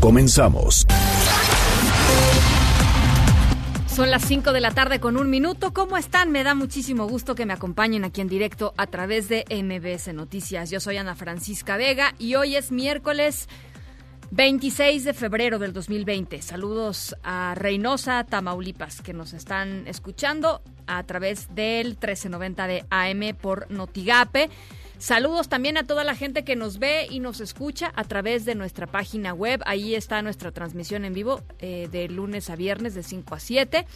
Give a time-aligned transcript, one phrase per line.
[0.00, 0.86] Comenzamos.
[3.88, 5.72] Son las 5 de la tarde con un minuto.
[5.72, 6.30] ¿Cómo están?
[6.30, 10.70] Me da muchísimo gusto que me acompañen aquí en directo a través de MBS Noticias.
[10.70, 13.48] Yo soy Ana Francisca Vega y hoy es miércoles
[14.32, 16.42] 26 de febrero del 2020.
[16.42, 23.70] Saludos a Reynosa, Tamaulipas, que nos están escuchando a través del 1390 de AM por
[23.70, 24.50] Notigape.
[24.98, 28.54] Saludos también a toda la gente que nos ve y nos escucha a través de
[28.54, 29.60] nuestra página web.
[29.66, 33.86] Ahí está nuestra transmisión en vivo eh, de lunes a viernes de 5 a 7.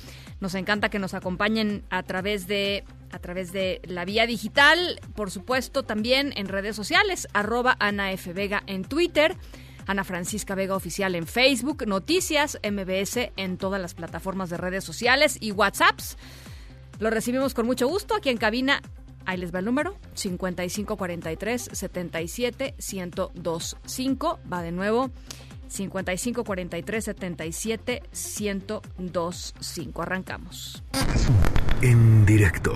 [0.41, 5.31] Nos encanta que nos acompañen a través de a través de la vía digital, por
[5.31, 8.33] supuesto también en redes sociales, arroba Ana F.
[8.33, 9.37] Vega en Twitter.
[9.87, 15.39] Ana Francisca Vega Oficial en Facebook, Noticias MBS en todas las plataformas de redes sociales
[15.41, 16.17] y WhatsApps.
[17.01, 18.83] Lo recibimos con mucho gusto aquí en cabina.
[19.31, 24.41] Ahí les va el número, 5543 77 1025.
[24.53, 25.11] Va de nuevo,
[25.69, 28.03] 5543 77
[28.99, 30.03] 1025.
[30.03, 30.83] Arrancamos.
[31.81, 32.73] En directo.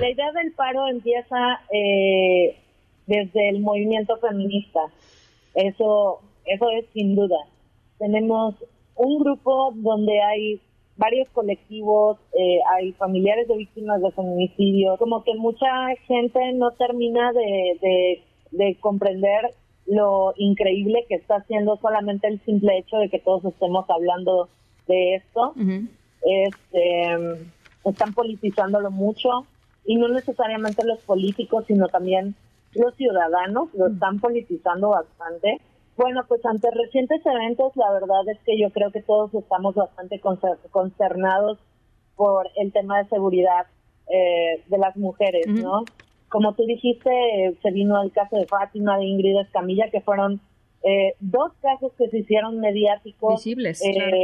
[0.00, 2.58] La idea del paro empieza eh,
[3.06, 4.80] desde el movimiento feminista.
[5.54, 7.38] Eso, eso es sin duda.
[8.00, 8.56] Tenemos
[8.96, 10.60] un grupo donde hay
[10.96, 15.66] varios colectivos, eh, hay familiares de víctimas de feminicidio, como que mucha
[16.06, 19.54] gente no termina de, de, de comprender
[19.86, 24.48] lo increíble que está haciendo solamente el simple hecho de que todos estemos hablando
[24.86, 25.54] de esto.
[26.22, 27.46] Este,
[27.84, 29.46] están politizándolo mucho
[29.84, 32.34] y no necesariamente los políticos, sino también
[32.74, 35.60] los ciudadanos lo están politizando bastante.
[35.96, 40.20] Bueno, pues ante recientes eventos, la verdad es que yo creo que todos estamos bastante
[40.20, 41.58] concer- consternados
[42.16, 43.66] por el tema de seguridad
[44.08, 45.84] eh, de las mujeres, ¿no?
[46.28, 50.40] Como tú dijiste, eh, se vino el caso de Fátima, de Ingrid Escamilla, que fueron
[50.82, 53.36] eh, dos casos que se hicieron mediáticos.
[53.44, 54.16] Visibles, eh, claro.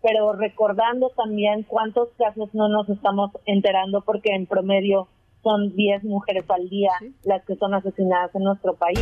[0.00, 5.08] Pero recordando también cuántos casos no nos estamos enterando, porque en promedio
[5.42, 6.90] son 10 mujeres al día
[7.24, 8.98] las que son asesinadas en nuestro país.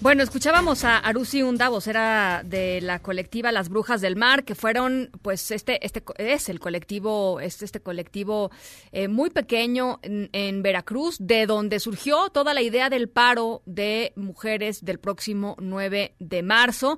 [0.00, 5.10] Bueno, escuchábamos a Arusi Unda, vocera de la colectiva Las Brujas del Mar, que fueron,
[5.22, 8.52] pues, este, este es el colectivo, es este colectivo
[8.92, 14.12] eh, muy pequeño en, en Veracruz, de donde surgió toda la idea del paro de
[14.14, 16.96] mujeres del próximo 9 de marzo.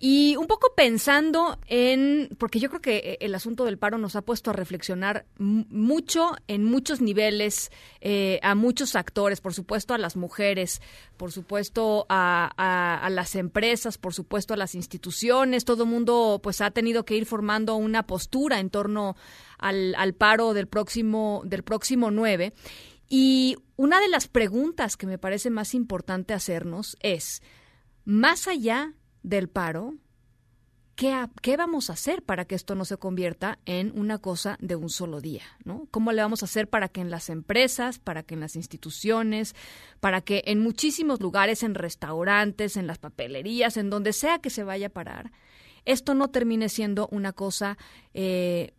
[0.00, 4.16] Y un poco pensando en, porque yo creo que eh, el asunto del paro nos
[4.16, 7.70] ha puesto a reflexionar mucho en muchos niveles,
[8.02, 10.80] eh, a muchos actores, por supuesto a las mujeres,
[11.16, 16.70] por supuesto a, las empresas, por supuesto a las instituciones, todo el mundo pues ha
[16.70, 19.16] tenido que ir formando una postura en torno
[19.58, 22.54] al, al paro del próximo, del próximo 9.
[23.08, 27.42] Y una de las preguntas que me parece más importante hacernos es,
[28.04, 29.94] más allá del paro,
[31.00, 34.58] ¿qué, ha- qué vamos a hacer para que esto no se convierta en una cosa
[34.60, 35.44] de un solo día?
[35.64, 35.86] ¿no?
[35.90, 39.54] ¿Cómo le vamos a hacer para que en las empresas, para que en las instituciones,
[40.00, 44.62] para que en muchísimos lugares, en restaurantes, en las papelerías, en donde sea que se
[44.62, 45.32] vaya a parar,
[45.86, 47.78] esto no termine siendo una cosa
[48.12, 48.74] eh,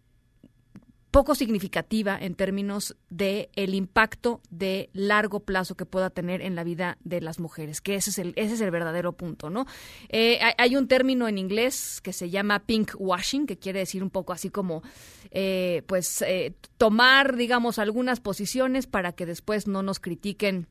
[1.12, 6.64] poco significativa en términos de el impacto de largo plazo que pueda tener en la
[6.64, 9.66] vida de las mujeres, que ese es el, ese es el verdadero punto, ¿no?
[10.10, 14.10] Eh, hay, un término en inglés que se llama pink washing, que quiere decir un
[14.10, 14.84] poco así como,
[15.32, 20.68] eh, pues, eh, tomar, digamos, algunas posiciones para que después no nos critiquen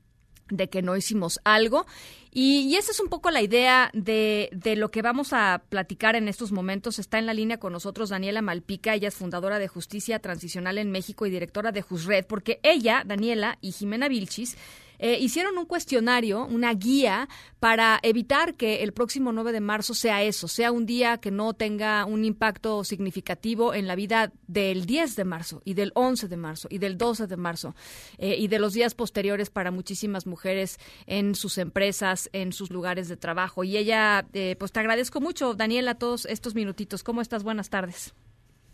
[0.51, 1.87] de que no hicimos algo.
[2.33, 6.15] Y, y esa es un poco la idea de, de lo que vamos a platicar
[6.15, 6.99] en estos momentos.
[6.99, 10.91] Está en la línea con nosotros Daniela Malpica, ella es fundadora de Justicia Transicional en
[10.91, 14.57] México y directora de Jusred, porque ella, Daniela y Jimena Vilchis,
[15.01, 20.23] eh, hicieron un cuestionario, una guía para evitar que el próximo 9 de marzo sea
[20.23, 25.17] eso, sea un día que no tenga un impacto significativo en la vida del 10
[25.17, 27.75] de marzo y del 11 de marzo y del 12 de marzo
[28.19, 33.09] eh, y de los días posteriores para muchísimas mujeres en sus empresas, en sus lugares
[33.09, 33.65] de trabajo.
[33.65, 37.03] Y ella, eh, pues te agradezco mucho, Daniela, todos estos minutitos.
[37.03, 37.43] ¿Cómo estás?
[37.43, 38.15] Buenas tardes.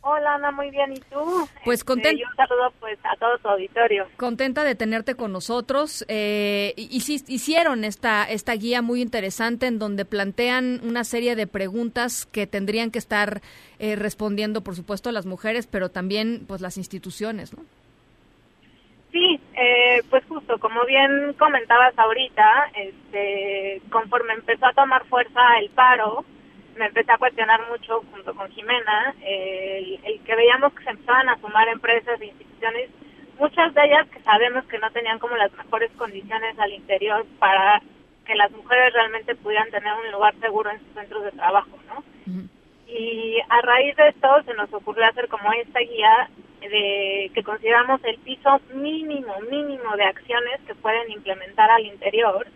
[0.09, 0.93] Hola Ana, muy bien.
[0.93, 1.49] ¿Y tú?
[1.65, 2.21] Pues Este, contenta.
[2.21, 4.07] y un saludo pues a todo tu auditorio.
[4.17, 6.05] Contenta de tenerte con nosotros.
[6.07, 12.47] Eh, hicieron esta, esta guía muy interesante en donde plantean una serie de preguntas que
[12.47, 13.41] tendrían que estar
[13.81, 17.65] eh, respondiendo, por supuesto, las mujeres, pero también pues las instituciones, ¿no?
[19.11, 25.71] Sí, eh, pues justo, como bien comentabas ahorita, este, conforme empezó a tomar fuerza el
[25.71, 26.25] paro,
[26.77, 30.91] me empecé a cuestionar mucho junto con Jimena, eh, el, el que veíamos que se
[30.91, 32.91] empezaban a sumar empresas e instituciones,
[33.39, 37.83] muchas de ellas que sabemos que no tenían como las mejores condiciones al interior para
[38.25, 42.05] que las mujeres realmente pudieran tener un lugar seguro en sus centros de trabajo, ¿no?
[42.89, 46.29] Y a raíz de esto se nos ocurrió hacer como esta guía
[46.61, 52.47] de que consideramos el piso mínimo, mínimo de acciones que pueden implementar al interior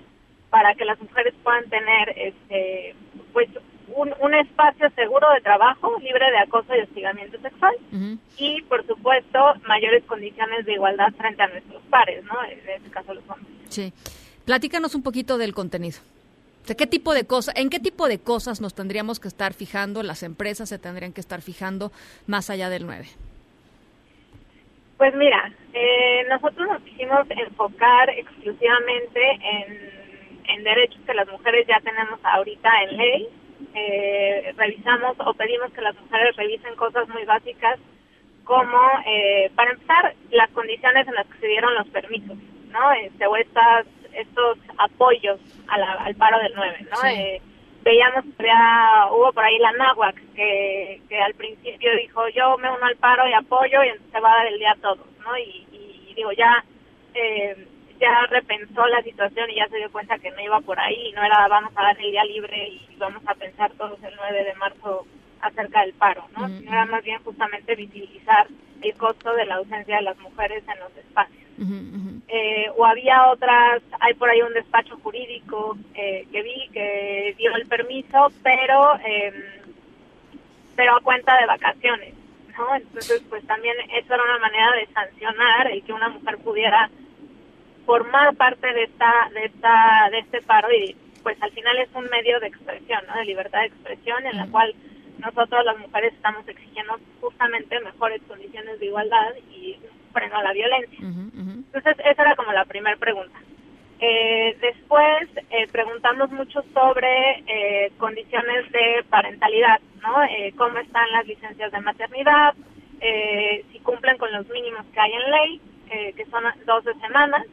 [0.51, 2.95] para que las mujeres puedan tener este
[3.33, 3.49] pues
[3.95, 7.75] un, un espacio seguro de trabajo libre de acoso y hostigamiento sexual
[8.37, 12.43] y por supuesto mayores condiciones de igualdad frente a nuestros pares, ¿no?
[12.45, 13.49] En este caso los hombres.
[13.69, 13.93] Sí.
[14.45, 15.99] Platícanos un poquito del contenido.
[16.67, 20.03] ¿De qué tipo de cosas, en qué tipo de cosas nos tendríamos que estar fijando,
[20.03, 21.91] las empresas se tendrían que estar fijando
[22.27, 23.07] más allá del 9?
[24.99, 29.91] Pues mira, eh, nosotros nos quisimos enfocar exclusivamente en,
[30.47, 33.29] en derechos que las mujeres ya tenemos ahorita en ley.
[33.75, 37.79] Eh, revisamos o pedimos que las mujeres revisen cosas muy básicas
[38.45, 42.37] como, eh, para empezar, las condiciones en las que se dieron los permisos,
[42.71, 42.93] ¿no?
[42.93, 46.97] Este, o estas, estos apoyos a la- al paro del 9, ¿no?
[46.97, 47.07] Sí.
[47.15, 47.43] Eh,
[47.83, 52.71] veíamos que había- hubo por ahí la náhuac que, que al principio dijo yo me
[52.71, 55.07] uno al paro y apoyo y entonces se va a dar el día a todos,
[55.25, 55.39] ¿no?
[55.39, 56.65] Y, y digo, ya
[57.15, 57.67] eh,
[58.01, 61.13] ya repensó la situación y ya se dio cuenta que no iba por ahí y
[61.13, 64.45] no era vamos a dar el día libre y vamos a pensar todos el 9
[64.45, 65.07] de marzo
[65.41, 66.49] acerca del paro, ¿no?
[66.49, 68.47] Sino era más bien justamente visibilizar
[68.83, 71.41] el costo de la ausencia de las mujeres en los espacios
[72.29, 77.55] eh, o había otras, hay por ahí un despacho jurídico eh, que vi que dio
[77.55, 79.61] el permiso, pero eh,
[80.75, 82.15] pero a cuenta de vacaciones,
[82.57, 82.75] ¿no?
[82.75, 86.89] Entonces, pues también eso era una manera de sancionar el que una mujer pudiera
[87.91, 90.95] formar parte de esta de esta de este paro y
[91.25, 93.17] pues al final es un medio de expresión, ¿no?
[93.17, 94.73] De libertad de expresión en la cual
[95.19, 99.77] nosotros las mujeres estamos exigiendo justamente mejores condiciones de igualdad y
[100.13, 101.01] freno a la violencia.
[101.01, 103.37] Entonces, esa era como la primera pregunta.
[103.99, 110.23] Eh, después eh, preguntamos mucho sobre eh, condiciones de parentalidad, ¿no?
[110.23, 112.55] Eh, cómo están las licencias de maternidad,
[113.01, 115.61] eh, si cumplen con los mínimos que hay en ley,
[115.91, 117.45] eh, que son 12 semanas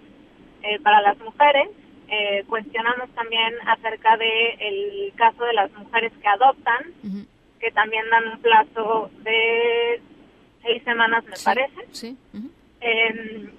[0.68, 1.70] eh, para las mujeres.
[2.10, 6.94] Eh, cuestionamos también acerca de el caso de las mujeres que adoptan,
[7.60, 10.02] que también dan un plazo de
[10.62, 11.82] seis semanas, me parece.
[11.92, 12.18] Sí.
[12.82, 13.50] Eh,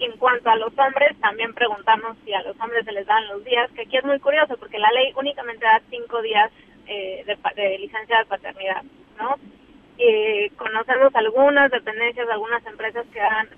[0.00, 3.44] en cuanto a los hombres, también preguntamos si a los hombres se les dan los
[3.44, 6.50] días, que aquí es muy curioso porque la ley únicamente da cinco días
[6.86, 8.82] eh, de, de licencia de paternidad,
[9.18, 9.36] ¿no?
[9.98, 13.48] Eh, conocemos algunas dependencias, algunas empresas que dan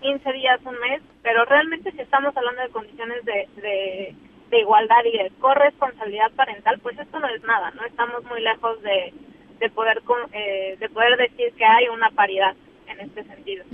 [0.00, 4.14] 15 días, un mes, pero realmente si estamos hablando de condiciones de, de,
[4.50, 7.84] de igualdad y de corresponsabilidad parental, pues esto no es nada, ¿no?
[7.84, 9.12] Estamos muy lejos de,
[9.58, 10.02] de poder
[10.32, 12.54] eh, de poder decir que hay una paridad
[12.88, 13.64] en este sentido.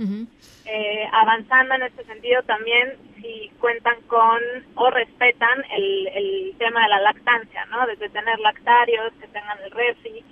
[0.65, 4.39] Eh, avanzando en este sentido también si cuentan con
[4.75, 7.87] o respetan el, el tema de la lactancia, ¿no?
[7.87, 10.23] Desde tener lactarios, que tengan el refri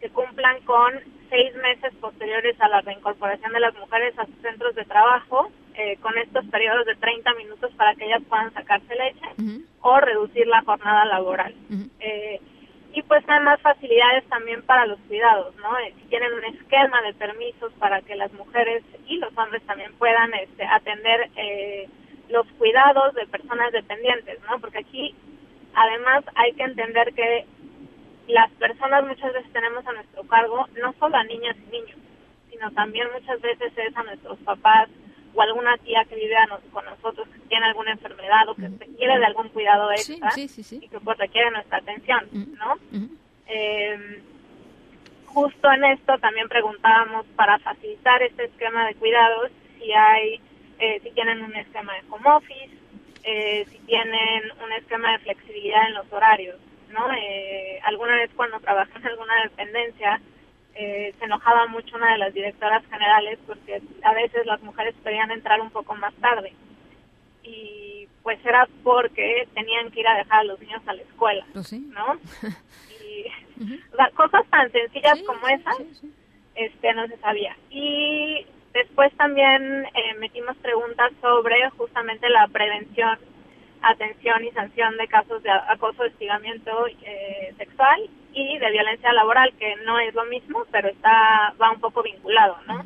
[0.00, 0.94] que cumplan con
[1.28, 5.96] seis meses posteriores a la reincorporación de las mujeres a sus centros de trabajo, eh,
[6.00, 10.62] con estos periodos de 30 minutos para que ellas puedan sacarse leche o reducir la
[10.62, 11.54] jornada laboral.
[12.00, 12.40] Eh,
[12.94, 15.78] y pues hay más facilidades también para los cuidados, ¿no?
[15.78, 19.92] Eh, Si tienen un esquema de permisos para que las mujeres y los hombres también
[19.94, 21.88] puedan este, atender eh,
[22.28, 24.58] los cuidados de personas dependientes, ¿no?
[24.58, 25.14] Porque aquí
[25.74, 27.46] además hay que entender que
[28.32, 31.96] las personas muchas veces tenemos a nuestro cargo no solo a niñas y niños,
[32.50, 34.88] sino también muchas veces es a nuestros papás
[35.34, 38.68] o alguna tía que vive a nos- con nosotros que tiene alguna enfermedad o que
[38.78, 40.80] requiere de algún cuidado extra sí, sí, sí.
[40.82, 42.74] y que pues requiere nuestra atención, ¿no?
[43.46, 44.22] Eh,
[45.26, 50.40] justo en esto también preguntábamos para facilitar este esquema de cuidados si hay,
[50.78, 52.70] eh, si tienen un esquema de home office,
[53.22, 56.56] eh, si tienen un esquema de flexibilidad en los horarios,
[56.90, 57.12] ¿no?
[57.12, 60.20] Eh, alguna vez cuando trabajé en alguna dependencia
[60.74, 65.30] eh, se enojaba mucho una de las directoras generales porque a veces las mujeres pedían
[65.30, 66.52] entrar un poco más tarde
[67.42, 71.46] y pues era porque tenían que ir a dejar a los niños a la escuela,
[71.52, 71.78] Pues sí.
[71.92, 72.18] ¿no?
[73.04, 73.26] Y,
[73.92, 75.76] o sea, cosas tan sencillas como esas
[76.54, 77.56] este no se sabía.
[77.70, 83.18] Y después también eh, metimos preguntas sobre justamente la prevención,
[83.82, 89.76] atención y sanción de casos de acoso, hostigamiento eh, sexual y de violencia laboral, que
[89.84, 92.84] no es lo mismo, pero está va un poco vinculado, ¿no?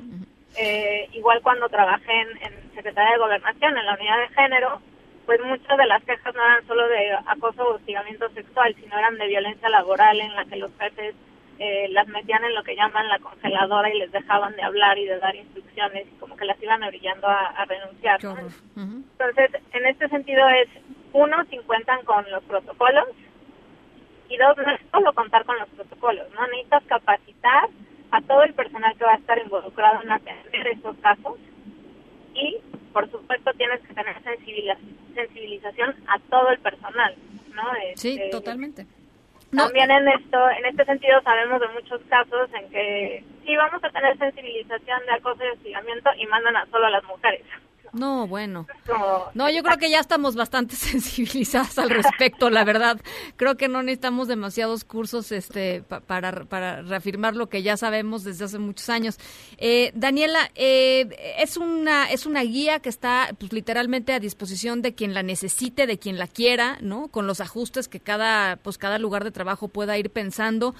[0.57, 4.81] Eh, igual cuando trabajé en, en Secretaría de Gobernación, en la unidad de género,
[5.27, 9.17] pues muchas de las quejas no eran solo de acoso o hostigamiento sexual, sino eran
[9.19, 11.15] de violencia laboral en la que los jefes
[11.59, 15.07] eh, las metían en lo que llaman la congeladora y les dejaban de hablar y
[15.07, 18.21] de dar instrucciones y como que las iban orillando a, renunciar.
[18.77, 20.69] Entonces, en este sentido es,
[21.13, 23.09] uno, si cuentan con los protocolos
[24.29, 26.47] y dos, no es solo contar con los protocolos, ¿no?
[26.49, 27.69] Necesitas capacitar
[28.11, 31.39] a todo el personal que va a estar involucrado en atender estos casos
[32.35, 32.59] y,
[32.93, 34.17] por supuesto, tienes que tener
[35.15, 37.15] sensibilización a todo el personal,
[37.55, 37.63] ¿no?
[37.95, 38.31] sí, este,
[39.53, 39.79] totalmente.
[39.79, 43.91] También en esto, en este sentido sabemos de muchos casos en que sí vamos a
[43.91, 47.45] tener sensibilización de acoso y hostigamiento y mandan a solo a las mujeres.
[47.93, 48.67] No, bueno.
[49.35, 52.99] No, yo creo que ya estamos bastante sensibilizadas al respecto, la verdad.
[53.37, 58.47] Creo que no necesitamos demasiados cursos este para, para reafirmar lo que ya sabemos desde
[58.47, 59.19] hace muchos años.
[59.59, 64.95] Eh, Daniela, eh, es una es una guía que está pues, literalmente a disposición de
[64.95, 67.09] quien la necesite, de quien la quiera, ¿no?
[67.09, 70.75] Con los ajustes que cada pues cada lugar de trabajo pueda ir pensando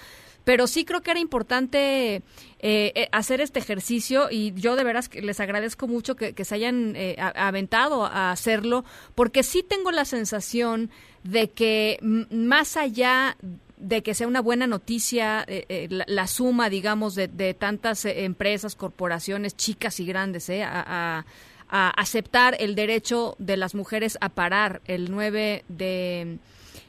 [0.45, 2.23] pero sí creo que era importante eh,
[2.61, 7.17] eh, hacer este ejercicio y yo de veras les agradezco mucho que, se hayan eh,
[7.19, 8.85] aventado a hacerlo,
[9.15, 10.91] porque sí tengo la sensación
[11.23, 11.99] de que
[12.31, 13.37] más allá
[13.77, 15.45] de que sea una buena noticia
[15.89, 21.25] la, suma, digamos, de, tantas empresas, corporaciones, chicas y grandes, a,
[21.69, 26.39] a aceptar el derecho de las mujeres a parar el 9 de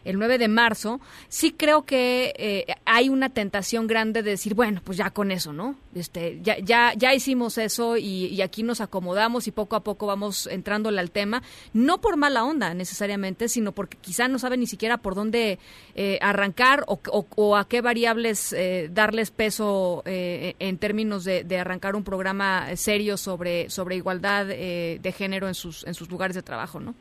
[0.06, 4.82] el 9 de marzo, sí creo que eh, hay una tentación grande de decir, bueno,
[4.84, 5.76] pues ya con eso, ¿no?
[5.96, 10.48] Este, ya, ya, ya hicimos eso y, aquí nos acomodamos y poco a poco vamos
[10.48, 11.44] entrándole al tema,
[11.74, 15.60] no por mala onda necesariamente, sino porque quizá no saben ni siquiera por dónde
[15.96, 22.04] eh, arrancar o, a qué variables eh, darles peso en términos de, de, arrancar un
[22.04, 26.94] programa serio sobre, sobre igualdad de género en sus, en sus lugares de trabajo, ¿no?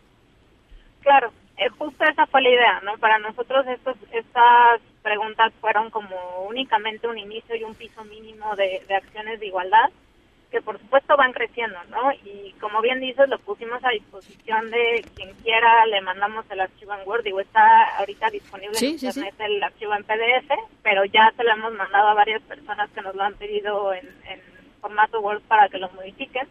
[1.02, 2.96] Claro, eh, justo esa fue la idea, ¿no?
[2.98, 6.16] Para nosotros estos, estas preguntas fueron como
[6.48, 9.90] únicamente un inicio y un piso mínimo de, acciones de igualdad
[10.50, 12.12] que por supuesto van creciendo, ¿no?
[12.12, 16.92] Y como bien dices, lo pusimos a disposición de quien quiera, le mandamos el archivo
[16.92, 20.50] en Word, digo, está ahorita disponible en internet el archivo en PDF,
[20.82, 24.06] pero ya se lo hemos mandado a varias personas que nos lo han pedido en,
[24.28, 24.40] en
[24.82, 26.46] formato Word para que lo modifiquen.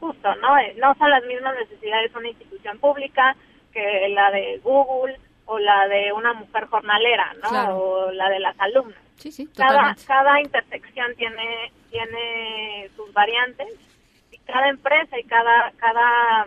[0.00, 0.58] Justo, ¿no?
[0.58, 3.36] Eh, no son las mismas necesidades una institución pública,
[3.76, 7.78] que la de Google o la de una mujer jornalera, ¿no?
[7.78, 8.98] O la de las alumnas.
[9.16, 13.68] Sí, sí, cada, cada intersección tiene, tiene sus variantes
[14.32, 16.46] y cada empresa y cada, cada,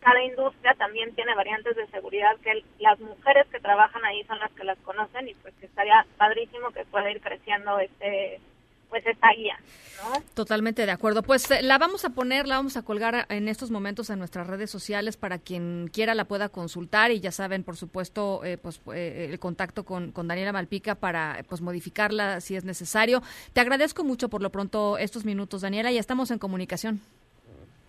[0.00, 4.50] cada industria también tiene variantes de seguridad que las mujeres que trabajan ahí son las
[4.52, 8.40] que las conocen y pues que estaría padrísimo que pueda ir creciendo este
[8.90, 9.56] pues esta guía.
[10.02, 10.22] ¿no?
[10.34, 11.22] Totalmente de acuerdo.
[11.22, 14.46] Pues eh, la vamos a poner, la vamos a colgar en estos momentos en nuestras
[14.46, 18.80] redes sociales para quien quiera la pueda consultar y ya saben, por supuesto, eh, pues
[18.92, 23.22] eh, el contacto con, con, Daniela Malpica para pues modificarla si es necesario.
[23.52, 27.00] Te agradezco mucho por lo pronto estos minutos, Daniela, y estamos en comunicación.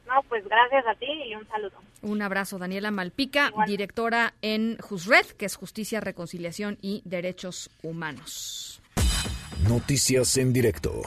[0.08, 1.78] No, pues gracias a ti y un saludo.
[2.02, 8.81] Un abrazo, Daniela Malpica, directora en JUSRED, que es Justicia, Reconciliación y Derechos Humanos.
[9.68, 11.02] Noticias en directo.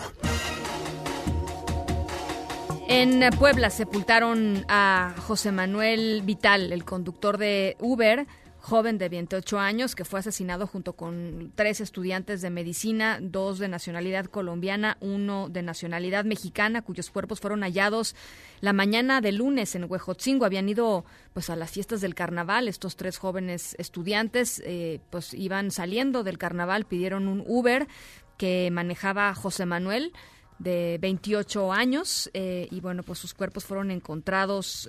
[2.88, 8.26] En Puebla sepultaron a José Manuel Vital, el conductor de Uber,
[8.64, 13.68] joven de 28 años, que fue asesinado junto con tres estudiantes de medicina, dos de
[13.68, 18.16] nacionalidad colombiana, uno de nacionalidad mexicana, cuyos cuerpos fueron hallados
[18.62, 20.46] la mañana de lunes en Huejotzingo.
[20.46, 22.66] Habían ido pues a las fiestas del carnaval.
[22.68, 27.87] Estos tres jóvenes estudiantes eh, pues iban saliendo del carnaval, pidieron un Uber,
[28.37, 30.12] que manejaba José Manuel
[30.59, 34.88] de 28 años eh, y bueno pues sus cuerpos fueron encontrados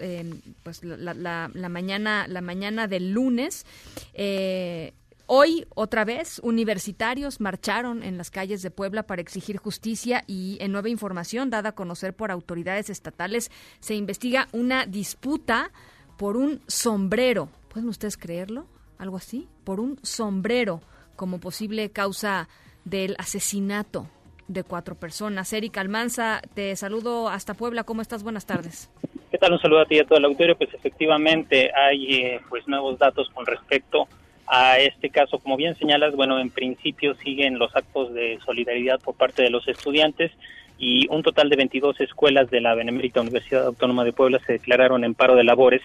[0.61, 3.65] pues la, mañana la mañana del lunes
[4.13, 4.93] eh,
[5.27, 10.71] Hoy, otra vez, universitarios marcharon en las calles de Puebla para exigir justicia y en
[10.71, 13.49] nueva información dada a conocer por autoridades estatales
[13.79, 15.71] se investiga una disputa
[16.17, 17.49] por un sombrero.
[17.69, 18.67] ¿Pueden ustedes creerlo?
[18.99, 19.47] ¿Algo así?
[19.63, 20.81] Por un sombrero
[21.15, 22.47] como posible causa
[22.85, 24.07] del asesinato
[24.47, 25.51] de cuatro personas.
[25.53, 27.83] Erika Almanza, te saludo hasta Puebla.
[27.83, 28.23] ¿Cómo estás?
[28.23, 28.89] Buenas tardes.
[29.31, 29.53] ¿Qué tal?
[29.53, 30.57] Un saludo a ti y a todo el auditorio.
[30.57, 34.07] Pues efectivamente hay eh, pues nuevos datos con respecto
[34.47, 35.39] a este caso.
[35.39, 39.67] Como bien señalas, bueno, en principio siguen los actos de solidaridad por parte de los
[39.67, 40.31] estudiantes
[40.77, 45.03] y un total de 22 escuelas de la Benemérita Universidad Autónoma de Puebla se declararon
[45.03, 45.81] en paro de labores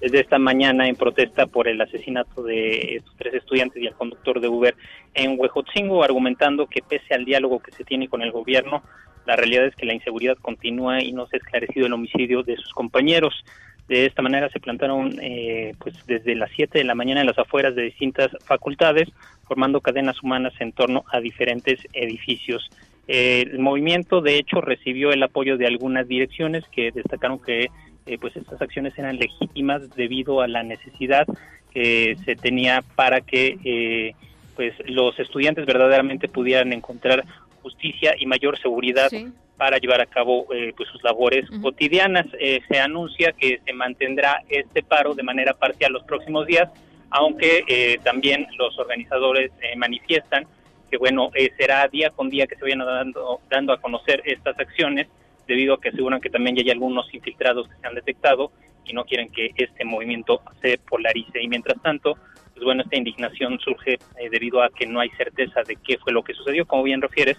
[0.00, 4.40] desde esta mañana en protesta por el asesinato de estos tres estudiantes y el conductor
[4.40, 4.76] de Uber
[5.14, 8.82] en Huejotzingo, argumentando que pese al diálogo que se tiene con el gobierno,
[9.26, 12.56] la realidad es que la inseguridad continúa y no se ha esclarecido el homicidio de
[12.56, 13.44] sus compañeros.
[13.88, 17.38] De esta manera se plantaron eh, pues desde las 7 de la mañana en las
[17.38, 19.08] afueras de distintas facultades,
[19.46, 22.68] formando cadenas humanas en torno a diferentes edificios.
[23.06, 27.68] Eh, el movimiento, de hecho, recibió el apoyo de algunas direcciones que destacaron que
[28.06, 31.26] eh, pues estas acciones eran legítimas debido a la necesidad
[31.72, 34.14] que se tenía para que
[34.54, 37.24] pues los estudiantes verdaderamente pudieran encontrar
[37.62, 39.10] justicia y mayor seguridad
[39.56, 42.26] para llevar a cabo eh, pues sus labores cotidianas.
[42.38, 46.70] Eh, se anuncia que se mantendrá este paro de manera parcial los próximos días,
[47.10, 50.46] aunque eh, también los organizadores manifiestan
[50.94, 55.08] que bueno será día con día que se vayan dando, dando a conocer estas acciones,
[55.44, 58.52] debido a que aseguran que también ya hay algunos infiltrados que se han detectado
[58.84, 61.42] y no quieren que este movimiento se polarice.
[61.42, 62.16] Y mientras tanto,
[62.52, 63.98] pues bueno, esta indignación surge
[64.30, 67.38] debido a que no hay certeza de qué fue lo que sucedió, como bien refieres,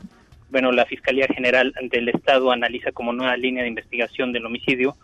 [0.49, 4.97] bueno, la Fiscalía General del Estado analiza como nueva línea de investigación del homicidio,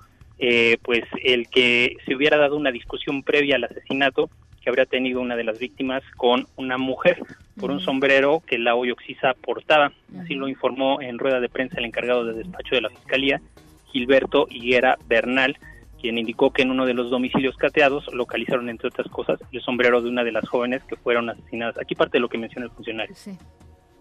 [0.43, 5.21] eh, pues el que se hubiera dado una discusión previa al asesinato que habría tenido
[5.21, 7.21] una de las víctimas con una mujer
[7.59, 9.91] por un sombrero que la Oxisa portaba.
[10.19, 13.39] Así lo informó en rueda de prensa el encargado de despacho de la Fiscalía,
[13.91, 15.57] Gilberto Higuera Bernal,
[15.99, 20.01] quien indicó que en uno de los domicilios cateados localizaron, entre otras cosas, el sombrero
[20.01, 21.77] de una de las jóvenes que fueron asesinadas.
[21.77, 23.15] Aquí parte de lo que menciona el funcionario.
[23.15, 23.37] Sí.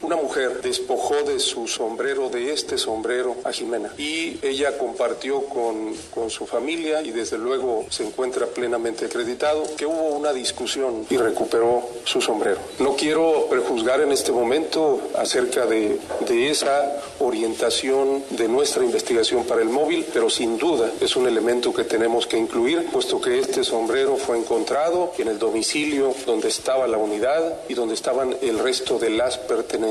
[0.03, 3.93] Una mujer despojó de su sombrero, de este sombrero, a Jimena.
[3.99, 9.85] Y ella compartió con, con su familia y desde luego se encuentra plenamente acreditado que
[9.85, 12.59] hubo una discusión y recuperó su sombrero.
[12.79, 19.61] No quiero prejuzgar en este momento acerca de, de esa orientación de nuestra investigación para
[19.61, 23.65] el móvil, pero sin duda es un elemento que tenemos que incluir, puesto que este
[23.65, 28.99] sombrero fue encontrado en el domicilio donde estaba la unidad y donde estaban el resto
[28.99, 29.90] de las pertenencias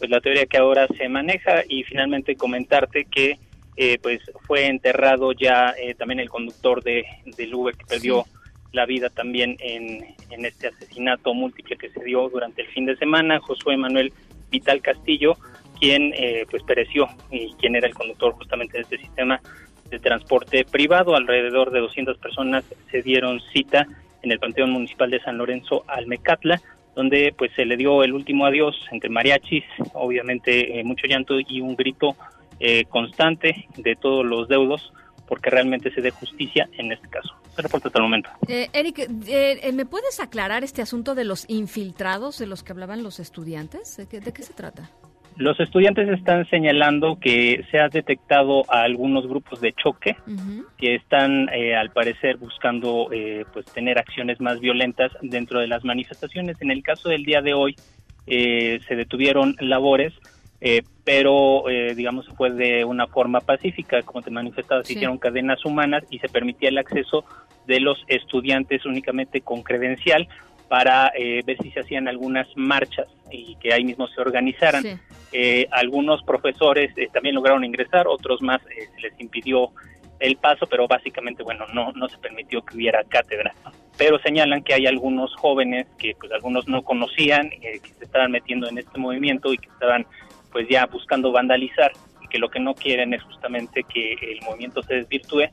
[0.00, 3.38] pues la teoría que ahora se maneja y finalmente comentarte que
[3.76, 7.04] eh, pues fue enterrado ya eh, también el conductor de,
[7.36, 8.24] del Uber que perdió
[8.72, 12.96] la vida también en, en este asesinato múltiple que se dio durante el fin de
[12.96, 14.12] semana, Josué Manuel
[14.50, 15.36] Vital Castillo,
[15.78, 19.40] quien eh, pues pereció y quien era el conductor justamente de este sistema
[19.90, 21.14] de transporte privado.
[21.14, 23.86] Alrededor de 200 personas se dieron cita
[24.22, 26.60] en el Panteón Municipal de San Lorenzo Almecatla
[26.94, 31.60] donde pues se le dio el último adiós entre mariachis, obviamente eh, mucho llanto y
[31.60, 32.16] un grito
[32.58, 34.92] eh, constante de todos los deudos
[35.26, 37.34] porque realmente se dé justicia en este caso.
[37.54, 38.30] Se reporta hasta el momento.
[38.48, 43.04] Eh, Eric, eh, ¿me puedes aclarar este asunto de los infiltrados de los que hablaban
[43.04, 43.96] los estudiantes?
[43.96, 44.90] ¿De qué se trata?
[45.36, 50.16] Los estudiantes están señalando que se ha detectado a algunos grupos de choque
[50.76, 55.84] que están, eh, al parecer, buscando eh, pues tener acciones más violentas dentro de las
[55.84, 56.60] manifestaciones.
[56.60, 57.74] En el caso del día de hoy,
[58.26, 60.12] eh, se detuvieron labores,
[61.04, 61.64] pero,
[61.96, 66.28] digamos, fue de una forma pacífica, como te manifestaba, se hicieron cadenas humanas y se
[66.28, 67.24] permitía el acceso
[67.66, 70.28] de los estudiantes únicamente con credencial
[70.70, 74.84] para ver si se hacían algunas marchas y que ahí mismo se organizaran.
[75.32, 79.70] Eh, algunos profesores eh, también lograron ingresar, otros más eh, se les impidió
[80.20, 83.52] el paso, pero básicamente, bueno, no, no se permitió que hubiera cátedra.
[83.96, 88.68] Pero señalan que hay algunos jóvenes que pues algunos no conocían, que se estaban metiendo
[88.68, 90.06] en este movimiento y que estaban
[90.52, 94.82] pues ya buscando vandalizar y que lo que no quieren es justamente que el movimiento
[94.82, 95.48] se desvirtúe,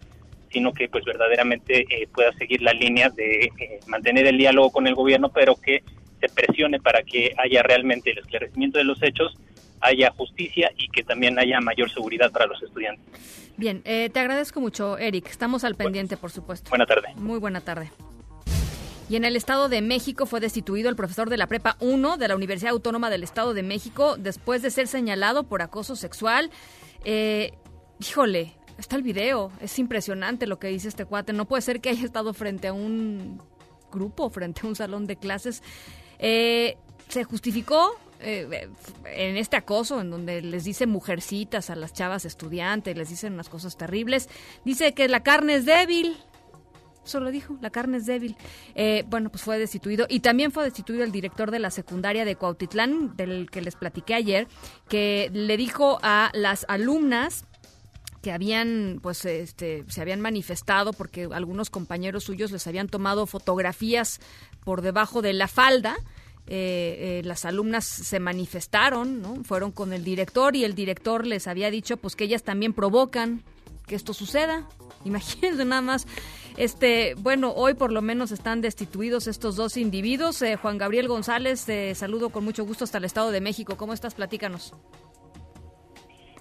[0.52, 3.52] sino que pues verdaderamente pueda seguir la línea de
[3.88, 5.84] mantener el diálogo con el gobierno, pero que
[6.20, 9.36] se presione para que haya realmente el esclarecimiento de los hechos
[9.82, 13.06] haya justicia y que también haya mayor seguridad para los estudiantes.
[13.58, 15.28] Bien, eh, te agradezco mucho, Eric.
[15.30, 16.70] Estamos al pendiente, por supuesto.
[16.70, 17.10] Buena tarde.
[17.16, 17.92] Muy buena tarde.
[19.10, 22.28] Y en el Estado de México fue destituido el profesor de la Prepa 1 de
[22.28, 26.52] la Universidad Autónoma del Estado de México después de ser señalado por acoso sexual.
[27.06, 27.54] Eh,
[28.00, 29.52] híjole, está el video.
[29.62, 31.34] Es impresionante lo que dice este cuate.
[31.34, 33.42] No puede ser que haya estado frente a un
[33.92, 35.64] grupo, frente a un salón de clases.
[36.20, 36.78] Eh,
[37.10, 38.70] se justificó eh,
[39.06, 43.50] en este acoso, en donde les dice mujercitas a las chavas estudiantes, les dicen unas
[43.50, 44.30] cosas terribles,
[44.66, 46.18] dice que la carne es débil.
[47.06, 48.36] Eso lo dijo, la carne es débil.
[48.76, 50.08] Eh, bueno, pues fue destituido.
[50.10, 54.14] Y también fue destituido el director de la secundaria de Cuautitlán, del que les platiqué
[54.14, 54.50] ayer,
[54.90, 57.46] que le dijo a las alumnas
[58.28, 64.20] que habían pues este se habían manifestado porque algunos compañeros suyos les habían tomado fotografías
[64.66, 65.96] por debajo de la falda.
[66.46, 69.46] Eh, las alumnas se manifestaron, ¿no?
[69.46, 73.44] Fueron con el director y el director les había dicho pues que ellas también provocan
[73.86, 74.68] que esto suceda.
[75.06, 76.06] Imagínense nada más.
[76.58, 80.42] Este, bueno, hoy por lo menos están destituidos estos dos individuos.
[80.42, 83.78] Eh, Juan Gabriel González, te saludo con mucho gusto hasta el Estado de México.
[83.78, 84.16] ¿Cómo estás?
[84.16, 84.74] Platícanos.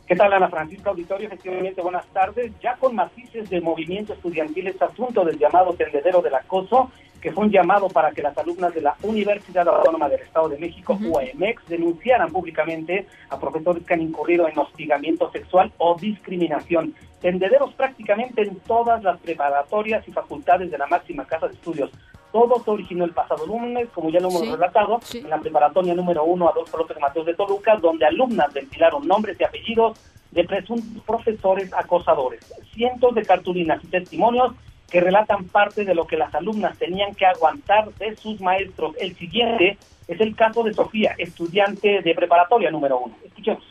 [0.07, 1.27] ¿Qué tal, Ana Francisca Auditorio?
[1.27, 2.53] Efectivamente, buenas tardes.
[2.61, 7.47] Ya con matices de movimiento estudiantil este asunto del llamado tendedero del acoso, que fue
[7.47, 11.67] un llamado para que las alumnas de la Universidad Autónoma del Estado de México, UAMX,
[11.67, 16.95] denunciaran públicamente a profesores que han incurrido en hostigamiento sexual o discriminación.
[17.21, 21.91] Tendederos prácticamente en todas las preparatorias y facultades de la máxima casa de estudios.
[22.37, 26.23] Todo se originó el pasado lunes, como ya lo hemos relatado, en la preparatoria número
[26.23, 29.99] uno Adolfo López Mateos de Toluca, donde alumnas ventilaron nombres y apellidos
[30.33, 32.45] de presuntos profesores acosadores.
[32.75, 34.53] Cientos de cartulinas y testimonios
[34.91, 38.95] que relatan parte de lo que las alumnas tenían que aguantar de sus maestros.
[39.01, 43.15] El siguiente es el caso de Sofía, estudiante de preparatoria número uno.
[43.25, 43.65] Escuchemos.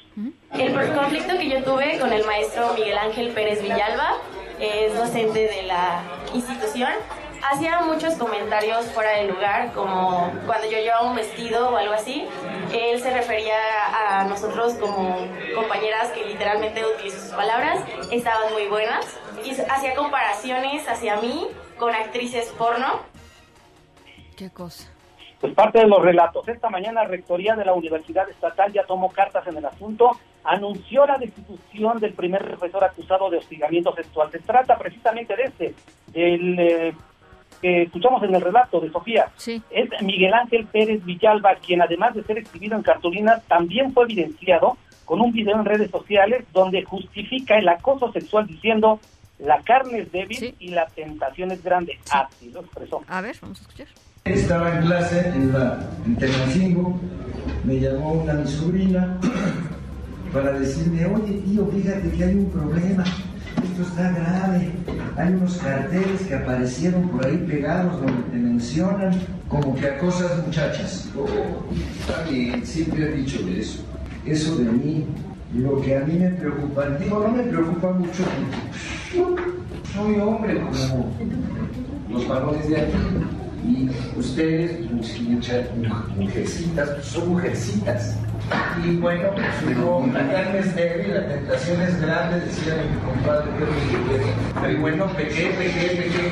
[0.57, 4.13] El conflicto que yo tuve con el maestro Miguel Ángel Pérez Villalba,
[4.59, 6.01] es docente de la
[6.33, 6.89] institución,
[7.51, 12.25] hacía muchos comentarios fuera de lugar, como cuando yo llevaba un vestido o algo así,
[12.73, 13.55] él se refería
[13.93, 15.15] a nosotros como
[15.53, 21.93] compañeras que literalmente utilizó sus palabras, estaban muy buenas, y hacía comparaciones hacia mí con
[21.93, 22.99] actrices porno.
[24.35, 24.91] ¿Qué cosa?
[25.39, 26.47] Pues parte de los relatos.
[26.47, 30.11] Esta mañana Rectoría de la Universidad Estatal ya tomó cartas en el asunto,
[30.43, 34.31] anunció la destitución del primer profesor acusado de hostigamiento sexual.
[34.31, 35.75] Se trata precisamente de este,
[36.13, 36.95] el eh,
[37.65, 39.25] que escuchamos en el relato de Sofía.
[39.71, 44.77] Es Miguel Ángel Pérez Villalba, quien además de ser exhibido en cartulina, también fue evidenciado
[45.03, 48.99] con un video en redes sociales donde justifica el acoso sexual diciendo
[49.39, 51.97] la carne es débil y la tentación es grande.
[52.11, 53.01] Así lo expresó.
[53.07, 53.87] A ver, vamos a escuchar.
[54.25, 56.99] Estaba en clase en, la, en Tenancingo,
[57.63, 59.19] me llamó una mi sobrina
[60.31, 63.03] para decirme, oye tío, fíjate que hay un problema,
[63.75, 64.71] esto está grave,
[65.17, 71.09] hay unos carteles que aparecieron por ahí pegados donde te mencionan como que acosas muchachas.
[71.17, 73.83] Oh, bien, siempre he dicho eso,
[74.25, 75.05] eso de mí,
[75.53, 78.23] lo que a mí me preocupa, digo, no me preocupa mucho
[79.13, 79.43] porque
[79.93, 81.11] soy hombre como
[82.09, 82.93] los varones de aquí
[83.65, 85.69] y ustedes, muchas
[86.15, 88.19] mujercitas, pues son mujercitas.
[88.83, 93.51] Y bueno, pues uno, la carne es débil, la tentación es grande, decía mi compadre
[93.57, 96.31] Pedro Y bueno, pequé, pequé, pequé.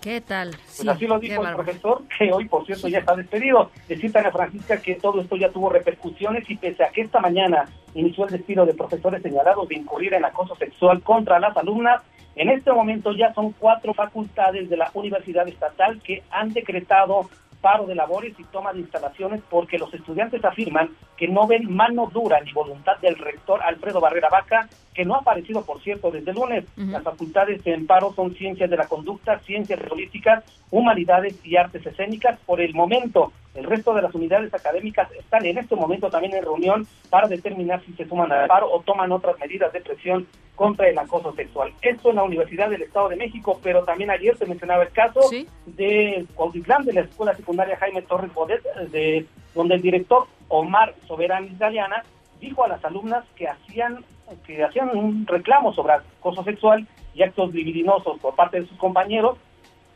[0.00, 0.50] ¿Qué tal?
[0.50, 3.70] pues así lo dijo el profesor, que hoy, por cierto, ya está despedido.
[3.88, 7.68] Decir Ana Francisca que todo esto ya tuvo repercusiones y pese a que esta mañana
[7.94, 12.02] inició el despido de profesores señalados de incurrir en acoso sexual contra las alumnas,
[12.36, 17.28] en este momento ya son cuatro facultades de la Universidad Estatal que han decretado
[17.62, 22.10] paro de labores y toma de instalaciones porque los estudiantes afirman que no ven mano
[22.12, 26.32] dura ni voluntad del rector Alfredo Barrera Vaca, que no ha aparecido, por cierto, desde
[26.32, 26.64] el lunes.
[26.76, 32.38] Las facultades en paro son ciencias de la conducta, ciencias políticas, humanidades y artes escénicas.
[32.44, 36.42] Por el momento, el resto de las unidades académicas están en este momento también en
[36.42, 40.88] reunión para determinar si se suman al paro o toman otras medidas de presión contra
[40.88, 41.72] el acoso sexual.
[41.82, 45.20] Esto en la Universidad del Estado de México, pero también ayer se mencionaba el caso
[45.66, 51.44] de Cuautitlán, de la Escuela Secundaria Jaime Torres Bodet, de, donde el director Omar Soberán
[51.44, 52.04] Italiana
[52.40, 54.04] dijo a las alumnas que hacían
[54.46, 59.36] que hacían un reclamo sobre acoso sexual y actos libidinosos por parte de sus compañeros,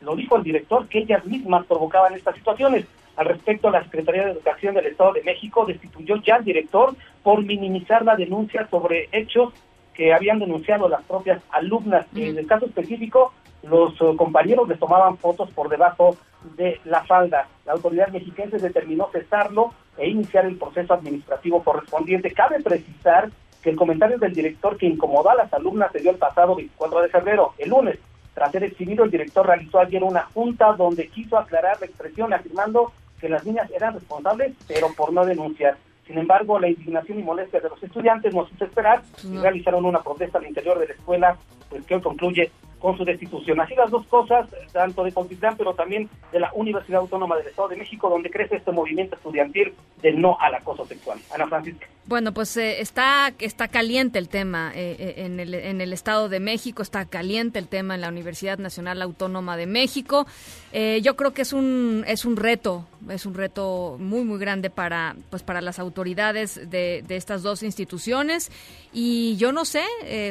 [0.01, 2.85] lo dijo el director, que ellas mismas provocaban estas situaciones.
[3.17, 7.43] Al respecto, la Secretaría de Educación del Estado de México destituyó ya al director por
[7.43, 9.53] minimizar la denuncia sobre hechos
[9.95, 12.05] que habían denunciado las propias alumnas.
[12.15, 16.15] En el caso específico, los eh, compañeros les tomaban fotos por debajo
[16.55, 17.47] de la falda.
[17.65, 22.31] La autoridad mexicana determinó cesarlo e iniciar el proceso administrativo correspondiente.
[22.31, 23.31] Cabe precisar
[23.63, 27.01] que el comentario del director que incomodó a las alumnas se dio el pasado 24
[27.01, 27.97] de febrero, el lunes.
[28.35, 32.91] Tras ser exhibido, el director realizó ayer una junta donde quiso aclarar la expresión afirmando
[33.19, 35.77] que las niñas eran responsables, pero por no denunciar.
[36.05, 40.01] Sin embargo, la indignación y molestia de los estudiantes nos hizo esperar y realizaron una
[40.01, 41.37] protesta al interior de la escuela,
[41.69, 43.59] pues que hoy concluye con su destitución.
[43.59, 47.69] Así las dos cosas, tanto de Contitlán, pero también de la Universidad Autónoma del Estado
[47.69, 51.19] de México, donde crece este movimiento estudiantil del no al acoso sexual.
[51.33, 51.87] Ana Francisca.
[52.05, 56.29] Bueno, pues eh, está, está caliente el tema eh, eh, en, el, en el Estado
[56.29, 60.25] de México, está caliente el tema en la Universidad Nacional Autónoma de México.
[60.71, 65.17] yo creo que es un, es un reto, es un reto muy, muy grande para,
[65.29, 68.51] pues, para las autoridades de, de estas dos instituciones.
[68.93, 69.83] Y yo no sé,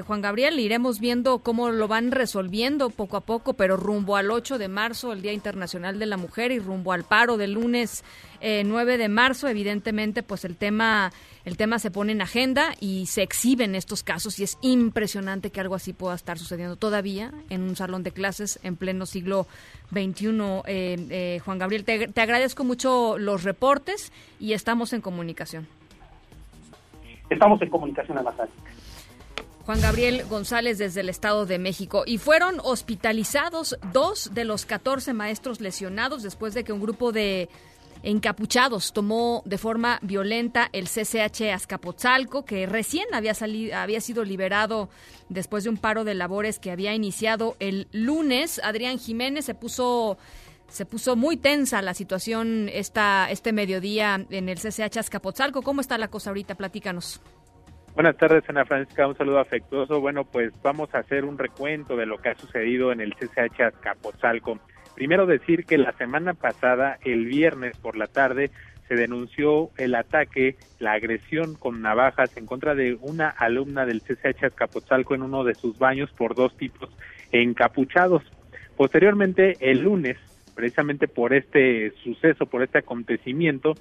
[0.06, 2.35] Juan Gabriel, iremos viendo cómo lo van resolviendo
[2.94, 6.52] poco a poco, pero rumbo al 8 de marzo, el Día Internacional de la Mujer,
[6.52, 8.04] y rumbo al paro del lunes
[8.40, 11.10] 9 de marzo, evidentemente, pues el tema
[11.46, 15.60] el tema se pone en agenda y se exhiben estos casos y es impresionante que
[15.60, 19.46] algo así pueda estar sucediendo todavía en un salón de clases en pleno siglo
[19.92, 20.26] XXI.
[20.66, 25.68] Eh, eh, Juan Gabriel, te, agradezco mucho los reportes y estamos en comunicación.
[27.30, 28.24] Estamos en comunicación, la
[29.66, 32.04] Juan Gabriel González desde el Estado de México.
[32.06, 37.48] Y fueron hospitalizados dos de los 14 maestros lesionados después de que un grupo de
[38.04, 44.88] encapuchados tomó de forma violenta el CCH Azcapotzalco, que recién había, salido, había sido liberado
[45.30, 48.60] después de un paro de labores que había iniciado el lunes.
[48.62, 50.16] Adrián Jiménez se puso
[50.68, 55.62] se puso muy tensa la situación esta, este mediodía en el CCH Azcapotzalco.
[55.62, 56.54] ¿Cómo está la cosa ahorita?
[56.54, 57.20] Platícanos.
[57.96, 59.08] Buenas tardes, Ana Francisca.
[59.08, 60.02] Un saludo afectuoso.
[60.02, 63.58] Bueno, pues vamos a hacer un recuento de lo que ha sucedido en el CCH
[63.62, 64.58] Azcapotzalco.
[64.94, 68.50] Primero decir que la semana pasada, el viernes por la tarde,
[68.86, 74.44] se denunció el ataque, la agresión con navajas en contra de una alumna del CCH
[74.44, 76.90] Azcapotzalco en uno de sus baños por dos tipos
[77.32, 78.22] encapuchados.
[78.76, 80.18] Posteriormente, el lunes,
[80.54, 83.72] precisamente por este suceso, por este acontecimiento,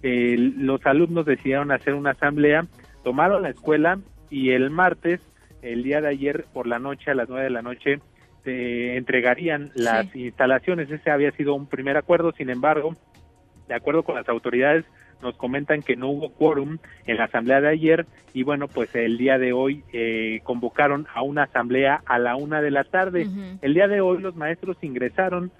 [0.00, 2.68] los alumnos decidieron hacer una asamblea,
[3.04, 5.20] tomaron la escuela y el martes,
[5.62, 8.00] el día de ayer por la noche, a las nueve de la noche,
[8.42, 10.90] se entregarían las instalaciones.
[10.90, 12.96] Ese había sido un primer acuerdo, sin embargo,
[13.68, 14.84] de acuerdo con las autoridades,
[15.22, 19.16] nos comentan que no hubo quórum en la asamblea de ayer y bueno, pues el
[19.16, 23.26] día de hoy eh, convocaron a una asamblea a la una de la tarde.
[23.62, 25.50] El día de hoy los maestros ingresaron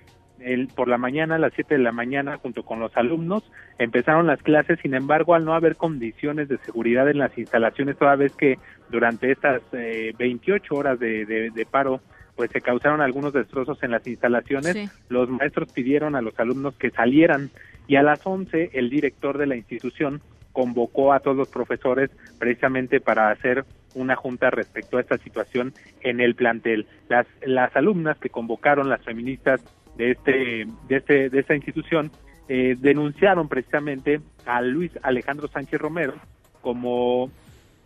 [0.41, 3.43] el, por la mañana, a las 7 de la mañana, junto con los alumnos,
[3.79, 8.17] empezaron las clases, sin embargo, al no haber condiciones de seguridad en las instalaciones, toda
[8.17, 8.59] vez que
[8.91, 12.01] durante estas eh, 28 horas de, de paro
[12.37, 14.91] pues se causaron algunos destrozos en las instalaciones.
[15.09, 17.51] Los maestros pidieron a los alumnos que salieran
[17.87, 20.21] y a las 11 el director de la institución
[20.53, 26.21] convocó a todos los profesores precisamente para hacer una junta respecto a esta situación en
[26.21, 26.87] el plantel.
[27.09, 29.61] Las, las alumnas que convocaron las feministas
[29.97, 32.11] de este de este de esta institución
[32.49, 36.15] eh, denunciaron precisamente a Luis Alejandro Sánchez Romero
[36.61, 37.31] como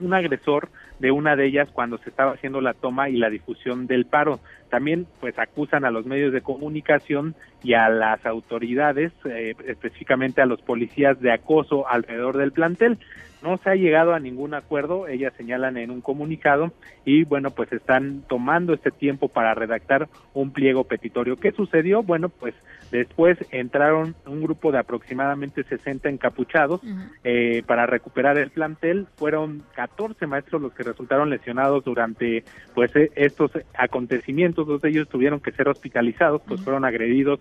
[0.00, 0.68] un agresor
[0.98, 4.40] de una de ellas cuando se estaba haciendo la toma y la difusión del paro.
[4.68, 10.46] También pues acusan a los medios de comunicación y a las autoridades, eh, específicamente a
[10.46, 12.98] los policías de acoso alrededor del plantel.
[13.42, 16.72] No se ha llegado a ningún acuerdo, ellas señalan en un comunicado
[17.04, 21.36] y bueno, pues están tomando este tiempo para redactar un pliego petitorio.
[21.36, 22.02] ¿Qué sucedió?
[22.02, 22.54] Bueno, pues
[22.90, 26.80] después entraron un grupo de aproximadamente 60 encapuchados
[27.22, 29.06] eh, para recuperar el plantel.
[29.16, 32.42] Fueron 14 maestros los que resultaron lesionados durante
[32.74, 34.66] pues e, estos acontecimientos.
[34.66, 37.38] Dos de ellos tuvieron que ser hospitalizados, pues fueron agredidos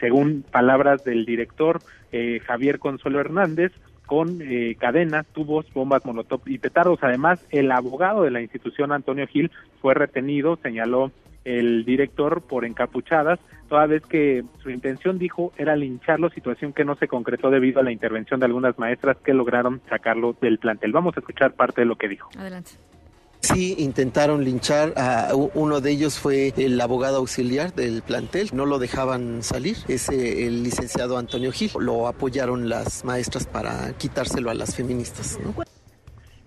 [0.00, 1.78] según palabras del director
[2.12, 3.72] eh, Javier Consuelo Hernández
[4.06, 6.98] con eh, cadenas, tubos, bombas molotov y petardos.
[7.02, 11.10] Además, el abogado de la institución, Antonio Gil, fue retenido, señaló
[11.44, 16.94] el director por encapuchadas, toda vez que su intención, dijo, era lincharlo, situación que no
[16.96, 20.92] se concretó debido a la intervención de algunas maestras que lograron sacarlo del plantel.
[20.92, 22.30] Vamos a escuchar parte de lo que dijo.
[22.38, 22.72] Adelante.
[23.42, 28.78] Sí, intentaron linchar a uno de ellos fue el abogado auxiliar del plantel, no lo
[28.78, 31.70] dejaban salir, es el licenciado Antonio Gil.
[31.80, 35.40] Lo apoyaron las maestras para quitárselo a las feministas.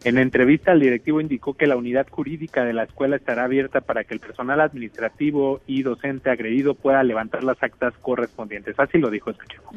[0.05, 4.05] En entrevista, el directivo indicó que la unidad jurídica de la escuela estará abierta para
[4.05, 8.79] que el personal administrativo y docente agredido pueda levantar las actas correspondientes.
[8.79, 9.73] Así lo dijo, escuchemos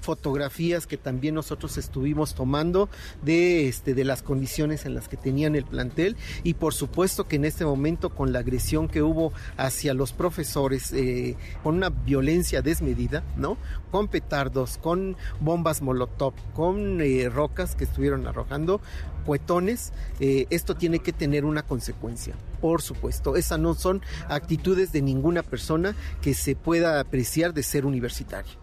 [0.00, 2.88] fotografías que también nosotros estuvimos tomando
[3.22, 6.16] de este de las condiciones en las que tenían el plantel.
[6.42, 10.92] Y por supuesto que en este momento con la agresión que hubo hacia los profesores
[10.92, 13.56] eh, con una violencia desmedida no
[13.90, 18.80] con petardos con bombas molotov con eh, rocas que estuvieron arrojando
[19.24, 23.36] cuetones eh, esto tiene que tener una consecuencia por supuesto.
[23.36, 28.59] Esas no son actitudes de ninguna persona que se pueda apreciar de ser universitario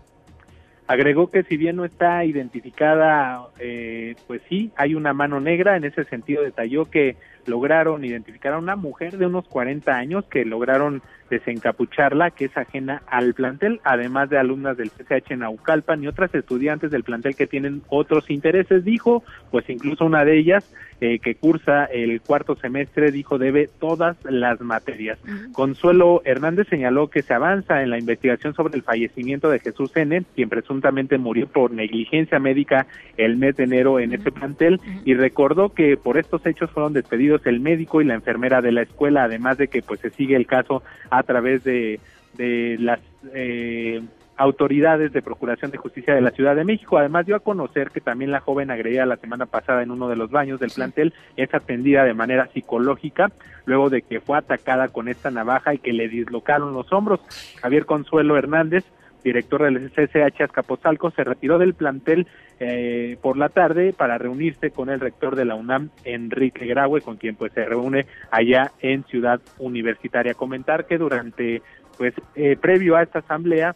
[0.87, 5.75] Agregó que si bien no está identificada, eh, pues sí, hay una mano negra.
[5.75, 10.45] En ese sentido detalló que lograron identificar a una mujer de unos 40 años que
[10.45, 16.07] lograron desencapucharla, que es ajena al plantel, además de alumnas del CCH en Naucalpan y
[16.07, 21.19] otras estudiantes del plantel que tienen otros intereses, dijo, pues incluso una de ellas eh,
[21.19, 25.19] que cursa el cuarto semestre, dijo, debe todas las materias.
[25.51, 30.23] Consuelo Hernández señaló que se avanza en la investigación sobre el fallecimiento de Jesús N.,
[30.33, 35.69] quien presuntamente murió por negligencia médica el mes de enero en ese plantel, y recordó
[35.69, 39.59] que por estos hechos fueron despedidos el médico y la enfermera de la escuela, además
[39.59, 41.99] de que pues se sigue el caso a través de,
[42.37, 42.99] de las
[43.33, 44.01] eh,
[44.37, 46.97] autoridades de Procuración de Justicia de la Ciudad de México.
[46.97, 50.15] Además dio a conocer que también la joven agredida la semana pasada en uno de
[50.15, 53.31] los baños del plantel es atendida de manera psicológica
[53.65, 57.19] luego de que fue atacada con esta navaja y que le dislocaron los hombros.
[57.61, 58.85] Javier Consuelo Hernández
[59.23, 62.27] director del CCH Azcapotzalco, se retiró del plantel
[62.59, 67.17] eh, por la tarde para reunirse con el rector de la UNAM, Enrique Graue, con
[67.17, 70.33] quien pues se reúne allá en Ciudad Universitaria.
[70.33, 71.61] Comentar que durante,
[71.97, 73.75] pues, eh, previo a esta asamblea,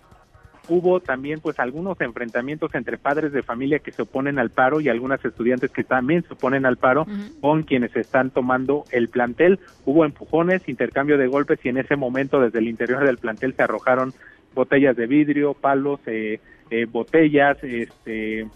[0.67, 4.89] hubo también pues algunos enfrentamientos entre padres de familia que se oponen al paro y
[4.89, 7.05] algunas estudiantes que también se oponen al paro
[7.41, 9.59] con quienes están tomando el plantel.
[9.85, 13.63] Hubo empujones, intercambio de golpes y en ese momento desde el interior del plantel se
[13.63, 14.13] arrojaron
[14.53, 18.47] botellas de vidrio, palos, eh, eh, botellas, este,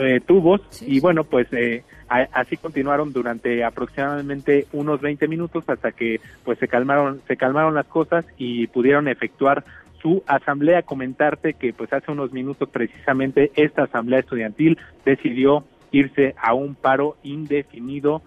[0.00, 0.60] eh, tubos.
[0.82, 1.48] Y bueno, pues
[2.08, 7.86] así continuaron durante aproximadamente unos 20 minutos hasta que pues se calmaron se calmaron las
[7.86, 9.64] cosas y pudieron efectuar
[10.00, 10.82] su asamblea.
[10.82, 17.16] Comentarte que pues hace unos minutos precisamente esta asamblea estudiantil decidió irse a un paro
[17.22, 18.22] indefinido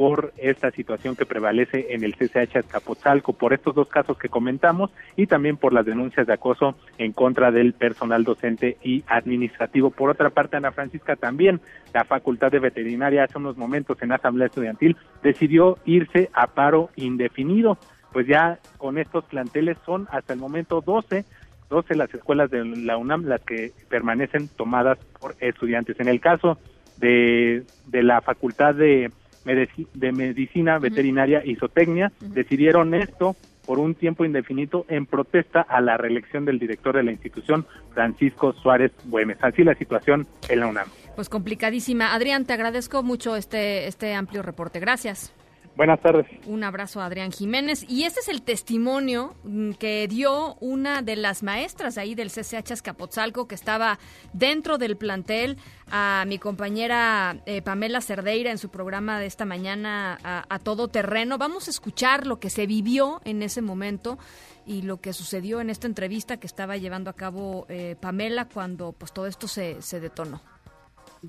[0.00, 4.90] por esta situación que prevalece en el CCH Azcapotzalco, por estos dos casos que comentamos
[5.14, 9.90] y también por las denuncias de acoso en contra del personal docente y administrativo.
[9.90, 11.60] Por otra parte, Ana Francisca, también
[11.92, 17.76] la Facultad de Veterinaria hace unos momentos en Asamblea Estudiantil decidió irse a paro indefinido.
[18.10, 21.26] Pues ya con estos planteles son hasta el momento 12
[21.68, 26.00] 12 las escuelas de la UNAM las que permanecen tomadas por estudiantes.
[26.00, 26.56] En el caso
[26.96, 29.10] de, de la Facultad de
[29.44, 35.96] de Medicina Veterinaria y Zootecnia decidieron esto por un tiempo indefinido en protesta a la
[35.96, 39.38] reelección del director de la institución, Francisco Suárez Güemes.
[39.42, 40.88] Así la situación en la UNAM.
[41.14, 42.14] Pues complicadísima.
[42.14, 44.80] Adrián, te agradezco mucho este, este amplio reporte.
[44.80, 45.32] Gracias.
[45.76, 46.26] Buenas tardes.
[46.46, 47.86] Un abrazo a Adrián Jiménez.
[47.88, 52.72] Y este es el testimonio mm, que dio una de las maestras ahí del CCH
[52.72, 53.98] Escapotzalco que estaba
[54.32, 55.56] dentro del plantel
[55.90, 61.38] a mi compañera eh, Pamela Cerdeira en su programa de esta mañana a, todo terreno.
[61.38, 64.18] Vamos a escuchar lo que se vivió en ese momento
[64.66, 68.92] y lo que sucedió en esta entrevista que estaba llevando a cabo eh, Pamela cuando
[68.92, 70.42] pues todo esto se, se detonó.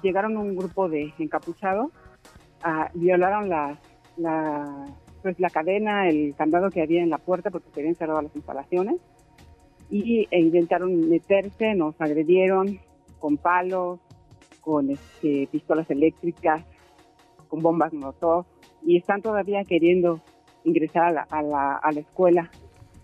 [0.01, 1.91] Llegaron un grupo de encapuchados,
[2.63, 3.79] ah, violaron las
[4.17, 4.85] la,
[5.21, 8.35] pues la cadena, el candado que había en la puerta porque se habían cerrado las
[8.35, 8.97] instalaciones
[9.89, 12.79] y e intentaron meterse, nos agredieron
[13.19, 13.99] con palos,
[14.61, 16.63] con este, pistolas eléctricas,
[17.49, 18.45] con bombas molotov
[18.83, 20.21] y están todavía queriendo
[20.63, 22.49] ingresar a la, a la, a la escuela.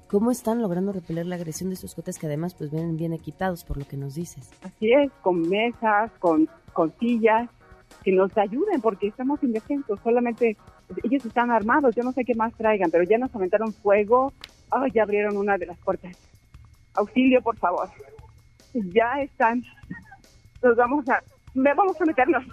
[0.08, 3.66] ¿Cómo están logrando repeler la agresión de estos cotes que además pues vienen bien equipados
[3.66, 4.50] por lo que nos dices?
[4.64, 7.50] Así es, con mesas, con, con sillas,
[8.04, 10.58] que nos ayuden porque estamos indefensos, solamente
[11.04, 14.34] ellos están armados, yo no sé qué más traigan, pero ya nos aventaron fuego,
[14.72, 16.16] oh, ya abrieron una de las puertas.
[16.96, 17.90] Auxilio, por favor.
[18.74, 19.64] Ya están,
[20.62, 21.22] nos vamos a,
[21.54, 22.44] me vamos a meternos.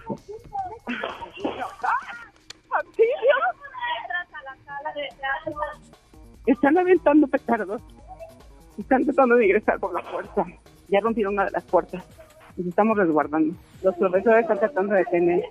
[2.70, 3.34] ¡Auxilio!
[6.46, 7.82] Están aventando petardos.
[8.78, 10.46] Están tratando de ingresar por la puerta.
[10.88, 12.04] Ya rompieron una de las puertas.
[12.56, 13.54] Nos estamos resguardando.
[13.82, 15.42] Los profesores están tratando de tener.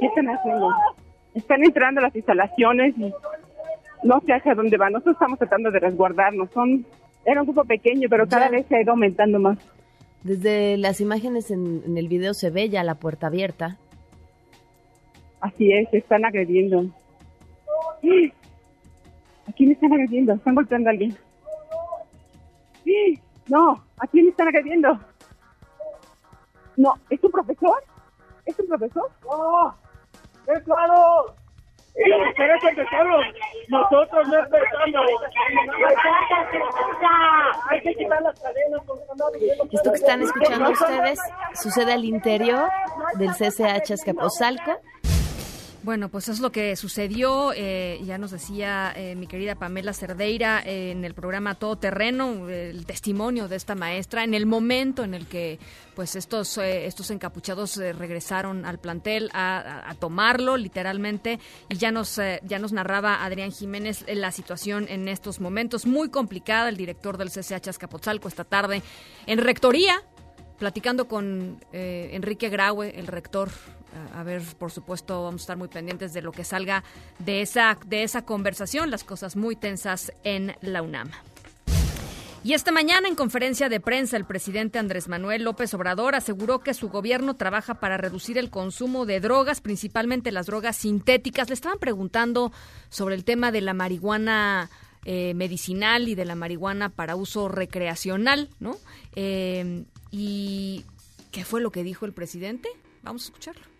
[0.00, 0.70] ¿Qué están haciendo?
[1.34, 3.12] Están entrando a las instalaciones y
[4.02, 4.92] no sé hacia dónde van.
[4.92, 6.50] Nosotros estamos tratando de resguardarnos.
[6.50, 6.84] Son,
[7.24, 9.58] era un grupo pequeño, pero cada vez se ha ido aumentando más.
[10.22, 13.76] Desde las imágenes en, el video se ve ya la puerta abierta.
[15.40, 16.86] Así es, están agrediendo.
[19.46, 20.34] ¿A quién están agrediendo?
[20.34, 21.16] Están golpeando a alguien.
[23.48, 24.98] No, ¿a quién están agrediendo?
[26.78, 27.82] No, ¿es un profesor?
[28.46, 29.10] ¿Es un profesor?
[29.26, 29.74] ¡Oh!
[30.46, 31.34] ¡Es claro!
[32.28, 33.24] ¡Ustedes empezaron!
[33.68, 35.06] ¡Nosotros no empezamos!
[37.68, 38.80] ¡Hay que quitar las cadenas!
[39.72, 41.18] Esto que están escuchando ustedes
[41.54, 42.70] sucede al interior
[43.14, 44.78] del CCH Escaposalco
[45.84, 47.52] Bueno, pues es lo que sucedió.
[47.54, 52.48] Eh, ya nos decía eh, mi querida Pamela Cerdeira eh, en el programa Todo Terreno,
[52.48, 55.60] el testimonio de esta maestra en el momento en el que
[55.94, 62.72] pues estos, estos encapuchados regresaron al plantel a, tomarlo literalmente y ya nos, ya nos
[62.72, 66.68] narraba Adrián Jiménez la situación en estos momentos muy complicada.
[66.68, 68.82] El director del CCH Azcapotzalco esta tarde
[69.26, 70.00] en rectoría
[70.58, 73.50] platicando con Enrique Graue, el rector
[74.14, 76.84] a ver, por supuesto, vamos a estar muy pendientes de lo que salga
[77.18, 81.10] de esa, de esa conversación, las cosas muy tensas en la UNAM.
[82.44, 86.72] Y esta mañana en conferencia de prensa el presidente Andrés Manuel López Obrador aseguró que
[86.72, 91.48] su gobierno trabaja para reducir el consumo de drogas, principalmente las drogas sintéticas.
[91.48, 92.52] Le estaban preguntando
[92.90, 94.70] sobre el tema de la marihuana
[95.04, 98.76] eh, medicinal y de la marihuana para uso recreacional, ¿no?
[99.16, 100.84] Eh, ¿Y
[101.32, 102.68] qué fue lo que dijo el presidente?
[103.02, 103.77] Vamos a escucharlo.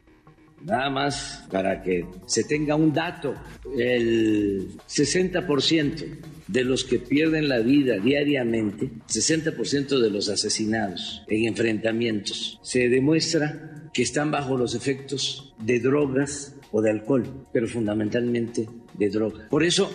[0.64, 3.34] Nada más para que se tenga un dato,
[3.76, 12.58] el 60% de los que pierden la vida diariamente, 60% de los asesinados en enfrentamientos,
[12.62, 19.10] se demuestra que están bajo los efectos de drogas o de alcohol, pero fundamentalmente de
[19.10, 19.48] droga.
[19.48, 19.90] Por eso,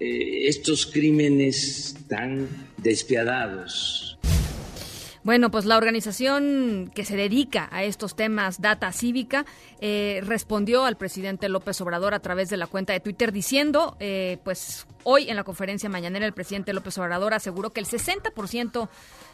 [0.00, 2.48] eh, estos crímenes tan
[2.78, 4.18] despiadados,
[5.26, 9.44] bueno, pues la organización que se dedica a estos temas, Data Cívica,
[9.80, 14.38] eh, respondió al presidente López Obrador a través de la cuenta de Twitter diciendo, eh,
[14.44, 18.88] pues hoy en la conferencia mañanera el presidente López Obrador aseguró que el 60%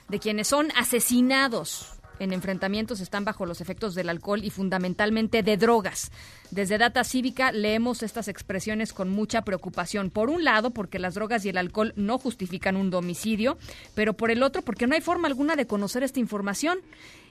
[0.08, 5.58] de quienes son asesinados en enfrentamientos están bajo los efectos del alcohol y fundamentalmente de
[5.58, 6.10] drogas.
[6.52, 10.10] Desde Data Cívica leemos estas expresiones con mucha preocupación.
[10.10, 13.56] Por un lado, porque las drogas y el alcohol no justifican un domicilio,
[13.94, 16.80] pero por el otro, porque no hay forma alguna de conocer esta información.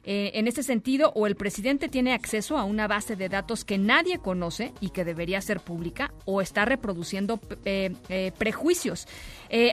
[0.04, 3.78] Eh, en ese sentido, o el presidente tiene acceso a una base de datos que
[3.78, 9.08] nadie conoce y que debería ser pública, o está reproduciendo eh, eh, prejuicios.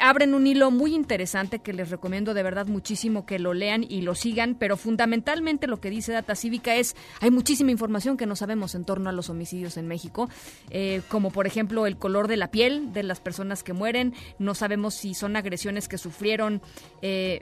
[0.03, 4.03] abren un hilo muy interesante que les recomiendo de verdad muchísimo que lo lean y
[4.03, 8.37] lo sigan, pero fundamentalmente lo que dice Data Cívica es, hay muchísima información que no
[8.37, 9.38] sabemos en torno a los homicidios
[9.77, 10.29] en México,
[11.09, 14.95] como por ejemplo el color de la piel de las personas que mueren, no sabemos
[14.95, 16.61] si son agresiones que sufrieron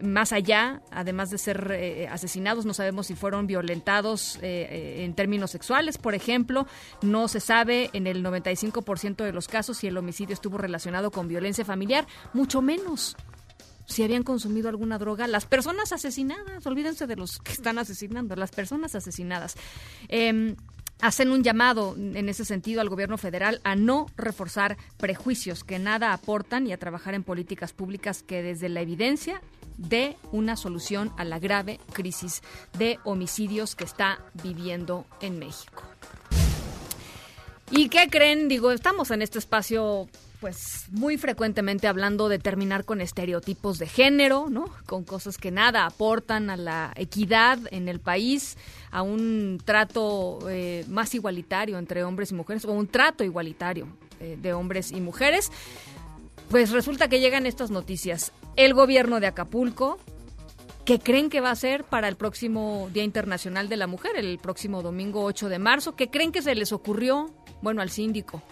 [0.03, 5.51] más allá, además de ser asesinados, no sabemos si fueron violentados eh, eh, en términos
[5.51, 6.67] sexuales, por ejemplo.
[7.03, 11.29] No se sabe en el 95% de los casos si el homicidio estuvo relacionado con
[11.29, 13.17] violencia familiar, mucho menos
[13.87, 15.27] si habían consumido alguna droga.
[15.27, 19.57] Las personas asesinadas, olvídense de los que están asesinando, las personas asesinadas.
[20.09, 20.57] Em,
[21.01, 26.13] hacen un llamado en ese sentido al gobierno federal a no reforzar prejuicios que nada
[26.13, 29.41] aportan y a trabajar en políticas públicas que desde la evidencia
[29.77, 32.43] de una solución a la grave crisis
[32.79, 35.83] de homicidios que está viviendo en México.
[37.71, 38.49] ¿Y qué creen?
[38.49, 40.09] Digo, estamos en este espacio
[40.41, 44.67] pues muy frecuentemente hablando de terminar con estereotipos de género, ¿no?
[44.87, 48.57] Con cosas que nada aportan a la equidad en el país,
[48.97, 53.89] a un trato eh, más igualitario entre hombres y mujeres, o un trato igualitario
[54.21, 55.53] eh, de hombres y mujeres.
[56.49, 58.33] Pues resulta que llegan estas noticias.
[58.57, 59.99] El gobierno de Acapulco,
[60.87, 64.39] ¿qué creen que va a ser para el próximo Día Internacional de la Mujer, el
[64.39, 65.95] próximo domingo 8 de marzo?
[65.95, 67.35] ¿Qué creen que se les ocurrió?
[67.61, 68.43] Bueno, al síndico.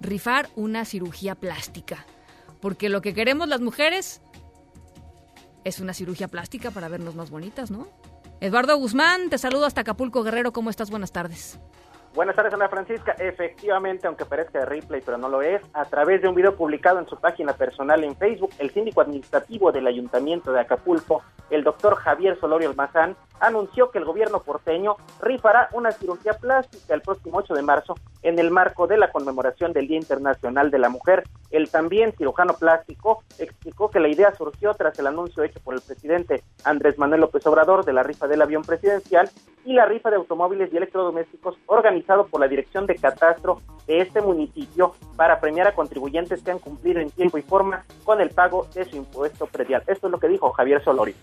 [0.00, 2.06] Rifar una cirugía plástica.
[2.60, 4.20] Porque lo que queremos las mujeres
[5.64, 7.88] es una cirugía plástica para vernos más bonitas, ¿no?
[8.40, 10.52] Eduardo Guzmán, te saludo hasta Acapulco Guerrero.
[10.52, 10.90] ¿Cómo estás?
[10.90, 11.58] Buenas tardes.
[12.16, 13.12] Buenas tardes, Ana Francisca.
[13.18, 16.98] Efectivamente, aunque parezca de replay, pero no lo es, a través de un video publicado
[16.98, 21.96] en su página personal en Facebook, el síndico administrativo del Ayuntamiento de Acapulco, el doctor
[21.96, 27.52] Javier Solorio Almazán, anunció que el gobierno porteño rifará una cirugía plástica el próximo 8
[27.52, 31.24] de marzo en el marco de la conmemoración del Día Internacional de la Mujer.
[31.50, 35.82] El también cirujano plástico explicó que la idea surgió tras el anuncio hecho por el
[35.82, 39.30] presidente Andrés Manuel López Obrador de la rifa del avión presidencial
[39.64, 41.56] y la rifa de automóviles y electrodomésticos
[42.06, 46.58] organizado por la Dirección de Catastro de este municipio para premiar a contribuyentes que han
[46.58, 49.82] cumplido en tiempo y forma con el pago de su impuesto predial.
[49.86, 51.14] Esto es lo que dijo Javier Solorio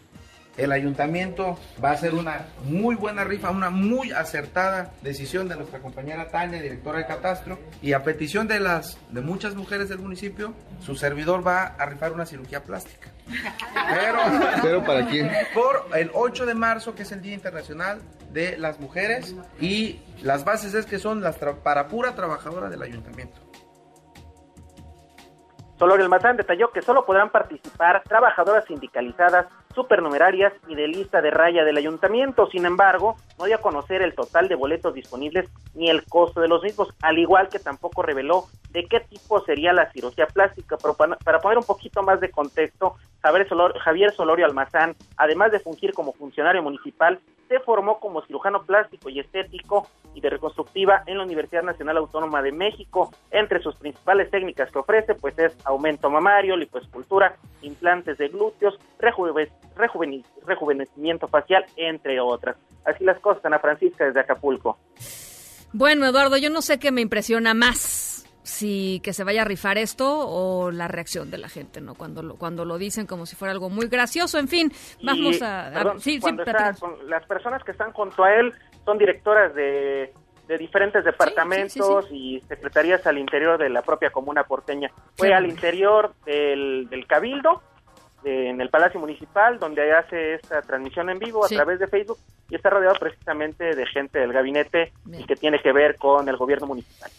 [0.55, 5.79] el ayuntamiento va a hacer una muy buena rifa, una muy acertada decisión de nuestra
[5.79, 10.53] compañera Tania, directora de Catastro, y a petición de las de muchas mujeres del municipio,
[10.79, 13.12] su servidor va a rifar una cirugía plástica.
[13.25, 14.17] Pero,
[14.61, 15.31] ¿Pero para quién?
[15.53, 18.01] Por el 8 de marzo, que es el Día Internacional
[18.31, 23.41] de las Mujeres, y las bases es que son las para pura trabajadora del ayuntamiento.
[25.83, 31.65] Solorio Almazán detalló que solo podrán participar trabajadoras sindicalizadas supernumerarias y de lista de raya
[31.65, 32.47] del ayuntamiento.
[32.49, 36.47] Sin embargo, no dio a conocer el total de boletos disponibles ni el costo de
[36.47, 40.77] los mismos, al igual que tampoco reveló de qué tipo sería la cirugía plástica.
[40.81, 45.93] Pero para, para poner un poquito más de contexto, Javier Solorio Almazán, además de fungir
[45.93, 51.23] como funcionario municipal, se formó como cirujano plástico y estético y de reconstructiva en la
[51.23, 53.11] Universidad Nacional Autónoma de México.
[53.31, 61.27] Entre sus principales técnicas que ofrece, pues es aumento mamario, lipoescultura, implantes de glúteos, rejuvenecimiento
[61.27, 62.57] facial, entre otras.
[62.85, 64.77] Así las cosas, Ana Francisca, desde Acapulco.
[65.71, 68.12] Bueno, Eduardo, yo no sé qué me impresiona más
[68.43, 71.95] si que se vaya a rifar esto o la reacción de la gente, ¿no?
[71.95, 74.71] Cuando lo, cuando lo dicen como si fuera algo muy gracioso, en fin,
[75.01, 75.95] vamos a...
[75.99, 76.19] sí,
[77.07, 78.53] las personas que están junto a él
[78.85, 80.13] son directoras de,
[80.47, 84.91] de diferentes departamentos y secretarías al interior de la propia comuna porteña.
[85.15, 87.61] Fue al interior del, del Cabildo,
[88.25, 92.17] en el Palacio Municipal, donde hace esta transmisión en vivo a través de Facebook
[92.49, 96.37] y está rodeado precisamente de gente del gabinete y que tiene que ver con el
[96.37, 97.11] gobierno municipal.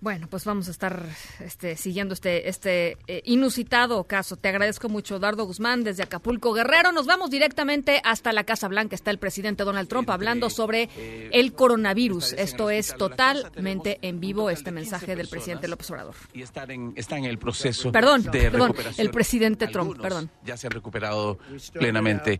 [0.00, 1.02] Bueno, pues vamos a estar
[1.40, 4.36] este, siguiendo este, este eh, inusitado caso.
[4.36, 6.92] Te agradezco mucho, Eduardo Guzmán, desde Acapulco Guerrero.
[6.92, 8.94] Nos vamos directamente hasta la Casa Blanca.
[8.94, 12.34] Está el presidente Donald Trump hablando sobre eh, el coronavirus.
[12.34, 16.14] Esto es totalmente en vivo este mensaje del presidente López Obrador.
[16.34, 20.30] Y están en, está en el proceso perdón, de perdón, el presidente Trump, perdón.
[20.44, 21.38] Ya se han recuperado
[21.72, 22.38] plenamente.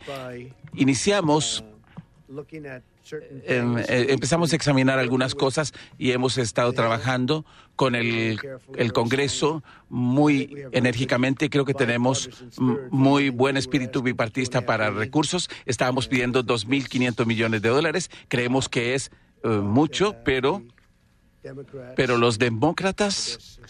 [0.74, 1.64] Iniciamos
[3.12, 7.44] eh, empezamos a examinar algunas cosas y hemos estado trabajando
[7.76, 8.40] con el,
[8.76, 11.50] el Congreso muy enérgicamente.
[11.50, 12.30] Creo que tenemos
[12.90, 15.48] muy buen espíritu bipartista para recursos.
[15.66, 18.10] Estábamos pidiendo 2.500 millones de dólares.
[18.28, 19.10] Creemos que es
[19.44, 20.62] eh, mucho, pero
[21.94, 23.60] pero los demócratas,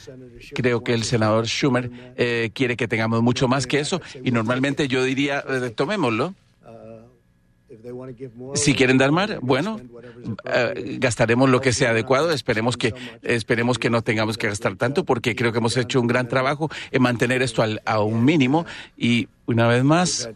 [0.55, 4.89] creo que el senador Schumer eh, quiere que tengamos mucho más que eso y normalmente
[4.89, 6.35] yo diría, tomémoslo.
[8.55, 9.81] Si quieren dar más, bueno,
[10.45, 12.33] eh, gastaremos lo que sea adecuado.
[12.33, 16.07] Esperemos que esperemos que no tengamos que gastar tanto, porque creo que hemos hecho un
[16.07, 18.67] gran trabajo en mantener esto al, a un mínimo.
[18.97, 20.31] Y una vez más,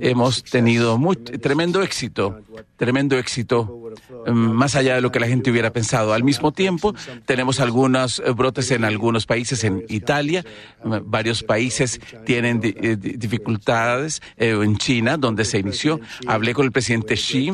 [0.00, 0.98] hemos tenido
[1.40, 2.40] tremendo éxito,
[2.76, 3.92] tremendo éxito,
[4.26, 6.12] mm, más allá de lo que la gente hubiera pensado.
[6.12, 6.94] Al mismo tiempo,
[7.24, 10.44] tenemos algunos eh, brotes en algunos países, en Italia,
[10.84, 16.00] mm, varios países tienen eh, dificultades, eh, en China, donde se inició.
[16.26, 17.52] Hablé con el presidente Xi,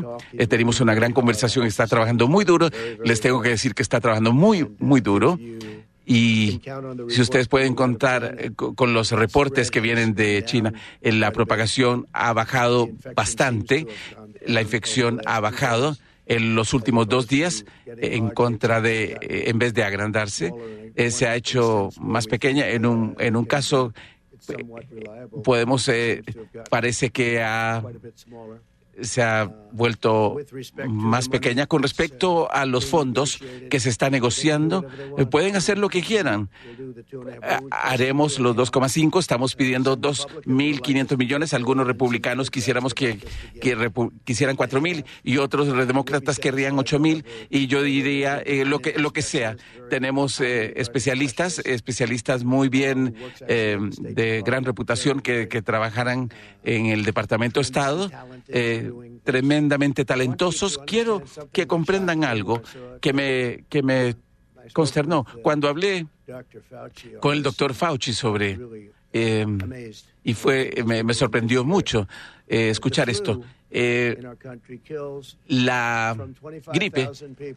[0.48, 2.68] tenemos una gran conversación, está trabajando muy duro.
[3.04, 5.38] Les tengo que decir que está trabajando muy, muy duro.
[6.06, 6.60] Y
[7.08, 12.06] si ustedes pueden contar eh, con los reportes que vienen de China, eh, la propagación
[12.12, 13.86] ha bajado bastante,
[14.46, 15.96] la infección ha bajado
[16.26, 20.52] en los últimos dos días en contra de, eh, en vez de agrandarse,
[21.10, 22.68] se ha hecho más pequeña.
[22.68, 23.92] En un, en un caso,
[25.42, 25.90] podemos,
[26.70, 27.82] parece que ha
[29.00, 30.36] se ha vuelto
[30.88, 34.86] más pequeña con respecto a los fondos que se está negociando.
[35.18, 36.48] Eh, pueden hacer lo que quieran.
[37.70, 41.54] Haremos los 2,5, estamos pidiendo 2.500 millones.
[41.54, 43.18] Algunos republicanos quisiéramos que,
[43.60, 43.90] que
[44.24, 49.22] quisieran 4.000 y otros demócratas querrían 8.000 y yo diría eh, lo que lo que
[49.22, 49.56] sea.
[49.90, 53.16] Tenemos eh, especialistas, especialistas muy bien
[53.48, 56.30] de gran reputación que, que trabajarán
[56.62, 58.10] en el Departamento de Estado
[59.64, 60.78] tremendamente talentosos.
[60.86, 62.62] Quiero que comprendan algo
[63.00, 64.16] que me, que me
[64.72, 65.26] consternó.
[65.42, 66.06] Cuando hablé
[67.20, 68.58] con el doctor Fauci sobre...
[69.16, 69.58] Em,
[70.24, 72.08] y fue me, sorprendió mucho
[72.48, 73.42] eh, escuchar esto.
[73.70, 74.20] Eh,
[75.46, 76.16] la
[76.72, 77.54] gripe eh,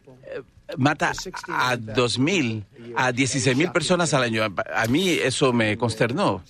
[0.76, 1.10] mata
[1.48, 4.44] a 2.000, a 16.000 personas al año.
[4.44, 6.44] A mí eso me consternó.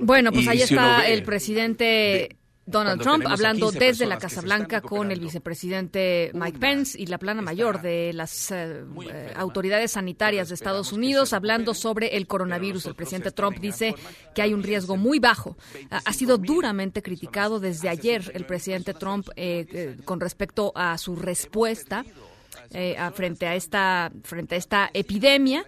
[0.00, 2.36] Bueno, pues ahí está el presidente
[2.66, 7.42] Donald Trump hablando desde la Casa Blanca con el vicepresidente Mike Pence y la plana
[7.42, 12.86] mayor de las eh, eh, autoridades sanitarias de Estados Unidos hablando sobre el coronavirus.
[12.86, 13.94] El presidente Trump dice
[14.34, 15.56] que hay un riesgo muy bajo.
[15.90, 22.04] Ha sido duramente criticado desde ayer el presidente Trump eh, con respecto a su respuesta
[23.14, 25.64] frente a esta frente a esta epidemia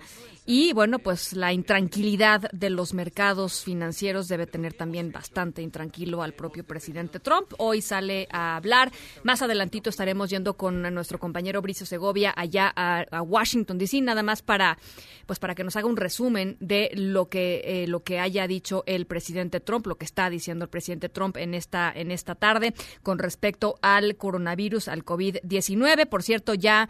[0.46, 6.34] y bueno, pues la intranquilidad de los mercados financieros debe tener también bastante intranquilo al
[6.34, 7.52] propio presidente Trump.
[7.58, 8.92] Hoy sale a hablar.
[9.24, 14.42] Más adelantito estaremos yendo con nuestro compañero Bricio Segovia allá a, Washington DC, nada más
[14.42, 14.78] para
[15.26, 18.84] pues para que nos haga un resumen de lo que eh, lo que haya dicho
[18.86, 22.72] el presidente Trump, lo que está diciendo el presidente Trump en esta en esta tarde
[23.02, 26.06] con respecto al coronavirus, al COVID-19.
[26.06, 26.88] Por cierto, ya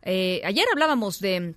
[0.00, 1.54] eh, ayer hablábamos de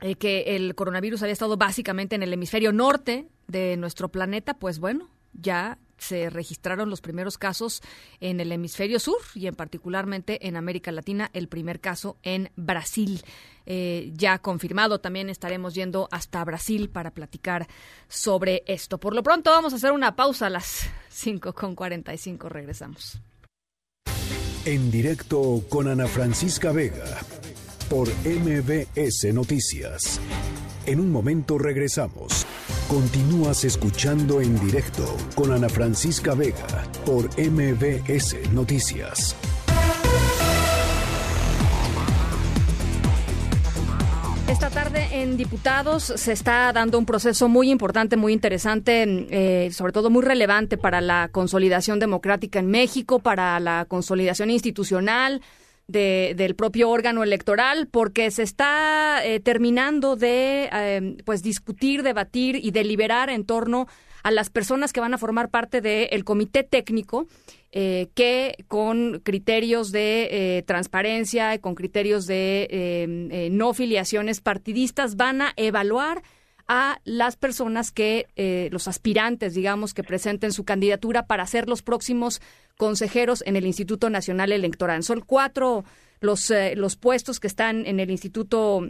[0.00, 4.78] eh, que el coronavirus había estado básicamente en el hemisferio norte de nuestro planeta, pues
[4.78, 7.82] bueno, ya se registraron los primeros casos
[8.20, 13.22] en el hemisferio sur y en particularmente en América Latina, el primer caso en Brasil.
[13.66, 17.68] Eh, ya confirmado, también estaremos yendo hasta Brasil para platicar
[18.08, 18.98] sobre esto.
[18.98, 23.20] Por lo pronto vamos a hacer una pausa a las 5.45, regresamos.
[24.64, 27.20] En directo con Ana Francisca Vega
[27.90, 30.20] por MBS Noticias.
[30.86, 32.46] En un momento regresamos.
[32.88, 39.34] Continúas escuchando en directo con Ana Francisca Vega por MBS Noticias.
[44.48, 49.92] Esta tarde en Diputados se está dando un proceso muy importante, muy interesante, eh, sobre
[49.92, 55.40] todo muy relevante para la consolidación democrática en México, para la consolidación institucional
[55.90, 62.70] del propio órgano electoral, porque se está eh, terminando de eh, pues discutir, debatir y
[62.70, 63.86] deliberar en torno
[64.22, 67.26] a las personas que van a formar parte del comité técnico
[67.72, 75.14] eh, que con criterios de eh, transparencia y con criterios de eh, no filiaciones partidistas
[75.14, 76.22] van a evaluar
[76.72, 82.40] a las personas que, los aspirantes, digamos, que presenten su candidatura para ser los próximos
[82.76, 85.02] consejeros en el Instituto Nacional Electoral.
[85.02, 85.84] Son cuatro
[86.20, 88.88] los, los puestos que están en el Instituto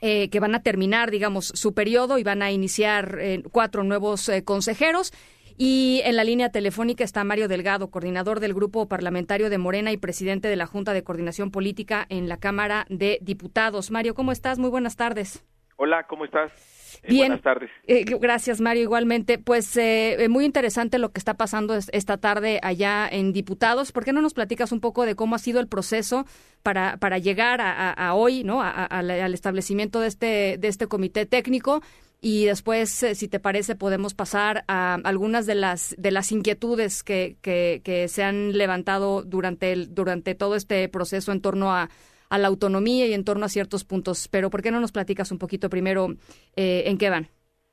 [0.00, 3.18] que van a terminar, digamos, su periodo y van a iniciar
[3.50, 5.12] cuatro nuevos consejeros.
[5.58, 9.96] Y en la línea telefónica está Mario Delgado, coordinador del Grupo Parlamentario de Morena y
[9.96, 13.90] presidente de la Junta de Coordinación Política en la Cámara de Diputados.
[13.90, 14.60] Mario, ¿cómo estás?
[14.60, 15.42] Muy buenas tardes.
[15.76, 16.75] Hola, ¿cómo estás?
[17.02, 17.28] Eh, Bien.
[17.28, 17.70] buenas tardes.
[17.86, 18.82] Eh, gracias, Mario.
[18.84, 23.92] Igualmente, pues eh, muy interesante lo que está pasando esta tarde allá en Diputados.
[23.92, 26.26] ¿Por qué no nos platicas un poco de cómo ha sido el proceso
[26.62, 28.60] para, para llegar a, hoy, ¿no?
[28.62, 31.82] al establecimiento de este, de este comité técnico
[32.20, 37.02] y después, eh, si te parece, podemos pasar a algunas de las de las inquietudes
[37.02, 41.90] que, que, se han levantado durante el, durante todo este proceso en torno a,
[42.28, 44.28] a, la autonomía y en torno a ciertos puntos.
[44.28, 46.08] Pero ¿por qué no nos platicas un poquito primero
[46.56, 47.28] eh, en qué van?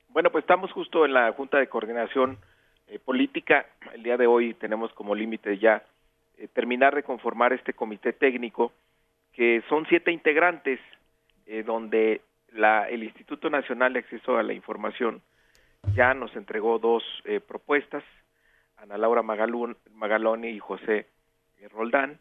[0.09, 2.37] Bueno, pues estamos justo en la Junta de Coordinación
[2.87, 3.65] eh, Política.
[3.93, 5.83] El día de hoy tenemos como límite ya
[6.53, 8.73] terminar de conformar este comité técnico,
[9.33, 10.79] que son siete integrantes,
[11.65, 12.21] donde
[12.89, 15.21] el Instituto Nacional de Acceso a la Información
[15.95, 18.03] ya nos entregó dos eh, propuestas,
[18.77, 21.07] Ana Laura Magalón, Magaloni y José
[21.59, 22.19] eh, Roldán.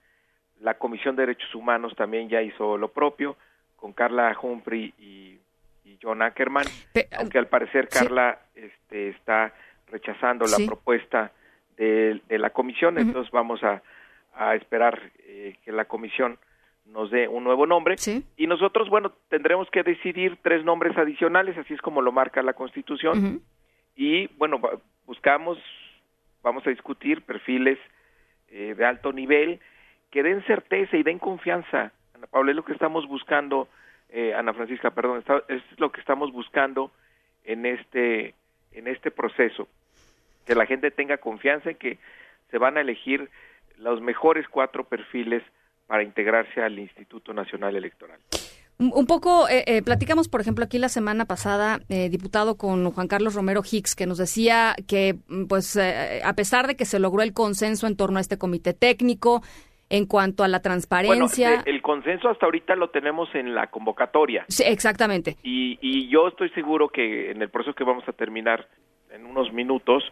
[0.62, 3.36] La Comisión de Derechos Humanos también ya hizo lo propio,
[3.76, 5.38] con Carla Humphrey y,
[6.00, 6.64] John Ackerman,
[7.16, 9.52] aunque al parecer Carla este, está
[9.88, 11.30] rechazando la propuesta
[11.76, 13.82] de, la comisión, entonces vamos a,
[14.56, 16.38] esperar eh, que la comisión
[16.86, 17.94] nos dé un nuevo nombre.
[18.36, 22.54] Y nosotros, bueno, tendremos que decidir tres nombres adicionales, así es como lo marca la
[22.54, 23.42] Constitución.
[23.94, 24.60] Y bueno,
[25.06, 25.58] buscamos,
[26.42, 27.78] vamos a discutir perfiles
[28.48, 29.60] eh, de alto nivel
[30.12, 31.90] que den certeza y den confianza.
[32.14, 33.66] Ana Paula, es lo que estamos buscando,
[34.10, 36.92] eh, Ana Francisca, perdón, es lo que estamos buscando
[37.44, 38.34] en este,
[38.72, 39.66] en este proceso.
[40.46, 41.98] Que la gente tenga confianza en que
[42.50, 43.30] se van a elegir
[43.78, 45.42] los mejores cuatro perfiles
[45.86, 48.20] para integrarse al Instituto Nacional Electoral.
[48.78, 53.06] Un poco, eh, eh, platicamos, por ejemplo, aquí la semana pasada, eh, diputado con Juan
[53.06, 57.22] Carlos Romero Hicks, que nos decía que, mm, pues, a pesar de que se logró
[57.22, 59.42] el consenso en torno a este comité técnico,
[59.93, 61.49] en cuanto a la transparencia.
[61.49, 64.45] Bueno, el consenso hasta ahorita lo tenemos en la convocatoria.
[64.49, 65.36] Sí, exactamente.
[65.43, 68.66] Y, y yo estoy seguro que en el proceso que vamos a terminar
[69.11, 70.03] en unos minutos,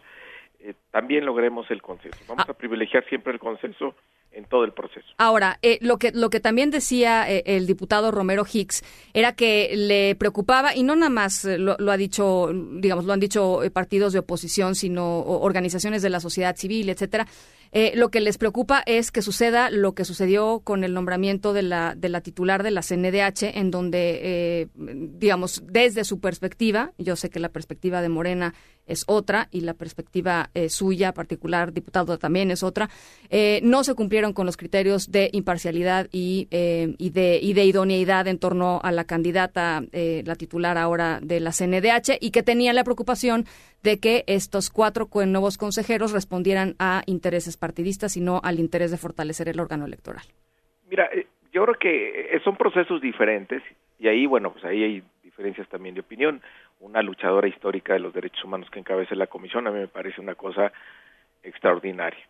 [0.90, 2.18] también logremos el consenso.
[2.28, 2.52] Vamos ah.
[2.52, 3.94] a privilegiar siempre el consenso
[4.32, 5.06] en todo el proceso.
[5.18, 9.72] Ahora, eh, lo que lo que también decía eh, el diputado Romero Hicks era que
[9.76, 14.12] le preocupaba y no nada más eh, lo, ha dicho, digamos, lo han dicho partidos
[14.12, 17.26] de oposición, sino organizaciones de la sociedad civil, etcétera.
[17.94, 21.94] lo que les preocupa es que suceda lo que sucedió con el nombramiento de la,
[21.96, 27.38] de la titular de la CNDH, en donde, digamos, desde su perspectiva, yo sé que
[27.38, 28.54] la perspectiva de Morena
[28.86, 32.90] es otra y la perspectiva suya, particular, diputado, también es otra,
[33.62, 38.28] no se cumplieron con los criterios de imparcialidad y, eh, y, de, y de idoneidad
[38.28, 42.72] en torno a la candidata, eh, la titular ahora de la CNDH, y que tenía
[42.72, 43.44] la preocupación
[43.82, 48.98] de que estos cuatro nuevos consejeros respondieran a intereses partidistas y no al interés de
[48.98, 50.24] fortalecer el órgano electoral.
[50.88, 53.62] Mira, eh, yo creo que son procesos diferentes
[53.98, 56.42] y ahí, bueno, pues ahí hay diferencias también de opinión.
[56.80, 60.20] Una luchadora histórica de los derechos humanos que encabece la comisión a mí me parece
[60.20, 60.72] una cosa
[61.42, 62.20] extraordinaria.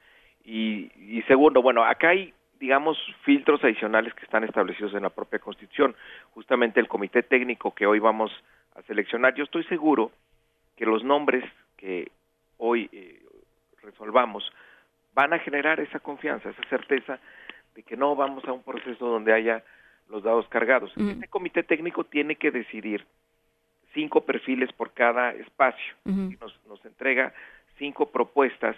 [0.45, 5.95] Y, segundo, bueno, acá hay, digamos, filtros adicionales que están establecidos en la propia Constitución.
[6.33, 8.33] Justamente el comité técnico que hoy vamos
[8.75, 10.11] a seleccionar, yo estoy seguro
[10.77, 11.45] que los nombres
[11.77, 12.11] que
[12.59, 13.21] hoy eh,
[13.83, 14.51] resolvamos,
[15.15, 17.19] van a generar esa confianza, esa certeza
[17.75, 19.63] de que no vamos a un proceso donde haya
[20.09, 20.93] los dados cargados.
[20.97, 23.07] Este comité técnico tiene que decidir
[23.95, 27.33] cinco perfiles por cada espacio y nos, nos entrega
[27.79, 28.77] cinco propuestas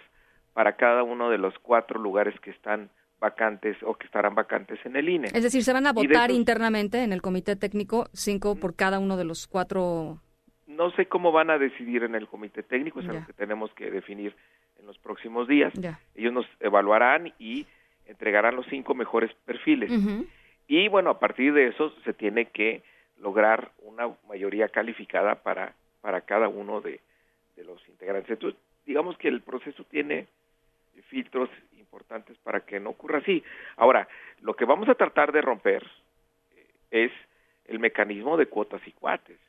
[0.53, 2.89] para cada uno de los cuatro lugares que están
[3.19, 5.29] vacantes o que estarán vacantes en el INE.
[5.33, 9.15] Es decir, se van a votar internamente en el comité técnico, cinco por cada uno
[9.15, 10.19] de los cuatro.
[10.67, 13.89] No sé cómo van a decidir en el comité técnico, es algo que tenemos que
[13.91, 14.35] definir
[14.79, 15.73] en los próximos días.
[16.15, 17.65] Ellos nos evaluarán y
[18.05, 19.91] entregarán los cinco mejores perfiles.
[20.67, 22.83] Y bueno, a partir de eso se tiene que
[23.19, 26.99] lograr una mayoría calificada para, para cada uno de,
[27.55, 28.31] de los integrantes.
[28.31, 30.27] Entonces, digamos que el proceso tiene
[31.09, 33.43] filtros importantes para que no ocurra así.
[33.77, 34.07] Ahora,
[34.41, 35.83] lo que vamos a tratar de romper
[36.55, 37.11] eh, es
[37.65, 39.39] el mecanismo de cuotas y cuates,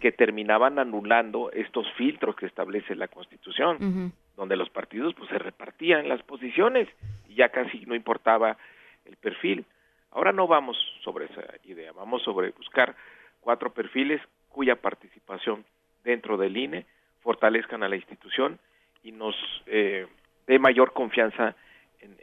[0.00, 6.06] que terminaban anulando estos filtros que establece la Constitución, donde los partidos pues se repartían
[6.06, 6.86] las posiciones
[7.28, 8.58] y ya casi no importaba
[9.06, 9.64] el perfil.
[10.10, 12.94] Ahora no vamos sobre esa idea, vamos sobre buscar
[13.40, 15.64] cuatro perfiles cuya participación
[16.04, 16.84] dentro del INE
[17.20, 18.58] fortalezcan a la institución
[19.02, 19.34] y nos
[19.66, 20.06] eh,
[20.46, 21.56] dé mayor confianza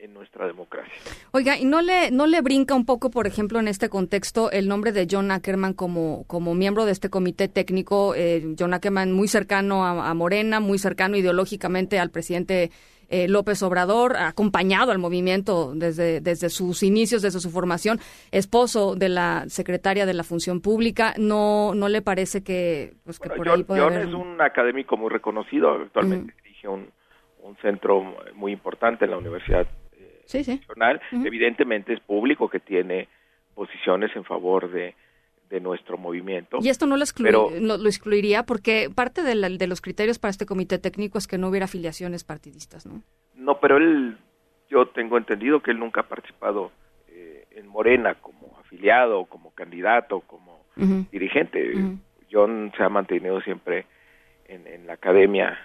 [0.01, 0.93] en, nuestra democracia.
[1.31, 4.67] Oiga, ¿y no le, no le brinca un poco, por ejemplo, en este contexto, el
[4.67, 8.13] nombre de John Ackerman como, como miembro de este comité técnico?
[8.15, 12.71] Eh, John Ackerman muy cercano a, Morena, muy cercano ideológicamente al presidente
[13.09, 17.99] eh, López Obrador, acompañado al movimiento desde, desde sus inicios, desde su formación,
[18.31, 21.13] esposo de la secretaria de la Función Pública.
[21.17, 25.09] ¿No, no le parece que, pues, que por ahí puede John es un académico muy
[25.09, 26.98] reconocido, actualmente dirige un
[27.49, 29.67] un centro muy importante en la Universidad
[30.31, 31.01] Nacional.
[31.11, 33.07] Evidentemente es público que tiene
[33.55, 34.95] posiciones en favor de,
[35.49, 36.59] de nuestro movimiento.
[36.61, 40.77] Y esto no lo, lo excluiría porque parte de, de, los criterios para este comité
[40.77, 43.01] técnico es que no hubiera afiliaciones partidistas, ¿no?
[43.35, 44.17] No, pero él,
[44.69, 46.71] yo tengo entendido que él nunca ha participado
[47.07, 50.59] eh, en Morena como afiliado, como candidato, como
[51.11, 51.73] dirigente.
[52.31, 53.85] John se ha mantenido siempre
[54.47, 55.57] en, en la academia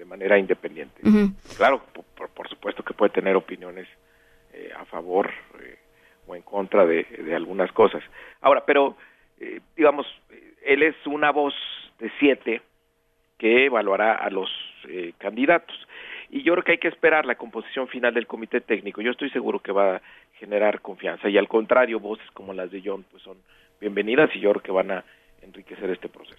[0.00, 1.02] de manera independiente.
[1.58, 1.82] Claro,
[2.34, 3.86] por, supuesto que puede tener opiniones
[4.54, 5.30] eh, a favor
[5.60, 5.76] eh,
[6.26, 7.04] o en contra de,
[7.36, 8.02] algunas cosas.
[8.40, 8.96] Ahora, pero
[9.38, 10.06] eh, digamos,
[10.64, 11.54] él es una voz
[11.98, 12.62] de siete
[13.36, 14.50] que evaluará a los
[15.18, 15.76] candidatos.
[16.30, 19.02] Y yo creo que hay que esperar la composición final del comité técnico.
[19.02, 20.02] Yo estoy seguro que va a
[20.38, 21.28] generar confianza.
[21.28, 23.36] Y al contrario, voces como las de John pues son
[23.80, 25.04] bienvenidas y yo creo que van a
[25.42, 26.36] enriquecer este proceso.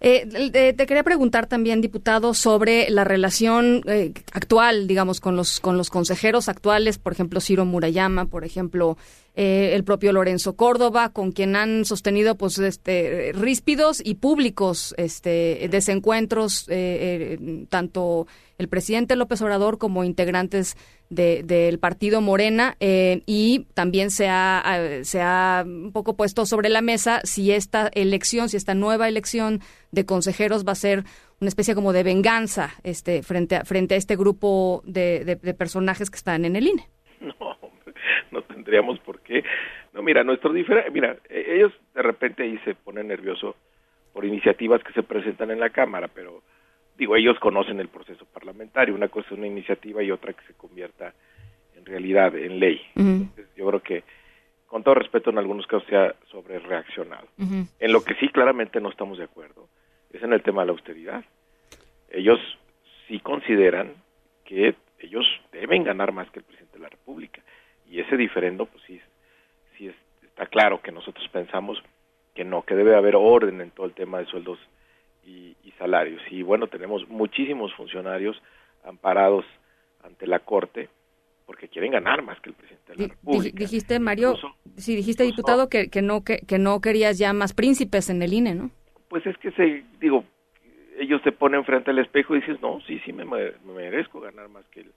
[0.00, 5.76] Eh, te quería preguntar también, diputado, sobre la relación eh, actual, digamos, con los con
[5.76, 8.96] los consejeros actuales, por ejemplo, Ciro Murayama, por ejemplo,
[9.34, 15.68] eh, el propio Lorenzo Córdoba, con quien han sostenido, pues, este, ríspidos y públicos, este,
[15.70, 16.68] desencuentros,
[17.68, 18.26] tanto
[18.58, 20.76] el presidente López Obrador como integrantes
[21.08, 24.62] del partido Morena eh, y también se ha,
[25.02, 29.60] se ha un poco puesto sobre la mesa si esta elección, si esta nueva elección
[29.90, 31.04] de consejeros va a ser
[31.40, 36.10] una especie como de venganza este, frente, a, frente a este grupo de, de, personajes
[36.10, 36.88] que están en el INE.
[37.20, 37.56] No,
[38.30, 39.42] no tendríamos por qué.
[39.92, 43.56] No, mira, nuestro mira, e-, ellos de repente ahí se ponen nerviosos
[44.12, 46.42] por iniciativas que se presentan en la Cámara, pero
[46.98, 50.54] digo, ellos conocen el proceso parlamentario, una cosa es una iniciativa y otra que se
[50.54, 51.14] convierta
[51.76, 52.80] en realidad, en ley.
[53.56, 54.02] yo creo que,
[54.66, 57.28] con todo respeto, en algunos casos se ha sobre reaccionado.
[57.38, 59.68] En lo que sí claramente no estamos de acuerdo
[60.12, 61.24] es en el tema de la austeridad.
[62.10, 62.38] Ellos
[63.06, 63.92] sí consideran
[64.44, 67.42] que ellos deben ganar más que el presidente de la República.
[67.88, 69.00] Y ese diferendo, pues sí,
[69.76, 69.90] sí
[70.22, 71.82] está claro que nosotros pensamos
[72.34, 74.58] que no, que debe haber orden en todo el tema de sueldos
[75.28, 76.20] y, salarios.
[76.30, 78.36] Y bueno, tenemos muchísimos funcionarios
[78.84, 79.44] amparados
[80.02, 80.88] ante la Corte
[81.46, 83.56] porque quieren ganar más que el presidente de la República.
[83.56, 84.34] Dijiste, Mario,
[84.76, 88.32] sí, dijiste, diputado, que, que, no, que, que no querías ya más príncipes en el
[88.32, 88.70] INE, ¿no?
[89.08, 90.24] Pues es que, se digo,
[90.98, 94.66] ellos se ponen frente al espejo y dices, no, sí, sí, me, merezco ganar más
[94.66, 94.92] que el,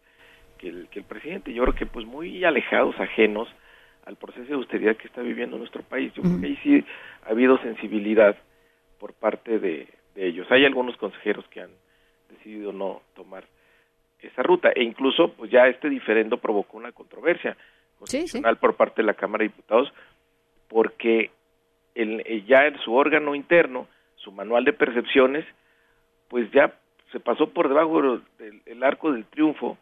[0.57, 1.53] que el, que el presidente.
[1.53, 3.47] Yo creo que pues muy alejados, ajenos
[4.05, 6.11] al proceso de austeridad que está viviendo nuestro país.
[6.15, 6.83] Yo creo que ahí sí
[7.25, 8.35] ha habido sensibilidad
[8.99, 10.47] por parte de, de ellos.
[10.51, 11.71] Hay algunos consejeros que han
[12.29, 13.43] decidido no tomar
[14.19, 17.57] esa ruta e incluso pues ya este diferendo provocó una controversia
[17.97, 19.91] constitucional por parte de la Cámara de Diputados
[20.67, 21.31] porque
[21.95, 25.45] el, eh, ya en su órgano interno, su manual de percepciones,
[26.29, 26.73] pues ya
[27.11, 29.77] se pasó por debajo del arco del triunfo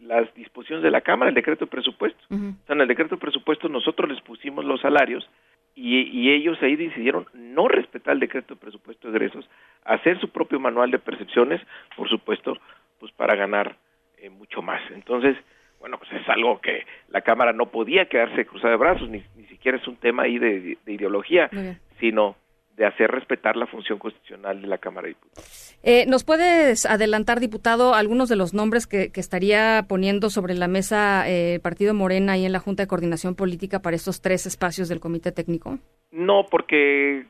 [0.00, 2.22] las disposiciones de la Cámara, el decreto de presupuesto.
[2.30, 5.26] en el decreto de presupuesto nosotros les pusimos los salarios
[5.74, 9.48] y, ellos ahí decidieron no respetar el decreto de presupuesto de egresos,
[9.84, 11.60] hacer su propio manual de percepciones,
[11.96, 12.56] por supuesto,
[13.00, 13.76] pues para ganar
[14.18, 14.80] eh, mucho más.
[14.92, 15.36] Entonces,
[15.80, 19.44] bueno, pues es algo que la Cámara no podía quedarse cruzada de brazos, ni, ni
[19.46, 21.50] siquiera es un tema ahí de, de ideología,
[21.98, 22.36] sino
[22.76, 25.76] de hacer respetar la función constitucional de la Cámara de Diputados.
[25.84, 30.66] Eh, ¿Nos puedes adelantar, diputado, algunos de los nombres que, que estaría poniendo sobre la
[30.66, 34.46] mesa el eh, Partido Morena y en la Junta de Coordinación Política para estos tres
[34.46, 35.78] espacios del Comité Técnico?
[36.10, 37.26] No, porque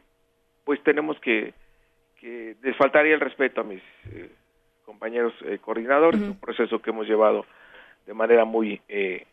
[0.65, 1.53] pues tenemos que,
[2.21, 3.83] que les faltaría el respeto a mis
[4.13, 4.31] eh,
[4.85, 6.31] compañeros eh, coordinadores, uh -huh.
[6.31, 7.45] un proceso que hemos llevado
[8.07, 9.27] de manera muy eh,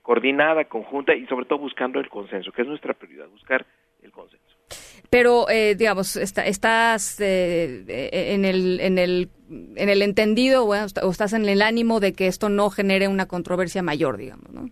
[0.00, 3.66] coordinada, conjunta y sobre todo buscando el consenso, que es nuestra prioridad, buscar
[4.02, 4.53] el consenso.
[5.14, 7.84] Pero, eh, digamos, está, estás eh,
[8.34, 12.26] en, el, en, el, en el entendido bueno, o estás en el ánimo de que
[12.26, 14.70] esto no genere una controversia mayor, digamos, ¿no?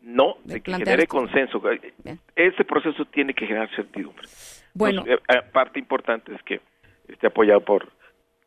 [0.00, 1.60] No, de, de que genere consenso.
[2.04, 2.20] Bien.
[2.36, 4.28] Ese proceso tiene que generar certidumbre.
[4.72, 5.02] Bueno.
[5.04, 5.18] Eh,
[5.52, 6.60] parte importante es que
[7.08, 7.88] esté apoyado por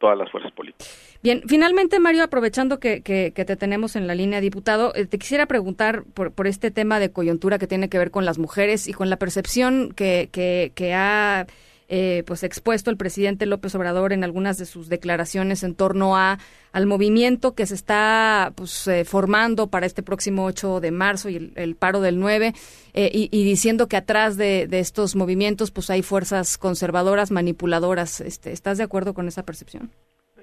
[0.06, 0.88] todas las fuerzas políticas.
[1.24, 5.18] Bien, finalmente, Mario, aprovechando que, que, que te tenemos en la línea, diputado, eh, te
[5.18, 8.94] quisiera preguntar por, este tema de coyuntura que tiene que ver con las mujeres y
[8.94, 11.48] con la percepción que, que ha
[11.88, 16.40] eh, pues expuesto el presidente López Obrador en algunas de sus declaraciones en torno a
[16.72, 21.54] al movimiento que se está pues eh, formando para este próximo 8 de marzo y
[21.56, 22.54] el, paro del 9
[22.96, 28.20] eh, y, diciendo que atrás de, estos movimientos pues hay fuerzas conservadoras manipuladoras.
[28.20, 29.92] Este estás de acuerdo con esa percepción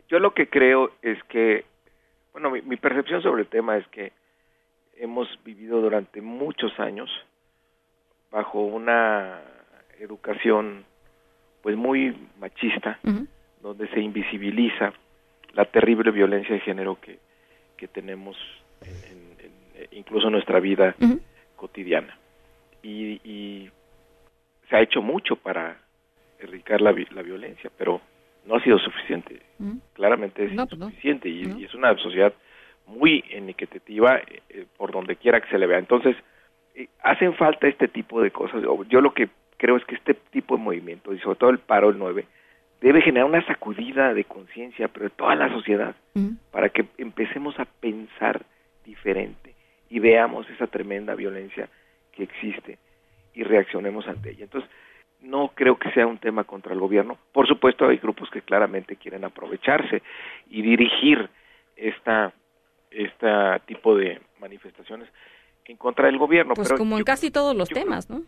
[0.09, 1.64] yo lo que creo es que
[2.32, 4.12] bueno mi percepción sobre el tema es que
[4.97, 7.11] hemos vivido durante muchos años
[8.30, 9.40] bajo una
[9.99, 10.84] educación
[11.62, 13.26] pues muy machista, uh -huh.
[13.62, 14.92] donde se invisibiliza
[15.54, 17.18] la terrible violencia de género que,
[17.76, 18.36] que tenemos
[18.82, 19.52] en, en,
[19.82, 21.20] en, incluso en nuestra vida uh -huh.
[21.56, 22.16] cotidiana.
[22.82, 23.70] Y, y,
[24.68, 25.76] se ha hecho mucho para
[26.38, 28.00] erradicar la, la, violencia, pero
[28.46, 29.40] no ha sido suficiente.
[29.58, 29.80] Uh -huh.
[29.92, 31.58] Claramente es no, insuficiente pues no.
[31.58, 32.32] y, y, es una sociedad
[32.86, 35.78] muy iniquitativa eh, por donde quiera que se le vea.
[35.78, 36.16] Entonces,
[36.74, 38.62] eh, hacen falta este tipo de cosas.
[38.88, 39.28] Yo lo que
[39.62, 42.26] creo es que este tipo de movimiento, y sobre todo el paro el 9,
[42.80, 46.36] debe generar una sacudida de conciencia, pero de toda la sociedad, uh -huh.
[46.50, 48.44] para que empecemos a pensar
[48.84, 49.54] diferente
[49.88, 51.68] y veamos esa tremenda violencia
[52.10, 52.78] que existe
[53.34, 54.44] y reaccionemos ante ella.
[54.44, 54.68] Entonces,
[55.20, 57.16] no creo que sea un tema contra el gobierno.
[57.30, 60.02] Por supuesto, hay grupos que claramente quieren aprovecharse
[60.50, 61.30] y dirigir
[61.76, 62.32] esta
[62.90, 63.28] este
[63.66, 65.08] tipo de manifestaciones
[65.66, 66.54] en contra del gobierno.
[66.54, 68.22] Pues pero como en casi todos los temas, ¿no?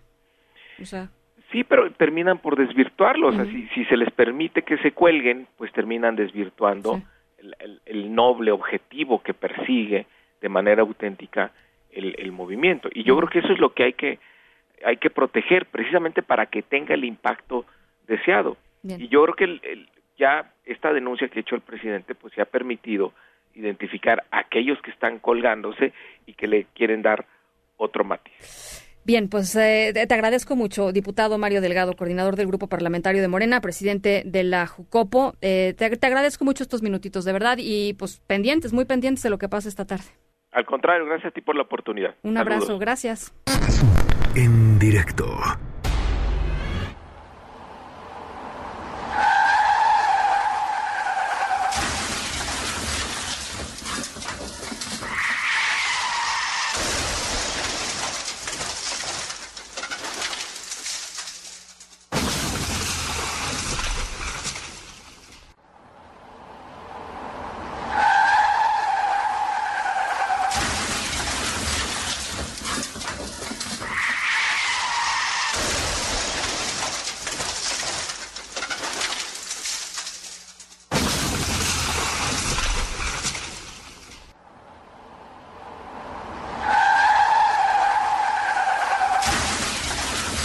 [0.81, 1.11] O sea,
[1.51, 3.29] Sí, pero terminan por desvirtuarlo.
[3.29, 3.41] Uh -huh.
[3.41, 7.03] O sea, si, si, se les permite que se cuelguen, pues terminan desvirtuando sí.
[7.39, 10.07] el, el, el, noble objetivo que persigue
[10.41, 11.53] de manera auténtica
[11.93, 12.89] el, el movimiento.
[12.93, 13.21] Y yo uh -huh.
[13.21, 14.19] creo que eso es lo que hay que
[14.85, 17.65] hay que proteger precisamente para que tenga el impacto
[18.07, 18.57] deseado.
[18.83, 19.01] Bien.
[19.01, 19.89] Y yo creo que el,
[20.19, 23.13] ya esta denuncia que ha hecho el presidente pues se ha permitido
[23.55, 25.93] identificar a aquellos que están colgándose
[26.27, 27.27] y que le quieren dar
[27.77, 28.84] otro matiz.
[29.05, 33.61] Bien, pues eh, te agradezco mucho, diputado Mario Delgado, coordinador del Grupo Parlamentario de Morena,
[33.61, 35.35] presidente de la Jucopo.
[35.43, 39.29] Eh, te, te, agradezco mucho estos minutitos, de verdad, y pues pendientes, muy pendientes de
[39.29, 40.07] lo que pasa esta tarde.
[40.53, 42.15] Al contrario, gracias a ti por la oportunidad.
[42.23, 42.55] Un Saludos.
[42.55, 43.35] abrazo, gracias.
[44.35, 45.27] En directo.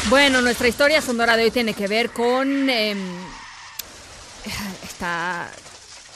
[0.10, 2.68] Bueno, nuestra historia sonora de hoy tiene que ver con...
[4.84, 5.48] Está,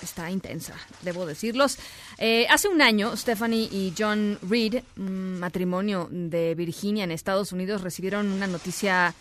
[0.01, 0.73] está intensa,
[1.03, 1.77] debo decirlos.
[2.17, 8.31] Eh, hace un año, Stephanie y John Reed, matrimonio de Virginia en Estados Unidos, recibieron
[8.31, 9.13] una noticia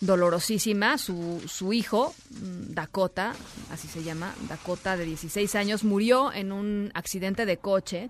[0.00, 0.98] dolorosísima.
[0.98, 3.34] Su, su hijo, mm, Dakota,
[3.72, 8.08] así se llama, Dakota de 16 años, murió en un accidente de coche.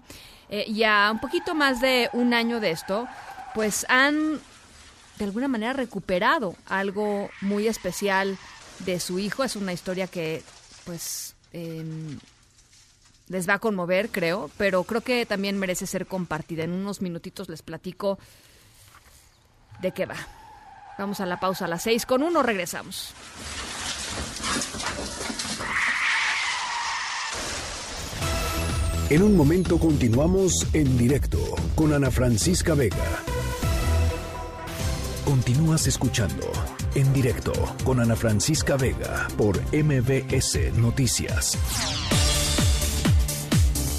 [0.50, 3.08] Eh, y a un poquito más de un año de esto,
[3.54, 4.40] pues han
[5.21, 8.39] de alguna manera recuperado algo muy especial
[8.81, 9.45] de su hijo.
[9.45, 10.43] Es una historia que,
[10.85, 11.85] pues, eh,
[13.29, 16.64] les va a conmover, creo, pero creo que también merece ser compartida.
[16.64, 18.18] En unos minutitos les platico
[19.83, 20.16] de qué va.
[20.99, 23.12] Vamos a la pausa a las seis con uno, regresamos.
[29.11, 31.39] En un momento continuamos en directo
[31.75, 33.23] con Ana Francisca Vega.
[35.25, 36.51] Continúas escuchando
[36.95, 37.53] en directo
[37.85, 41.59] con Ana Francisca Vega por MBS Noticias.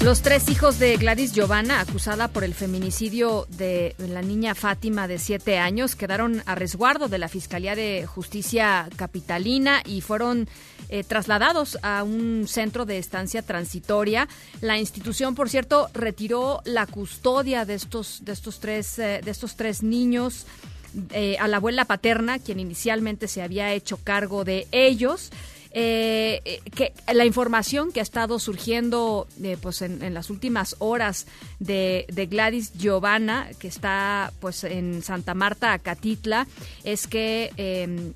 [0.02, 5.20] Los tres hijos de Gladys Giovanna, acusada por el feminicidio de la niña Fátima de
[5.20, 10.48] siete años, quedaron a resguardo de la Fiscalía de Justicia Capitalina y fueron
[10.88, 14.28] eh, trasladados a un centro de estancia transitoria.
[14.60, 19.54] La institución, por cierto, retiró la custodia de estos, de estos, tres, eh, de estos
[19.54, 20.46] tres niños.
[21.12, 25.30] Eh, a la abuela paterna, quien inicialmente se había hecho cargo de ellos.
[25.74, 31.26] Eh, eh, que la información que ha estado surgiendo eh, pues en, las últimas horas
[31.60, 36.46] de, Gladys Giovanna, que está pues en Santa Marta, Acatitla,
[36.84, 38.12] es que em,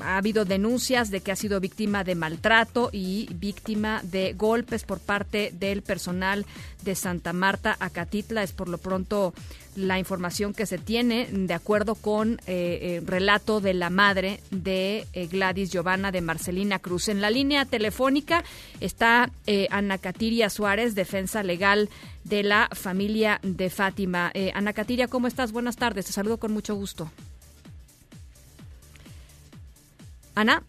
[0.00, 5.00] ha habido denuncias de que ha sido víctima de maltrato y víctima de golpes por
[5.00, 6.46] parte del personal
[6.82, 8.42] de Santa Marta, Acatitla.
[8.42, 9.34] Es por lo pronto
[9.80, 15.06] la información que se tiene de acuerdo con eh, el relato de la madre de
[15.12, 17.08] eh, Gladys Giovanna de Marcelina Cruz.
[17.08, 18.44] En la línea telefónica
[18.80, 21.88] está eh, Ana Catiria Suárez, defensa legal
[22.24, 24.30] de la familia de Fátima.
[24.54, 25.52] Ana Catiria, ¿cómo estás?
[25.52, 27.10] Buenas tardes, te saludo con mucho gusto.
[30.34, 30.62] Ana,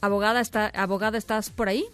[0.00, 1.84] abogada, está, abogada, ¿estás por ahí?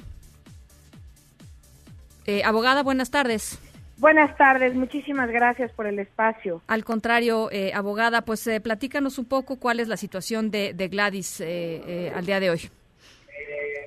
[2.45, 3.59] abogada, buenas tardes.
[3.99, 6.62] Buenas tardes, muchísimas gracias por el espacio.
[6.68, 11.40] Al contrario, eh, abogada, pues eh, platícanos un poco cuál es la situación de, Gladys
[11.40, 12.61] eh, al día de hoy.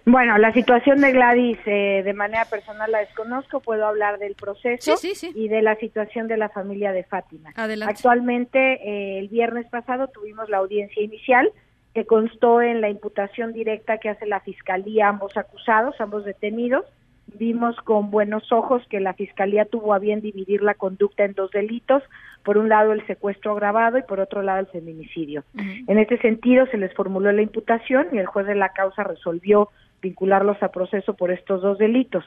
[0.06, 4.96] Bueno, la situación de Gladys de manera personal la desconozco, puedo hablar del proceso
[5.36, 7.54] y de la situación de la familia de Fátima.
[7.56, 11.52] Actualmente, el viernes pasado tuvimos la audiencia inicial
[11.94, 16.86] que constó en la imputación directa que hace la Fiscalía a ambos acusados, ambos detenidos,
[17.38, 21.52] vimos con buenos ojos que la Fiscalía tuvo a bien dividir la conducta en dos
[21.52, 22.04] delitos,
[22.44, 25.44] por un lado el secuestro agravado y por otro lado el feminicidio.
[25.56, 29.70] En este sentido se les formuló la imputación y el juez de la causa resolvió
[30.02, 32.26] vincularlos a proceso por estos dos delitos.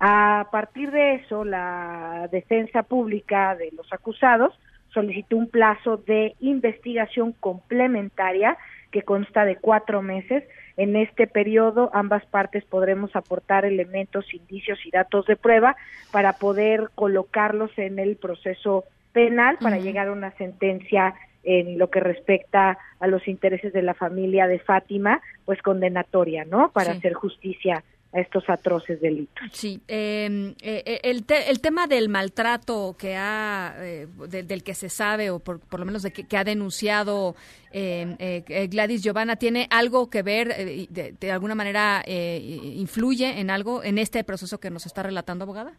[0.00, 4.58] A partir de eso, la defensa pública de los acusados
[4.94, 8.56] solicitó un plazo de investigación complementaria
[8.90, 10.42] que consta de cuatro meses
[10.76, 15.76] en este periodo ambas partes podremos aportar elementos, indicios y datos de prueba
[16.12, 22.00] para poder colocarlos en el proceso penal para llegar a una sentencia en lo que
[22.00, 26.70] respecta a los intereses de la familia de Fátima, pues condenatoria, ¿no?
[26.70, 27.82] Para hacer justicia
[28.12, 29.44] a estos atroces delitos.
[29.52, 34.88] Sí, em, eh, eh, el, el, tema del maltrato que ha, eh, del que se
[34.88, 37.36] sabe, o por, por lo menos de que, ha denunciado
[37.72, 38.16] em,
[38.68, 44.24] Gladys Giovanna, ¿tiene algo que ver, de, de, alguna manera influye en algo en este
[44.24, 45.72] proceso que nos está relatando, abogada?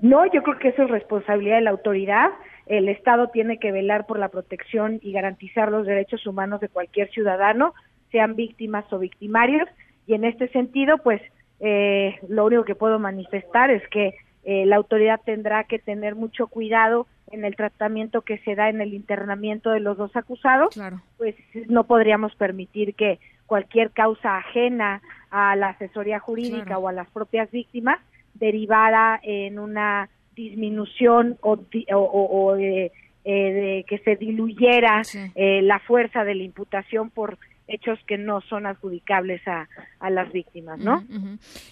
[0.00, 2.30] No, yo creo que eso es responsabilidad de la autoridad.
[2.66, 7.10] El Estado tiene que velar por la protección y garantizar los derechos humanos de cualquier
[7.10, 7.74] ciudadano,
[8.10, 9.68] sean víctimas o victimarios
[10.06, 11.20] y en este sentido, pues
[11.60, 16.48] eh, lo único que puedo manifestar es que eh, la autoridad tendrá que tener mucho
[16.48, 20.78] cuidado en el tratamiento que se da en el internamiento de los dos acusados,
[21.16, 21.36] pues
[21.68, 25.00] no podríamos permitir que cualquier causa ajena
[25.30, 27.98] a la asesoría jurídica o a las propias víctimas
[28.34, 31.58] derivara en una disminución o,
[31.94, 32.90] o, eh,
[33.24, 35.02] de que se diluyera
[35.34, 37.38] la fuerza de la imputación por
[37.68, 39.68] hechos que no son adjudicables a,
[40.10, 41.04] las víctimas, ¿no?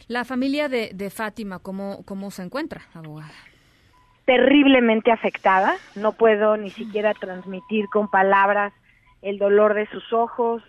[0.09, 3.35] La familia de, de Fátima, ¿cómo, ¿cómo se encuentra, abogada?
[4.25, 8.73] Terriblemente afectada, no puedo ni siquiera transmitir con palabras
[9.23, 10.63] el dolor de sus ojos.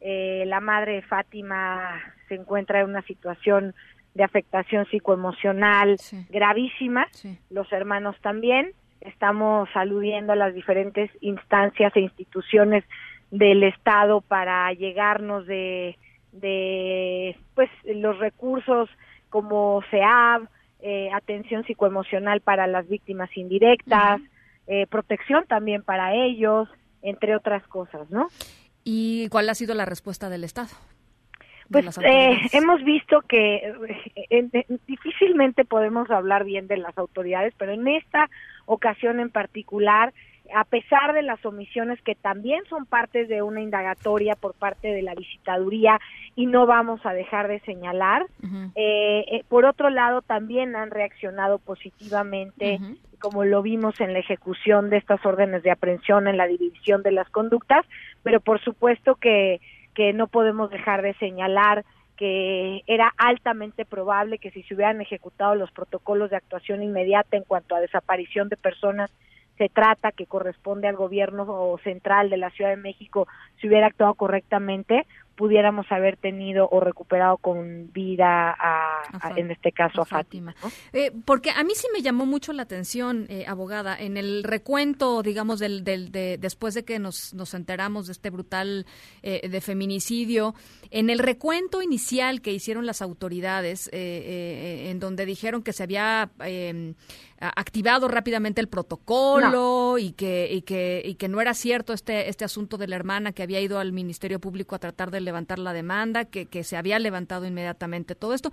[0.00, 3.74] Eh, la madre de Fátima se encuentra en una situación
[4.14, 5.96] de afectación psicoemocional
[6.30, 7.06] gravísima,
[7.50, 8.72] los hermanos también.
[9.00, 12.84] Estamos aludiendo a las diferentes instancias e instituciones
[13.30, 15.96] del Estado para llegarnos de,
[16.32, 18.88] de pues los recursos
[19.30, 20.48] como SEAB,
[20.80, 24.20] eh, atención psicoemocional para las víctimas indirectas,
[24.66, 26.68] eh, protección también para ellos,
[27.02, 28.28] entre otras cosas, ¿no?
[28.84, 30.70] ¿Y cuál ha sido la respuesta del Estado?
[31.70, 33.74] Pues eh, hemos visto que
[34.86, 38.30] difícilmente podemos hablar bien de las autoridades, pero en esta
[38.66, 40.14] ocasión en particular
[40.54, 45.02] a pesar de las omisiones que también son parte de una indagatoria por parte de
[45.02, 46.00] la visitaduría
[46.34, 48.26] y no vamos a dejar de señalar.
[48.74, 52.78] Eh, eh, por otro lado, también han reaccionado positivamente,
[53.20, 57.12] como lo vimos en la ejecución de estas órdenes de aprehensión, en la división de
[57.12, 57.84] las conductas,
[58.22, 59.60] pero por supuesto que,
[59.94, 61.84] que no podemos dejar de señalar
[62.16, 67.44] que era altamente probable que si se hubieran ejecutado los protocolos de actuación inmediata en
[67.44, 69.10] cuanto a desaparición de personas
[69.58, 73.26] se trata, que corresponde al gobierno central de la Ciudad de México,
[73.60, 75.06] si hubiera actuado correctamente,
[75.36, 79.02] pudiéramos haber tenido o recuperado con vida a,
[79.36, 80.54] en este caso a, Fátima.
[80.92, 85.22] Eh, porque a mí sí me llamó mucho la atención, eh, abogada, en el recuento,
[85.22, 88.86] digamos, del, del de, después de que nos, nos enteramos de este brutal
[89.22, 90.54] eh, de feminicidio,
[90.90, 96.94] en el recuento inicial que hicieron las autoridades, en donde dijeron que se había em,
[97.38, 102.44] activado rápidamente el protocolo y que y que y que no era cierto este este
[102.44, 105.74] asunto de la hermana que había ido al Ministerio Público a tratar de levantar la
[105.74, 108.50] demanda, que, que se había levantado inmediatamente todo esto.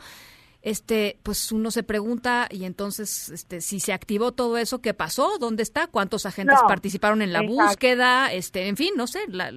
[0.63, 5.37] Este, pues uno se pregunta y entonces, este, si se activó todo eso, ¿qué pasó?
[5.37, 5.87] ¿Dónde está?
[5.87, 8.31] ¿Cuántos agentes participaron en la búsqueda?
[8.31, 9.51] Este, en fin, no sé, la,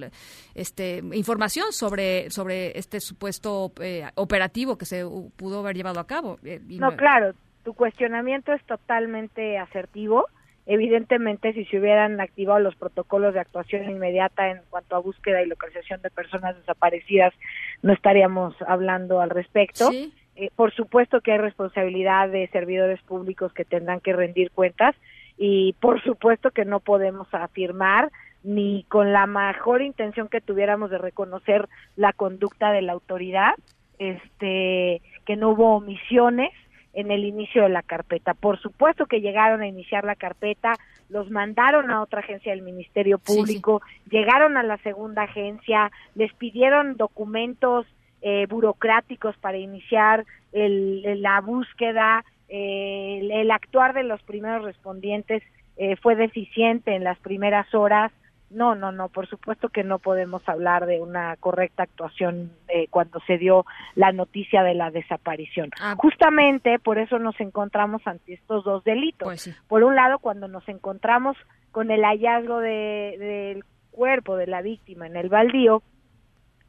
[0.53, 5.05] este, información sobre sobre este supuesto eh, operativo que se
[5.37, 6.39] pudo haber llevado a cabo.
[6.43, 10.27] Eh, no, claro, tu cuestionamiento es totalmente asertivo.
[10.69, 15.47] Evidentemente, si se hubieran activado los protocolos de actuación inmediata en cuanto a búsqueda y
[15.47, 17.33] localización de personas desaparecidas,
[17.81, 19.89] no estaríamos hablando al respecto.
[20.35, 24.93] Eh, por supuesto que hay responsabilidad de servidores públicos que tendrán que rendir cuentas
[25.37, 28.11] y por supuesto que no podemos afirmar
[28.43, 33.53] ni con la mejor intención que tuviéramos de reconocer la conducta de la autoridad,
[33.99, 36.51] este, que no hubo omisiones
[36.93, 38.33] en el inicio de la carpeta.
[38.33, 40.73] Por supuesto que llegaron a iniciar la carpeta,
[41.09, 46.97] los mandaron a otra agencia del Ministerio Público, llegaron a la segunda agencia, les pidieron
[46.97, 47.85] documentos
[48.21, 55.43] eh, burocráticos para iniciar el, la búsqueda, eh, el, actuar de los primeros respondientes
[55.75, 58.11] eh, fue deficiente en las primeras horas,
[58.49, 63.19] no, no, no, por supuesto que no podemos hablar de una correcta actuación eh, cuando
[63.27, 65.71] se dio la noticia de la desaparición.
[65.81, 65.95] Ah.
[65.97, 69.27] Justamente por eso nos encontramos ante estos dos delitos.
[69.27, 71.35] Pues por un lado, cuando nos encontramos
[71.71, 75.83] con el hallazgo de, del cuerpo de la víctima en el baldío,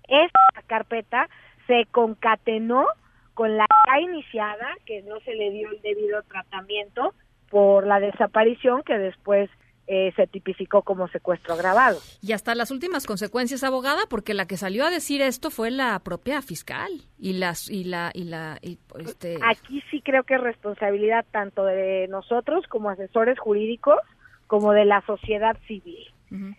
[0.08, 1.28] esta carpeta
[1.66, 2.86] se concatenó
[3.34, 3.66] con la
[4.00, 7.14] iniciada, que no se le dio el debido tratamiento
[7.50, 9.48] por la desaparición que después
[9.90, 11.98] eh, se tipificó como secuestro agravado.
[12.20, 15.98] Y hasta las últimas consecuencias, abogada, porque la que salió a decir esto fue la
[16.00, 18.58] propia fiscal y las y la y la
[18.98, 19.38] este...
[19.42, 23.98] aquí sí creo que es responsabilidad tanto de nosotros como asesores jurídicos
[24.46, 26.06] como de la sociedad civil.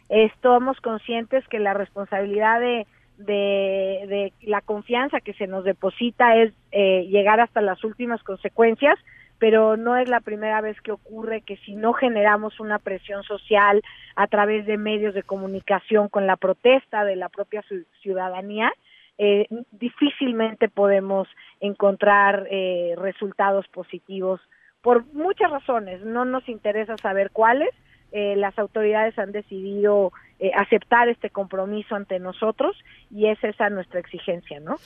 [0.09, 7.05] Estamos conscientes que la responsabilidad de, de, la confianza que se nos deposita es eh,
[7.07, 8.97] llegar hasta las últimas consecuencias,
[9.39, 13.81] pero no es la primera vez que ocurre que si no generamos una presión social
[14.15, 17.63] a través de medios de comunicación con la protesta de la propia
[18.01, 18.71] ciudadanía,
[19.17, 21.27] eh, difícilmente podemos
[21.59, 24.41] encontrar eh, resultados positivos
[24.81, 26.01] por muchas razones.
[26.01, 27.69] No nos interesa saber cuáles.
[28.11, 30.11] Eh, las autoridades han decidido
[30.41, 32.77] eh, aceptar este compromiso ante nosotros
[33.11, 34.77] y es esa nuestra exigencia, ¿no?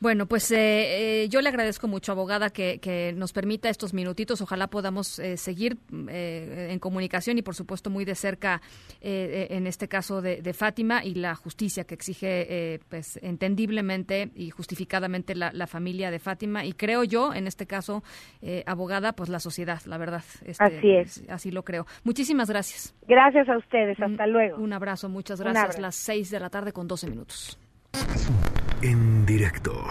[0.00, 4.40] Bueno, pues eh, eh, yo le agradezco mucho, abogada, que, nos permita estos minutitos.
[4.40, 8.60] Ojalá podamos seguir en comunicación y, por supuesto, muy de cerca,
[9.00, 15.66] en este caso de, Fátima y la justicia que exige, pues, entendiblemente y justificadamente la,
[15.66, 16.64] familia de Fátima.
[16.64, 18.02] Y creo yo, en este caso,
[18.66, 20.22] abogada, pues la sociedad, la verdad.
[20.44, 21.28] Este, así es.
[21.28, 21.86] Así lo creo.
[22.04, 22.94] Muchísimas gracias.
[23.06, 24.00] Gracias a ustedes.
[24.00, 24.58] Hasta luego.
[24.58, 25.78] Un abrazo muchas gracias.
[25.78, 27.58] Las 6 de la tarde con 12 minutos.
[28.82, 29.84] En directo.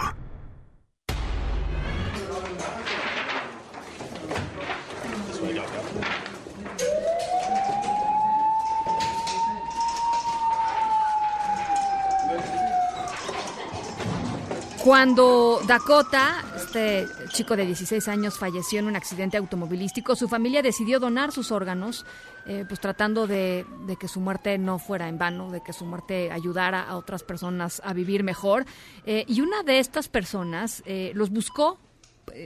[14.84, 21.00] Cuando Dakota, este chico de 16 años, falleció en un accidente automovilístico, su familia decidió
[21.00, 22.06] donar sus órganos
[22.46, 23.66] eh, pues tratando de,
[23.98, 27.82] que su muerte no fuera en vano, de que su muerte ayudara a otras personas
[27.84, 28.66] a vivir mejor.
[29.04, 31.78] Eh, y una de estas personas eh, los buscó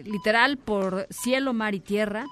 [0.04, 2.26] literal por cielo, mar y tierra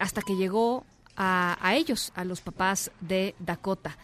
[0.00, 0.84] hasta que llegó
[1.16, 3.96] a, a, ellos, a los papás de Dakota.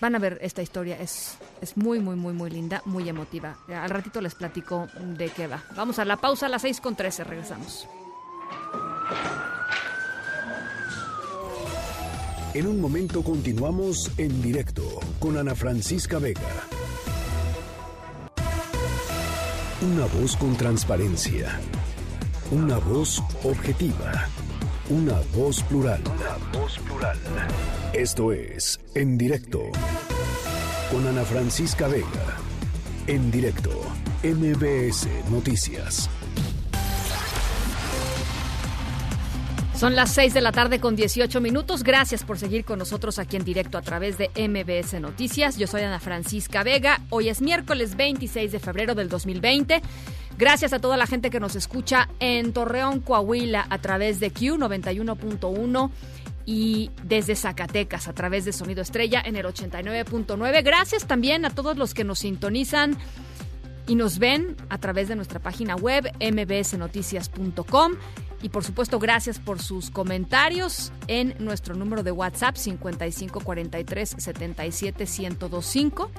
[0.00, 3.58] Van a ver esta historia, es, es muy, muy, muy, muy linda, muy emotiva.
[3.68, 5.62] Al ratito les platico de qué va.
[5.76, 7.88] Vamos a la pausa a las 6 con 13, regresamos.
[12.54, 14.82] En un momento continuamos en directo
[15.20, 16.40] con Ana Francisca Vega.
[19.80, 21.60] Una voz con transparencia.
[22.50, 24.26] Una voz objetiva.
[24.90, 26.02] Una voz plural.
[26.04, 27.18] Una voz plural.
[27.94, 29.62] Esto es En directo
[30.90, 32.36] con Ana Francisca Vega.
[33.06, 33.70] En directo
[34.22, 36.10] MBS Noticias.
[39.74, 41.82] Son las 6 de la tarde con 18 minutos.
[41.82, 45.56] Gracias por seguir con nosotros aquí en directo a través de MBS Noticias.
[45.56, 47.00] Yo soy Ana Francisca Vega.
[47.08, 49.80] Hoy es miércoles 26 de febrero del 2020.
[50.36, 55.90] Gracias a toda la gente que nos escucha en Torreón, Coahuila, a través de Q91.1
[56.50, 60.64] y desde Zacatecas a través de Sonido Estrella en el 89.9.
[60.64, 62.96] Gracias también a todos los que nos sintonizan
[63.86, 67.92] y nos ven a través de nuestra página web mbsnoticias.com
[68.40, 76.10] y por supuesto, gracias por sus comentarios en nuestro número de WhatsApp 5543 77 1025.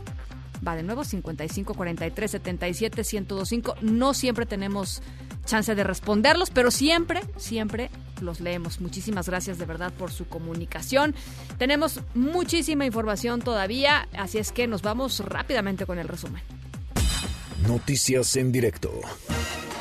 [0.67, 3.75] Va de nuevo 5543 77 1025.
[3.81, 5.01] No siempre tenemos
[5.49, 7.89] chance de responderlos, pero siempre, siempre
[8.21, 8.79] los leemos.
[8.79, 11.15] Muchísimas gracias de verdad por su comunicación.
[11.57, 16.41] Tenemos muchísima información todavía, así es que nos vamos rápidamente con el resumen.
[17.67, 18.91] Noticias en directo.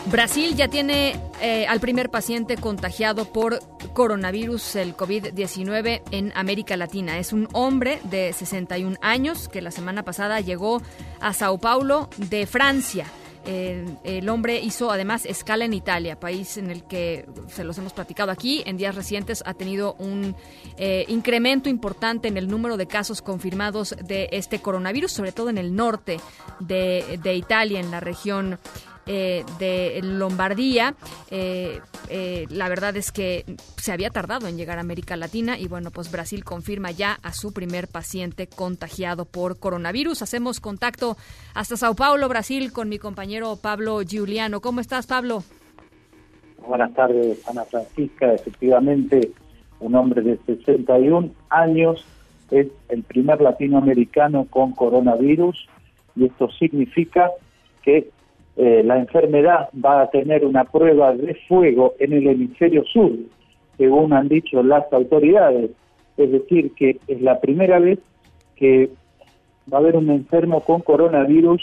[0.07, 3.61] Brasil ya tiene eh, al primer paciente contagiado por
[3.93, 7.19] coronavirus, el COVID-19, en América Latina.
[7.19, 10.81] Es un hombre de 61 años que la semana pasada llegó
[11.21, 13.07] a Sao Paulo de Francia.
[13.45, 18.31] El hombre hizo además escala en Italia, país en el que se los hemos platicado
[18.31, 18.63] aquí.
[18.67, 20.37] En días recientes ha tenido un
[20.77, 25.59] eh, incremento importante en el número de casos confirmados de este coronavirus, sobre todo en
[25.59, 26.21] el norte
[26.61, 28.59] de Italia, en la región
[29.11, 30.95] eh, de Lombardía.
[31.31, 31.81] Eh,
[32.11, 35.91] eh, la verdad es que se había tardado en llegar a América Latina y bueno,
[35.91, 40.21] pues Brasil confirma ya a su primer paciente contagiado por coronavirus.
[40.21, 41.17] Hacemos contacto
[41.55, 44.61] hasta Sao Paulo, Brasil, con mi compañero Pablo Giuliano.
[44.61, 45.43] ¿Cómo estás, Pablo?
[46.67, 48.35] Buenas tardes, Ana Francisca.
[48.35, 49.33] Efectivamente,
[49.81, 52.05] un hombre de 61 años
[52.51, 55.67] es el primer latinoamericano con coronavirus
[56.15, 57.31] y esto significa
[57.83, 58.11] que
[58.61, 63.13] eh, la enfermedad va a tener una prueba de fuego en el hemisferio sur,
[63.77, 65.71] según han dicho las autoridades.
[66.17, 68.01] Es decir, que es la primera vez
[68.57, 68.91] que
[69.73, 71.63] va a haber un enfermo con coronavirus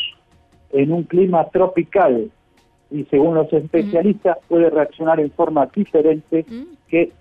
[0.71, 2.31] en un clima tropical
[2.89, 6.45] y según los especialistas puede reaccionar en forma diferente
[6.87, 7.11] que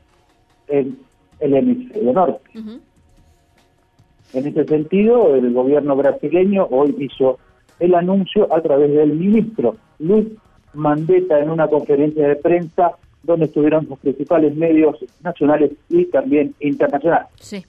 [0.69, 0.99] en
[1.41, 2.51] el hemisferio norte.
[4.35, 7.41] En ese sentido, el gobierno brasileño hoy hizo
[7.79, 10.27] el anuncio a través del ministro Luis
[10.75, 12.93] Mandetta en una conferencia de prensa
[13.23, 17.29] donde estuvieron los principales medios nacionales y también internacionales.
[17.41, 17.65] Sí.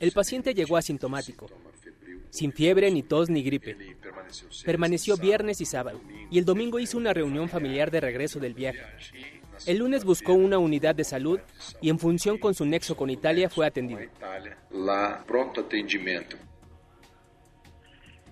[0.00, 1.46] El paciente llegó asintomático,
[2.30, 3.76] sin fiebre, ni tos, ni gripe.
[4.64, 8.80] Permaneció viernes y sábado, y el domingo hizo una reunión familiar de regreso del viaje.
[9.66, 11.38] El lunes buscó una unidad de salud
[11.80, 14.00] y en función con su nexo con Italia fue atendido.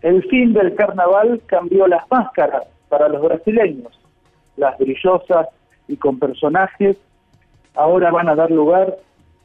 [0.02, 3.98] El fin del carnaval cambió las máscaras para los brasileños.
[4.56, 5.46] Las brillosas
[5.86, 6.96] y con personajes
[7.74, 8.98] ahora van a dar lugar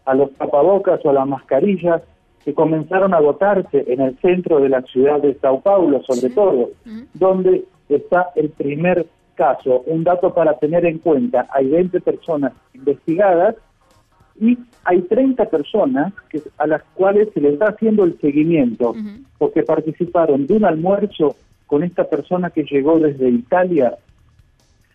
[0.06, 2.02] a los tapabocas o a las mascarillas
[2.44, 6.70] que comenzaron a agotarse en el centro de la ciudad de Sao Paulo, sobre todo,
[7.14, 9.06] donde está el primer
[9.36, 13.56] caso, un dato para tener en cuenta, hay 20 personas investigadas
[14.40, 18.96] y hay 30 personas que, a las cuales se les está haciendo el seguimiento
[19.38, 21.36] porque participaron de un almuerzo
[21.68, 23.96] con esta persona que llegó desde Italia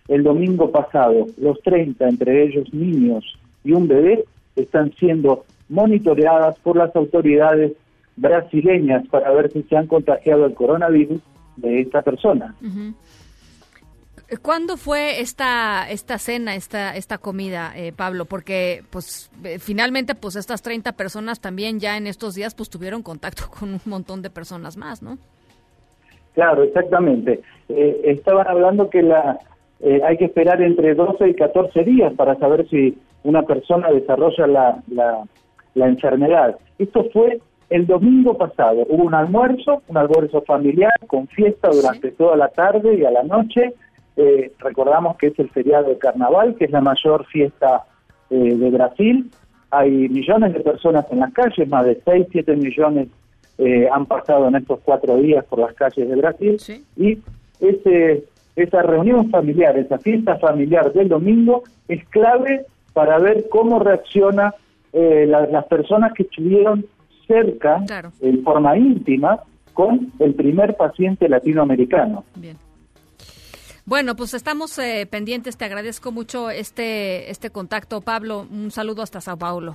[0.08, 1.26] el domingo pasado.
[1.38, 3.24] Los 30, entre ellos niños
[3.64, 4.24] y un bebé,
[4.56, 7.72] están siendo monitoreadas por las autoridades
[8.16, 11.20] brasileñas para ver si se han contagiado el coronavirus
[11.56, 12.54] de esta persona.
[14.42, 18.26] ¿Cuándo fue esta esta cena, esta esta comida, eh, Pablo?
[18.26, 23.02] Porque pues eh, finalmente pues estas 30 personas también ya en estos días pues tuvieron
[23.02, 25.18] contacto con un montón de personas más, ¿no?
[26.34, 27.40] Claro, exactamente.
[27.68, 29.38] Eh, estaban hablando que la
[30.04, 34.82] hay que esperar entre 12 y 14 días para saber si una persona desarrolla la,
[34.88, 35.24] la,
[35.74, 36.58] la enfermedad.
[36.78, 37.40] Esto fue
[37.70, 38.84] el domingo pasado.
[38.88, 43.22] Hubo un almuerzo, un almuerzo familiar con fiesta durante toda la tarde y a la
[43.22, 43.72] noche
[44.22, 47.84] eh, recordamos que es el feriado de carnaval, que es la mayor fiesta
[48.28, 49.30] eh, de Brasil.
[49.70, 53.08] Hay millones de personas en las calles, más de 6, 7 millones
[53.56, 56.58] eh, han pasado en estos cuatro días por las calles de Brasil.
[56.96, 57.18] Y
[57.60, 58.24] ese,
[58.56, 64.54] esa reunión familiar, esa fiesta familiar del domingo es clave para ver cómo reacciona
[64.92, 66.84] las personas que estuvieron
[67.28, 67.80] cerca,
[68.20, 69.38] en forma íntima,
[69.72, 72.24] con el primer paciente latinoamericano.
[72.34, 72.56] Bien.
[73.90, 75.56] Bueno, pues estamos eh, pendientes.
[75.56, 78.46] Te agradezco mucho este, este contacto, Pablo.
[78.48, 79.74] Un saludo hasta Sao Paulo.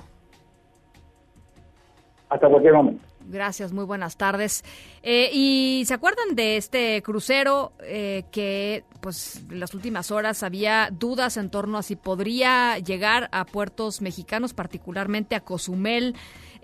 [2.30, 3.04] Hasta cualquier momento.
[3.26, 4.64] Gracias, muy buenas tardes.
[5.02, 10.88] Eh, ¿Y se acuerdan de este crucero eh, que, pues, en las últimas horas había
[10.90, 16.14] dudas en torno a si podría llegar a puertos mexicanos, particularmente a Cozumel?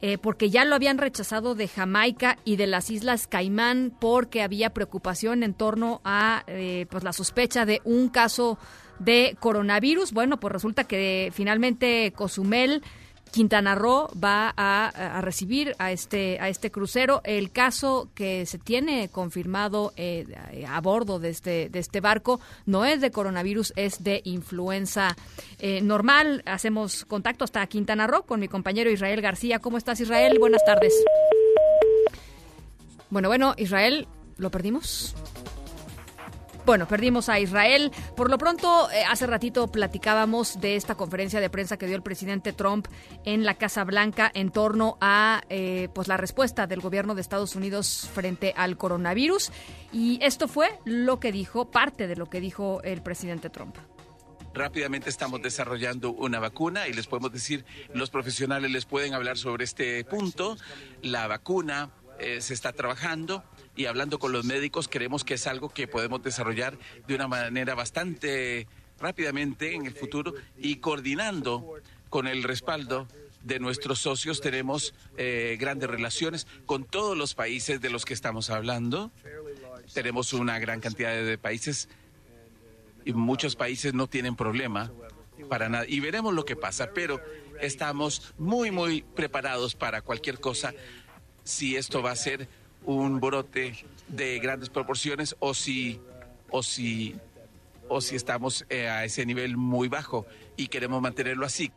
[0.04, 4.70] Eh, porque ya lo habían rechazado de Jamaica y de las Islas Caimán porque había
[4.70, 6.44] preocupación en torno a
[6.90, 8.58] pues la sospecha de un caso
[8.98, 10.12] de coronavirus.
[10.12, 12.82] Bueno, pues resulta que finalmente Cozumel
[13.32, 17.22] Quintana Roo va a, recibir a este a este crucero.
[17.24, 20.26] El caso que se tiene confirmado eh,
[20.68, 25.16] a bordo de este de este barco no es de coronavirus, es de influenza
[25.58, 26.42] eh, normal.
[26.46, 29.58] Hacemos contacto hasta Quintana Roo con mi compañero Israel García.
[29.58, 30.38] ¿Cómo estás, Israel?
[30.38, 30.92] Buenas tardes.
[33.08, 34.06] Bueno, bueno, Israel,
[34.36, 35.14] ¿lo perdimos?
[36.64, 37.90] Bueno, perdimos a Israel.
[38.16, 42.02] Por lo pronto, eh, hace ratito platicábamos de esta conferencia de prensa que dio el
[42.02, 42.86] presidente Trump
[43.24, 47.56] en la Casa Blanca en torno a eh, pues la respuesta del gobierno de Estados
[47.56, 49.50] Unidos frente al coronavirus.
[49.92, 53.76] Y esto fue lo que dijo, parte de lo que dijo el presidente Trump.
[54.54, 57.64] Rápidamente estamos desarrollando una vacuna y les podemos decir,
[57.94, 60.56] los profesionales les pueden hablar sobre este punto.
[61.02, 61.90] La vacuna
[62.22, 63.44] eh, se está trabajando
[63.76, 67.74] y hablando con los médicos creemos que es algo que podemos desarrollar de una manera
[67.74, 68.66] bastante
[69.00, 71.74] rápidamente en el futuro y coordinando
[72.08, 73.08] con el respaldo
[73.42, 78.50] de nuestros socios tenemos eh, grandes relaciones con todos los países de los que estamos
[78.50, 79.10] hablando.
[79.92, 81.88] Tenemos una gran cantidad de países
[83.04, 84.92] y muchos países no tienen problema
[85.48, 85.86] para nada.
[85.88, 87.20] Y veremos lo que pasa, pero
[87.60, 90.72] estamos muy, muy preparados para cualquier cosa
[91.44, 92.48] si esto va a ser
[92.84, 93.74] un brote
[94.08, 96.00] de grandes proporciones o si,
[96.50, 97.14] o si,
[97.88, 101.72] o si estamos eh, a ese nivel muy bajo y queremos mantenerlo así.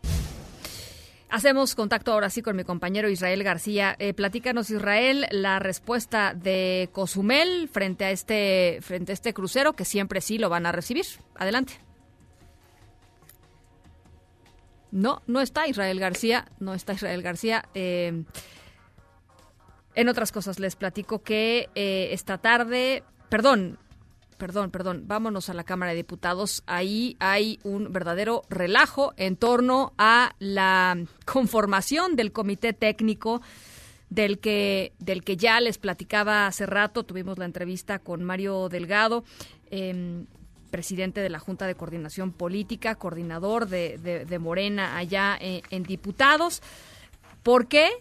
[1.30, 3.96] Hacemos contacto ahora sí con mi compañero Israel García.
[4.00, 9.86] Eh, platícanos, Israel, la respuesta de Cozumel frente a este frente a este crucero que
[9.86, 11.06] siempre sí lo van a recibir.
[11.36, 11.74] Adelante.
[14.92, 17.66] No, no está Israel García, no está Israel García.
[17.74, 18.24] Eh,
[19.96, 23.78] en otras cosas, les platico que eh, esta tarde, perdón,
[24.38, 26.64] perdón, perdón, vámonos a la Cámara de Diputados.
[26.68, 33.42] Ahí hay un verdadero relajo en torno a la conformación del comité técnico
[34.10, 37.04] del que, del que ya les platicaba hace rato.
[37.04, 39.24] Tuvimos la entrevista con Mario Delgado.
[39.72, 40.26] Em,
[40.72, 46.62] presidente de la Junta de Coordinación Política, coordinador de, Morena allá en, en diputados.
[47.44, 47.92] ¿Por qué?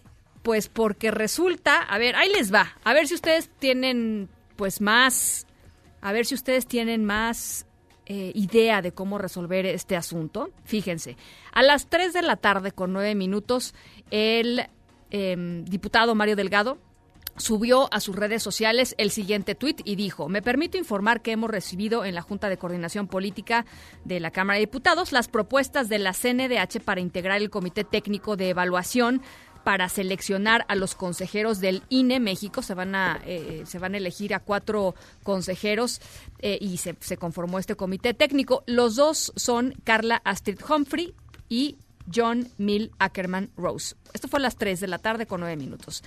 [0.45, 5.47] Pues porque resulta, a ver, ahí les va, a ver si ustedes tienen pues más,
[6.01, 7.65] a ver si ustedes tienen más
[8.05, 10.51] eh, idea de cómo resolver este asunto.
[10.63, 11.17] Fíjense,
[11.51, 13.73] a las 3 de la tarde con 9 minutos,
[14.11, 14.67] el
[15.09, 16.77] em, diputado Mario Delgado
[17.37, 21.49] subió a sus redes sociales el siguiente tuit y dijo, me permito informar que hemos
[21.49, 23.65] recibido en la Junta de Coordinación Política
[24.05, 28.37] de la Cámara de Diputados las propuestas de la CNDH para integrar el Comité Técnico
[28.37, 29.21] de Evaluación
[29.65, 32.61] para seleccionar a los consejeros del INE México.
[32.61, 34.93] Se van a, eh, se van a elegir a cuatro
[35.23, 35.99] consejeros
[36.39, 38.63] eh, y se, se conformó este comité técnico.
[38.67, 41.15] Los dos son Carla Astrid Humphrey
[41.49, 41.77] y
[42.13, 43.95] John Mill Ackerman Rose.
[44.13, 46.03] Esto fue a las 3 de la tarde con 9 minutos.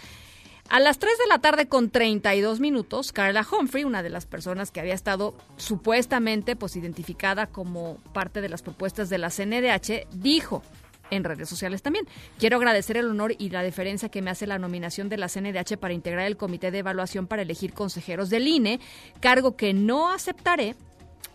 [0.69, 4.71] A las 3 de la tarde con 32 minutos, Carla Humphrey, una de las personas
[4.71, 10.63] que había estado supuestamente pues identificada como parte de las propuestas de la CNDH, dijo
[11.11, 12.07] en redes sociales también.
[12.39, 15.77] Quiero agradecer el honor y la deferencia que me hace la nominación de la CNDH
[15.79, 18.81] para integrar el comité de evaluación para elegir consejeros del INE,
[19.21, 20.77] cargo que no aceptaré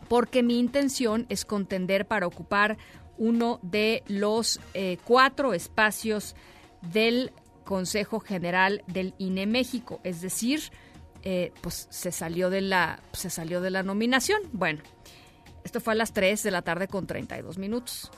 [0.07, 2.77] porque mi intención es contender para ocupar
[3.17, 6.35] uno de los eh, cuatro espacios
[6.81, 7.31] del
[7.63, 10.61] Consejo General del INE México, es decir,
[11.23, 14.41] eh, pues se salió de la se salió de la nominación.
[14.51, 14.81] Bueno,
[15.63, 18.11] esto fue a las 3 de la tarde con 32 minutos.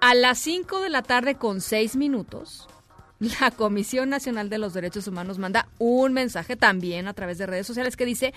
[0.00, 2.66] A las 5 de la tarde con 6 minutos,
[3.40, 7.66] la Comisión Nacional de los Derechos Humanos manda un mensaje también a través de redes
[7.66, 8.32] sociales que dice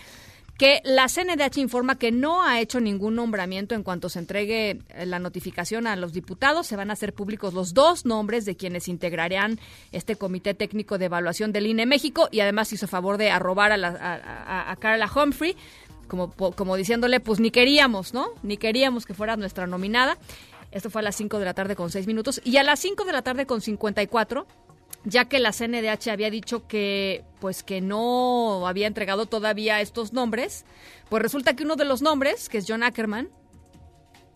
[0.58, 5.06] que la CNDH informa que no ha hecho ningún nombramiento en cuanto se entregue eh,
[5.06, 6.68] la notificación a los diputados.
[6.68, 9.58] Se van a hacer públicos los dos nombres de quienes integrarán
[9.94, 13.76] este Comité Técnico de Evaluación del INE México y además hizo favor de arrobar a,
[13.88, 15.56] a, a Carla Humphrey,
[16.08, 18.28] como, como diciéndole, pues ni queríamos, ¿no?
[18.44, 20.18] Ni queríamos que fuera nuestra nominada.
[20.74, 22.42] Esto fue a las 5 de la tarde con 6 minutos.
[22.44, 24.48] Y a las 5 de la tarde con 54,
[25.06, 30.66] ya que la CNDH había dicho que pues que no había entregado todavía estos nombres,
[31.10, 33.30] pues resulta que uno de los nombres, que es John Ackerman,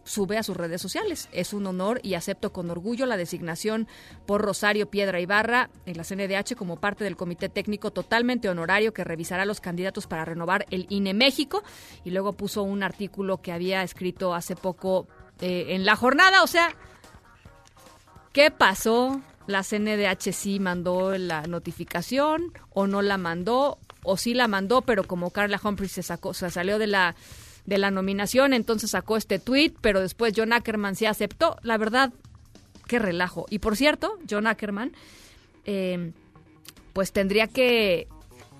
[0.03, 1.27] sube a sus redes sociales.
[1.31, 3.87] Es un honor y acepto con orgullo la designación
[4.25, 9.03] por Rosario Piedra Ibarra en la CNDH como parte del comité técnico totalmente honorario que
[9.03, 11.63] revisará los candidatos para renovar el INE México.
[12.05, 15.07] Y luego puso un artículo que había escrito hace poco
[15.41, 16.43] eh, en la jornada.
[16.43, 16.75] O sea,
[18.33, 19.21] ¿qué pasó?
[19.47, 25.05] La CNDH sí mandó la notificación o no la mandó o sí la mandó, pero
[25.05, 27.15] como Carla Humphrey se sacó, se salió de la
[27.67, 31.57] de la nominación, entonces sacó este tweet, pero después John Ackerman se aceptó.
[31.63, 32.13] La verdad,
[32.87, 33.45] qué relajo.
[33.49, 34.93] Y por cierto, John Ackerman,
[35.65, 36.13] em,
[36.93, 38.07] pues tendría que,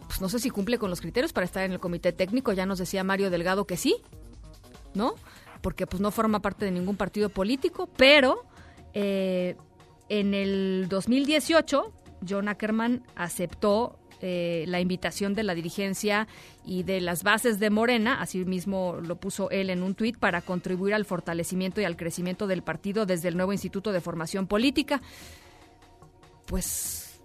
[0.07, 2.51] pues no sé si cumple con los criterios para estar en el comité técnico.
[2.51, 3.95] Ya nos decía Mario Delgado que sí,
[4.93, 5.15] ¿no?
[5.61, 8.45] Porque pues no forma parte de ningún partido político, pero
[8.93, 9.55] eh,
[10.09, 11.93] en el 2018
[12.27, 16.27] John Ackerman aceptó eh, la invitación de la dirigencia
[16.65, 20.41] y de las bases de Morena, así mismo lo puso él en un tuit, para
[20.41, 25.01] contribuir al fortalecimiento y al crecimiento del partido desde el nuevo Instituto de Formación Política.
[26.47, 27.21] Pues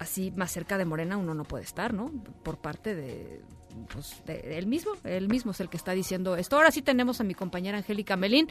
[0.00, 2.10] así más cerca de Morena uno no puede estar, ¿no?
[2.42, 3.42] Por parte de,
[3.92, 6.56] pues, de él mismo, él mismo es el que está diciendo esto.
[6.56, 8.48] Ahora sí tenemos a mi compañera Angélica Melín.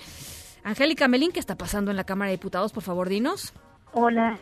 [0.63, 2.73] Angélica Melín, ¿qué está pasando en la Cámara de Diputados?
[2.73, 3.53] Por favor, dinos.
[3.93, 4.37] Hola,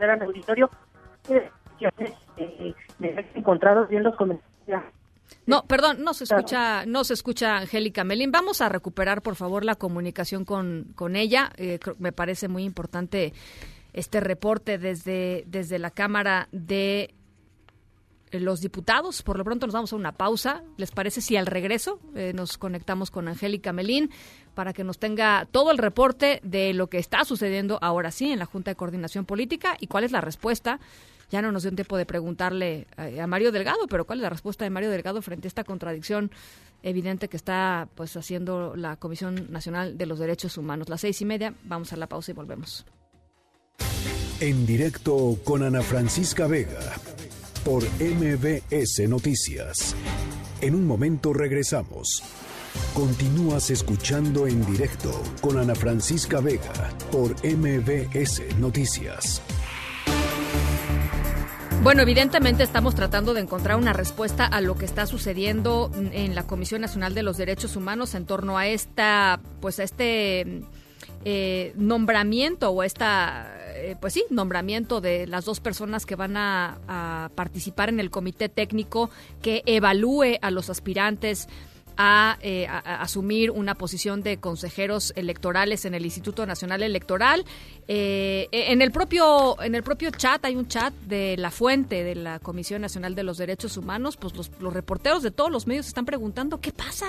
[0.00, 0.70] al auditorio.
[1.28, 1.50] Eh,
[3.34, 4.82] encontrados bien los comentarios.
[5.46, 8.32] No, perdón, no se escucha, no se escucha Angélica Melín.
[8.32, 11.50] Vamos a recuperar, por favor, la comunicación con, con ella.
[11.56, 13.32] Eh, me parece muy importante
[13.92, 17.14] este reporte desde, desde la Cámara de
[18.40, 19.22] los diputados.
[19.22, 20.62] Por lo pronto nos vamos a una pausa.
[20.76, 24.10] ¿Les parece si al regreso eh, nos conectamos con Angélica Melín
[24.54, 28.38] para que nos tenga todo el reporte de lo que está sucediendo ahora sí en
[28.38, 30.80] la Junta de Coordinación Política y cuál es la respuesta?
[31.30, 34.30] Ya no nos dio tiempo de preguntarle eh, a, Mario Delgado, pero cuál es la
[34.30, 36.30] respuesta de Mario Delgado frente a esta contradicción
[36.82, 40.88] evidente que está pues haciendo la Comisión Nacional de los Derechos Humanos.
[40.88, 42.86] Las seis y media, vamos a la pausa y volvemos.
[44.40, 46.78] En directo con Ana Francisca Vega
[47.66, 49.96] por MBS Noticias.
[50.60, 52.22] En un momento regresamos.
[52.94, 55.10] Continúas escuchando en directo
[55.40, 59.42] con Ana Francisca Vega por MBS Noticias.
[61.82, 66.46] Bueno, evidentemente estamos tratando de encontrar una respuesta a lo que está sucediendo en la
[66.46, 70.62] Comisión Nacional de los Derechos Humanos en torno a esta, pues a este
[71.24, 77.30] eh, nombramiento o esta eh, pues sí, nombramiento de las dos personas que van a,
[77.34, 79.10] participar en el comité técnico
[79.42, 81.48] que evalúe a los aspirantes
[81.96, 87.44] a, eh, asumir una posición de consejeros electorales en el Instituto Nacional Electoral.
[87.88, 92.14] Eh, en el propio en el propio chat hay un chat de la fuente de
[92.14, 94.16] la Comisión Nacional de los Derechos Humanos.
[94.16, 97.06] Pues los, los reporteros de todos los medios están preguntando qué pasa,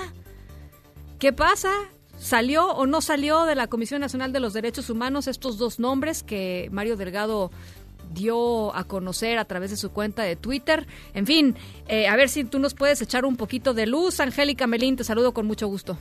[1.18, 1.72] qué pasa,
[2.18, 6.24] ¿Salió o no salió de la Comisión Nacional de los Derechos Humanos estos dos nombres
[6.24, 7.50] que Mario Delgado
[8.12, 10.86] dio a conocer a través de su cuenta de Twitter?
[11.14, 11.54] En fin,
[11.86, 14.18] eh, a ver si tú nos puedes echar un poquito de luz.
[14.18, 15.96] Angélica Melín, te saludo con mucho gusto.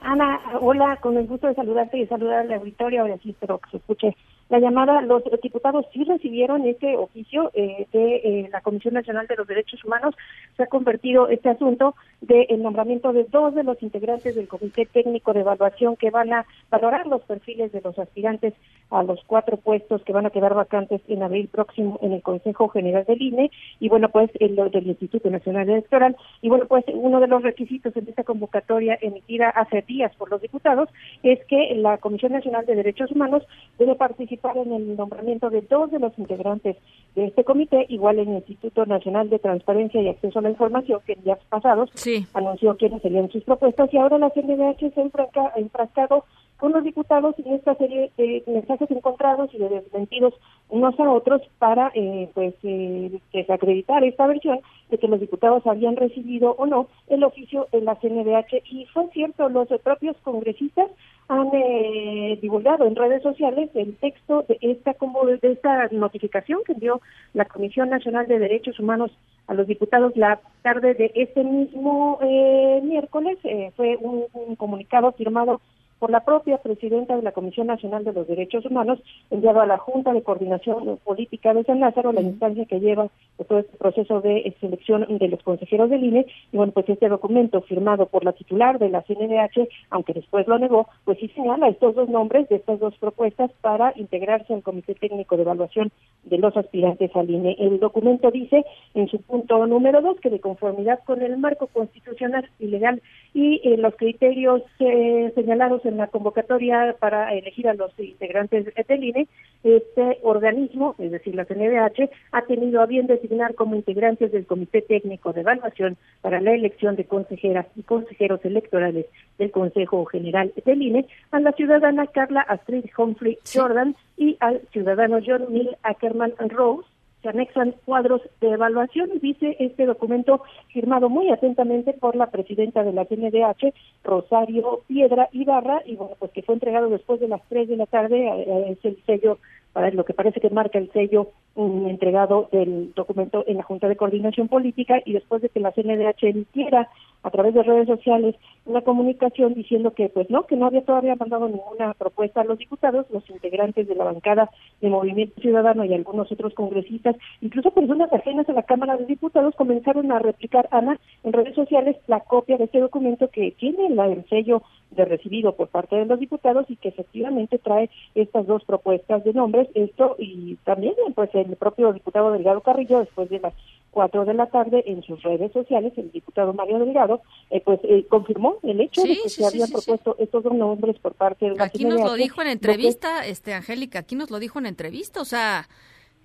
[0.00, 3.02] Ana, hola, con el gusto de saludarte y saludar al auditorio.
[3.02, 4.16] Ahora sí espero que se escuche
[4.48, 5.00] la llamada.
[5.02, 9.84] Los diputados sí recibieron este oficio eh, de eh, la Comisión Nacional de los Derechos
[9.84, 10.14] Humanos.
[10.56, 15.32] Se ha convertido este asunto del nombramiento de dos de los integrantes del Comité Técnico
[15.32, 18.54] de Evaluación que van a valorar los perfiles de los aspirantes
[18.90, 22.68] a los cuatro puestos que van a quedar vacantes en abril próximo en el Consejo
[22.68, 23.50] General del INE
[23.80, 26.16] y bueno, pues el del Instituto Nacional Electoral.
[26.40, 30.40] Y bueno, pues uno de los requisitos en esta convocatoria emitida hace días por los
[30.40, 30.88] diputados
[31.22, 33.42] es que la Comisión Nacional de Derechos Humanos
[33.78, 36.76] debe participar en el nombramiento de dos de los integrantes
[37.14, 41.00] de este comité, igual en el Instituto Nacional de Transparencia y Acceso a la Información,
[41.06, 41.90] que en días pasados
[42.34, 46.24] anunció quiénes serían sus propuestas, y ahora la CNDH se ha enfrascado
[46.58, 50.34] con los diputados en esta serie de mensajes encontrados y de desmentidos
[50.68, 54.60] unos a otros para eh, pues eh, desacreditar esta versión
[54.90, 59.08] de que los diputados habían recibido o no el oficio de la CNDH y fue
[59.12, 60.90] cierto los propios congresistas
[61.28, 66.74] han eh, divulgado en redes sociales el texto de esta como de esta notificación que
[66.74, 67.00] dio
[67.34, 69.10] la Comisión Nacional de Derechos Humanos
[69.48, 73.38] a los diputados la tarde de este mismo eh, miércoles.
[73.44, 75.60] Eh, fue un, comunicado firmado
[76.06, 79.76] por la propia presidenta de la Comisión Nacional de los Derechos Humanos, enviado a la
[79.76, 83.08] Junta de Coordinación Política de San Lázaro, la instancia que lleva
[83.48, 86.26] todo este proceso de selección de los consejeros del INE.
[86.52, 90.60] Y bueno, pues este documento firmado por la titular de la CNDH, aunque después lo
[90.60, 94.94] negó, pues sí señala estos dos nombres de estas dos propuestas para integrarse al Comité
[94.94, 95.90] Técnico de Evaluación
[96.22, 97.56] de los aspirantes al INE.
[97.58, 98.64] El documento dice
[98.94, 103.02] en su punto número dos que de conformidad con el marco constitucional y legal
[103.34, 109.04] y eh, los criterios eh, señalados en la convocatoria para elegir a los integrantes del
[109.04, 109.28] INE,
[109.64, 114.82] este organismo, es decir, la CNDH, ha tenido a bien designar como integrantes del Comité
[114.82, 119.06] Técnico de Evaluación para la elección de consejeras y consejeros electorales
[119.38, 125.18] del Consejo General del INE a la ciudadana Carla Astrid Humphrey Jordan y al ciudadano
[125.24, 126.88] John Neil Ackerman Rose,
[127.26, 130.42] se anexan cuadros de evaluación, dice este documento
[130.72, 133.74] firmado muy atentamente por la presidenta de la CNDH,
[134.04, 137.86] Rosario Piedra Ibarra, y bueno, pues que fue entregado después de las 3 de la
[137.86, 139.38] tarde, eh, eh, es el sello
[139.72, 143.88] para lo que parece que marca el sello um, entregado del documento en la Junta
[143.88, 146.88] de Coordinación Política y después de que la CNDH emitiera
[147.26, 148.36] a través de redes sociales
[148.66, 152.58] una comunicación diciendo que pues no, que no había todavía mandado ninguna propuesta a los
[152.58, 154.48] diputados, los integrantes de la bancada
[154.80, 159.56] de Movimiento Ciudadano y algunos otros congresistas, incluso personas ajenas a la Cámara de Diputados
[159.56, 164.24] comenzaron a replicar, Ana, en redes sociales la copia de este documento que tiene el
[164.28, 164.62] sello
[164.92, 169.32] de recibido por parte de los diputados y que efectivamente trae estas dos propuestas de
[169.32, 173.54] nombres, esto y también pues el propio diputado Delgado Carrillo después de las
[173.96, 178.04] cuatro de la tarde en sus redes sociales el diputado Mario Delgado eh, pues eh,
[178.10, 181.64] confirmó el hecho de que se habían propuesto estos dos nombres por parte de la
[181.64, 185.24] aquí nos lo dijo en entrevista este Angélica aquí nos lo dijo en entrevista o
[185.24, 185.66] sea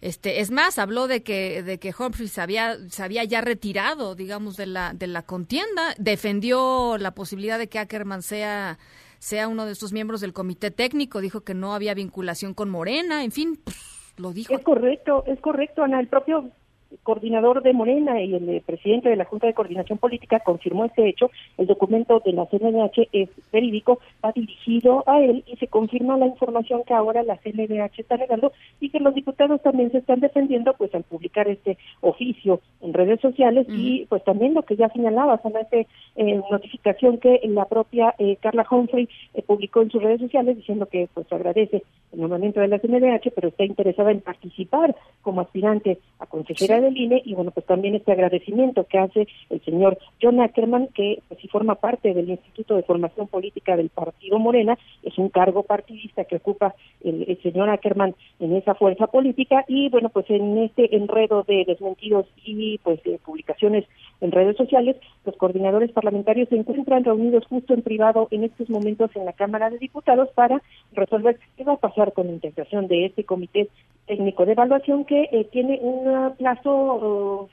[0.02, 4.16] este, es más, habló de que, de que Humphries se había, se había ya retirado,
[4.16, 8.80] digamos, de la, de la contienda, defendió la posibilidad de que Ackerman sea,
[9.20, 13.24] sea uno de estos miembros del comité técnico, dijo que no había vinculación con Morena,
[13.24, 13.78] en fin, pues,
[14.18, 14.56] lo dijo.
[14.56, 16.00] Es correcto, es correcto, Ana.
[16.00, 16.50] El propio
[17.04, 21.08] coordinador de Morena y el eh, presidente de la Junta de Coordinación Política confirmó este
[21.08, 21.32] hecho.
[21.58, 26.28] El documento de la CNDH es verídico, va dirigido a él y se confirma la
[26.28, 30.74] información que ahora la CNDH está negando y que los diputados también se están defendiendo
[30.74, 35.42] pues al publicar este oficio en redes sociales y pues también lo que ya señalaba,
[35.42, 40.58] solamente eh, notificación que la propia eh, Carla Humphrey eh, publicó en sus redes sociales
[40.58, 45.42] diciendo que pues agradece el nombramiento de la CNDH, pero está interesada en participar como
[45.42, 49.98] aspirante a consejera del INE y bueno, pues también este agradecimiento que hace el señor
[50.22, 54.78] John Ackerman, que pues sí forma parte del Instituto de Formación Política del Partido Morena,
[55.04, 60.10] es un cargo partidista que ocupa el, señor Ackerman en esa fuerza política y bueno,
[60.10, 63.86] pues en este enredo de desmentidos y pues de publicaciones
[64.22, 69.10] en redes sociales, los coordinadores parlamentarios se encuentran reunidos justo en privado en estos momentos
[69.16, 70.62] en la Cámara de Diputados para
[70.94, 73.70] resolver qué va a pasar con la integración de este comité
[74.08, 76.71] técnico de evaluación que eh, tiene un plazo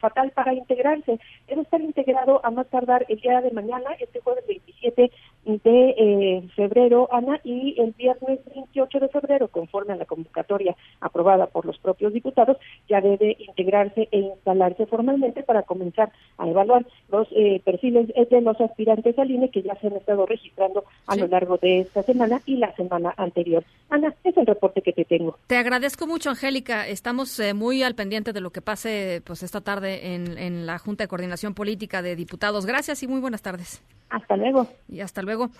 [0.01, 1.19] fatal para integrarse.
[1.47, 5.11] Debe estar integrado a más tardar el día de mañana, este jueves 27
[5.49, 11.47] de eh, febrero, Ana, y el viernes 28 de febrero, conforme a la convocatoria aprobada
[11.47, 12.59] por los propios diputados,
[12.89, 18.61] ya debe integrarse e instalarse formalmente para comenzar a evaluar los eh, perfiles de los
[18.61, 22.43] aspirantes al INE que ya se han estado registrando a lo largo de esta semana
[22.45, 23.65] y la semana anterior.
[23.91, 25.39] Ana, es el reporte que te tengo.
[25.47, 26.87] Te agradezco mucho, Angélica.
[26.87, 30.79] Estamos eh, muy al pendiente de lo que pase pues esta tarde en, en la
[30.79, 32.67] Junta de Coordinación Política de Diputados.
[32.67, 33.83] Gracias y muy buenas tardes.
[34.11, 34.69] Hasta luego.
[34.89, 35.51] Y hasta luego.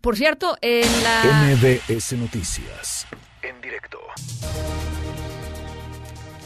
[0.00, 1.54] Por cierto, en la...
[1.54, 3.06] MBS Noticias,
[3.42, 3.98] en directo.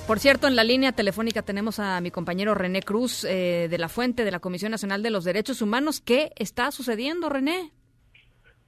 [0.07, 3.89] Por cierto, en la línea telefónica tenemos a mi compañero René Cruz eh, de la
[3.89, 6.01] Fuente de la Comisión Nacional de los Derechos Humanos.
[6.01, 7.73] ¿Qué está sucediendo, René?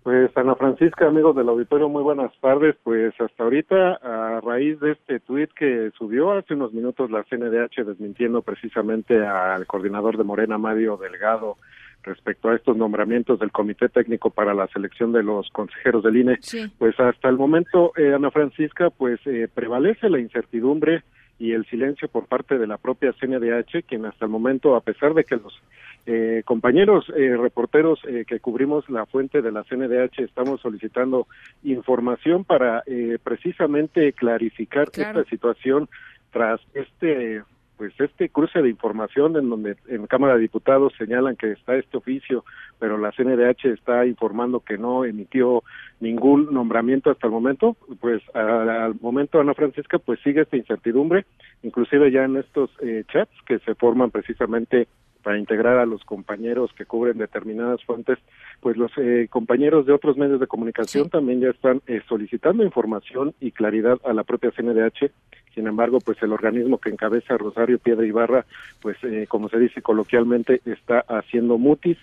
[0.03, 2.75] Pues Ana Francisca, amigos del auditorio, muy buenas tardes.
[2.83, 7.85] Pues hasta ahorita, a raíz de este tuit que subió hace unos minutos la CNDH
[7.87, 11.57] desmintiendo precisamente al coordinador de Morena, Mario Delgado,
[12.03, 16.39] respecto a estos nombramientos del Comité Técnico para la selección de los consejeros del INE,
[16.79, 21.03] pues hasta el momento, eh, Ana Francisca, pues eh, prevalece la incertidumbre
[21.39, 25.15] y el silencio por parte de la propia CNDH, quien hasta el momento, a pesar
[25.15, 25.59] de que los
[26.07, 31.27] eh, compañeros reporteros que cubrimos la fuente de la CNDH estamos solicitando
[31.63, 32.83] información para
[33.23, 35.89] precisamente clarificar esta situación
[36.31, 37.43] tras este
[37.81, 41.97] pues este cruce de información en donde en Cámara de Diputados señalan que está este
[41.97, 42.45] oficio,
[42.79, 45.65] pero la CNDH está informando que no emitió
[45.99, 51.25] ningún nombramiento hasta el momento, pues al momento Ana Francisca pues sigue esta incertidumbre,
[51.63, 54.87] inclusive ya en estos eh, chats que se forman precisamente
[55.23, 58.19] para integrar a los compañeros que cubren determinadas fuentes,
[58.61, 63.35] pues los eh, compañeros de otros medios de comunicación también ya están eh, solicitando información
[63.41, 65.11] y claridad a la propia CNDH.
[65.55, 68.47] Sin embargo, pues el organismo que encabeza Rosario Piedra Ibarra,
[68.81, 71.99] pues eh, como se dice coloquialmente, está haciendo mutis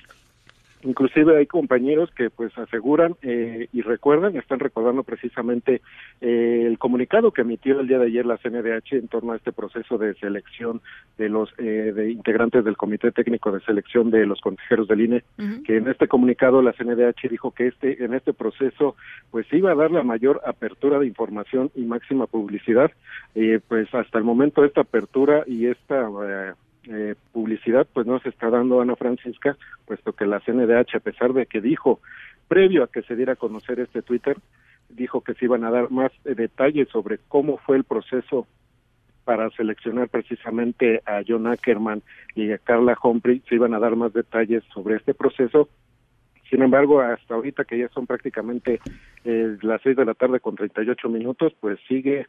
[0.87, 5.81] Inclusive hay compañeros que pues aseguran eh, y recuerdan, están recordando precisamente
[6.21, 9.51] eh, el comunicado que emitió el día de ayer la CNDH en torno a este
[9.51, 10.79] proceso de selección
[11.17, 15.23] de los eh, de integrantes del Comité Técnico de Selección de los consejeros del INE,
[15.65, 18.95] que en este comunicado la CNDH dijo que este en este proceso
[19.29, 22.91] pues iba a dar la mayor apertura de información y máxima publicidad,
[23.67, 26.09] pues hasta el momento esta apertura y esta
[26.89, 31.33] eh, publicidad pues no se está dando Ana Francisca, puesto que la CNDH, a pesar
[31.33, 31.99] de que dijo,
[32.47, 34.37] previo a que se diera a conocer este Twitter,
[34.89, 38.47] dijo que se iban a dar más eh, detalles sobre cómo fue el proceso
[39.25, 42.01] para seleccionar precisamente a John Ackerman
[42.33, 45.67] y a Carla Humphrey, se iban a dar más detalles sobre este proceso.
[46.49, 48.79] Sin embargo, hasta ahorita que ya son prácticamente
[49.25, 52.27] eh, las seis de la tarde con 38 minutos, pues sigue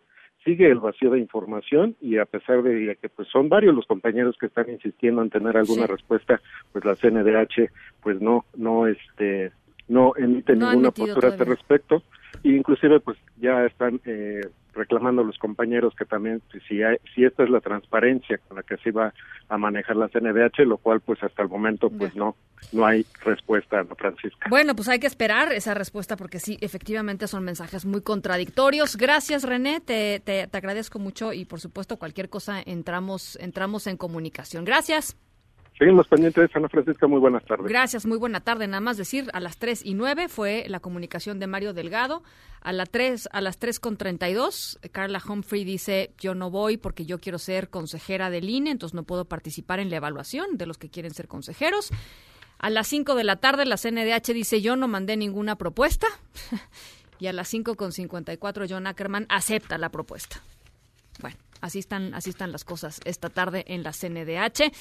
[0.49, 4.35] sigue el vacío de información y a pesar de que pues son varios los compañeros
[4.41, 6.41] que están insistiendo en tener alguna respuesta,
[6.73, 7.71] pues la CNDH
[8.03, 9.53] pues no no este
[9.89, 12.03] no emite ninguna postura al respecto.
[12.43, 14.41] E inclusive pues ya están eh,
[14.79, 16.81] reclamando los compañeros que también si
[17.15, 19.13] si esta es la transparencia con la que se iba
[19.49, 22.37] a manejar la CNDH, lo cual pues hasta el momento pues no
[22.73, 24.49] no hay respuesta, ¿no, Francisca?
[24.51, 28.97] Bueno, pues hay que esperar esa respuesta porque sí, efectivamente son mensajes muy contradictorios.
[28.97, 33.97] Gracias, René, te, te, te agradezco mucho y por supuesto cualquier cosa entramos entramos en
[33.97, 34.65] comunicación.
[34.65, 35.17] Gracias.
[35.79, 37.67] Seguimos pendientes, Ana Francisca, muy buenas tardes.
[37.69, 38.67] Gracias, muy buena tarde.
[38.67, 42.25] Nada más decir, a las 3 y 9 fue la comunicación de Mario Delgado.
[42.61, 47.07] A, la 3, a las 3 con 32, Carla Humphrey dice, yo no voy porque
[47.07, 50.79] yo quiero ser consejera del INE, entonces no puedo participar en la evaluación de los
[50.79, 51.91] que quieren ser consejeros.
[52.59, 56.09] A las 5 de la tarde, la CNDH dice, yo no mandé ninguna propuesta.
[57.21, 60.43] y a las 5 con 54, John Ackerman acepta la propuesta.
[61.21, 64.73] Bueno, así están, así están las cosas esta tarde en la CNDH.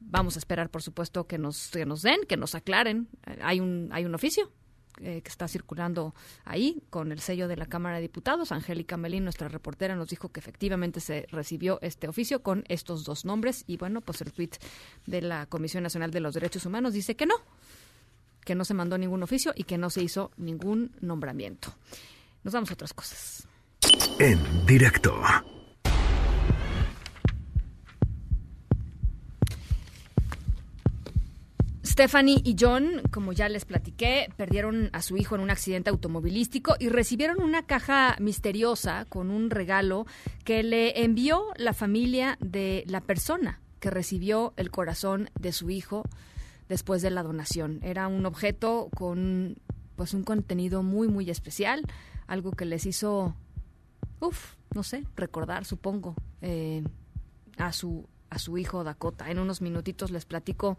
[0.00, 3.08] Vamos a esperar, por supuesto, que nos, que nos den, que nos aclaren.
[3.40, 4.52] Hay un, hay un oficio
[5.00, 6.14] eh, que está circulando
[6.44, 8.52] ahí con el sello de la Cámara de Diputados.
[8.52, 13.24] Angélica Melín, nuestra reportera, nos dijo que efectivamente se recibió este oficio con estos dos
[13.24, 13.64] nombres.
[13.66, 14.54] Y bueno, pues el tuit
[15.06, 17.34] de la Comisión Nacional de los Derechos Humanos dice que no,
[18.44, 21.74] que no se mandó ningún oficio y que no se hizo ningún nombramiento.
[22.44, 23.48] Nos vamos a otras cosas.
[24.20, 25.20] En directo.
[31.94, 36.74] Stephanie y John, como ya les platiqué, perdieron a su hijo en un accidente automovilístico
[36.80, 40.04] y recibieron una caja misteriosa con un regalo
[40.42, 46.02] que le envió la familia de la persona que recibió el corazón de su hijo
[46.68, 47.78] después de la donación.
[47.84, 49.54] Era un objeto con
[49.94, 51.82] pues un contenido muy muy especial,
[52.26, 53.36] algo que les hizo,
[54.18, 56.82] uff, no sé, recordar, supongo, eh,
[57.56, 59.30] a su a su hijo Dakota.
[59.30, 60.76] En unos minutitos les platico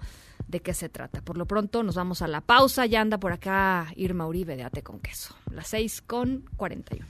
[0.48, 1.22] de qué se trata.
[1.22, 2.86] Por lo pronto nos vamos a la pausa.
[2.86, 5.36] Ya anda por acá Irma Uribe de Ate con Queso.
[5.52, 7.06] Las 6 con 41.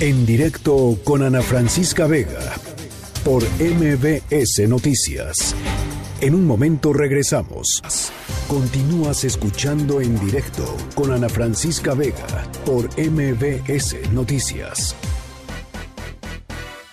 [0.00, 2.54] En directo con Ana Francisca Vega
[3.24, 5.54] por MBS Noticias.
[6.20, 7.80] En un momento regresamos.
[8.48, 10.64] Continúas escuchando en directo
[10.94, 14.96] con Ana Francisca Vega por MBS Noticias.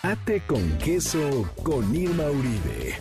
[0.08, 2.96] Ate con queso con Irma Uribe.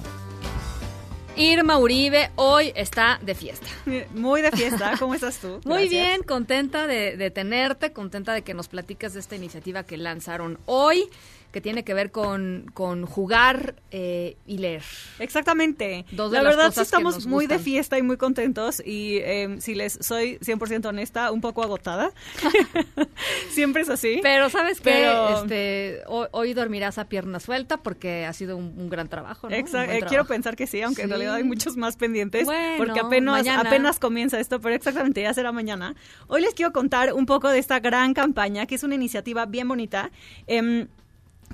[1.36, 3.66] Irma Uribe hoy está de fiesta.
[4.14, 5.60] Muy de fiesta, ¿cómo estás tú?
[5.66, 9.98] Muy bien, contenta de, de, tenerte, contenta de que nos platicas de esta iniciativa que
[9.98, 11.10] lanzaron hoy
[11.55, 14.82] que tiene que ver con, con jugar eh, y leer.
[15.20, 16.05] Exactamente.
[16.10, 20.39] la verdad sí estamos muy de fiesta y muy contentos y em, si les soy
[20.39, 22.10] 100% honesta, un poco agotada.
[23.51, 24.18] Siempre es así.
[24.20, 29.48] Pero sabes que este, hoy, dormirás a pierna suelta porque ha sido un, gran trabajo.
[29.48, 29.55] ¿no?
[29.55, 29.94] Exacto.
[29.94, 34.01] Eh, quiero pensar que sí, aunque en realidad hay muchos más pendientes porque apenas, apenas
[34.01, 35.94] comienza esto, pero exactamente ya será mañana.
[36.26, 39.68] Hoy les quiero contar un poco de esta gran campaña que es una iniciativa bien
[39.68, 40.10] bonita.
[40.48, 40.89] Eh,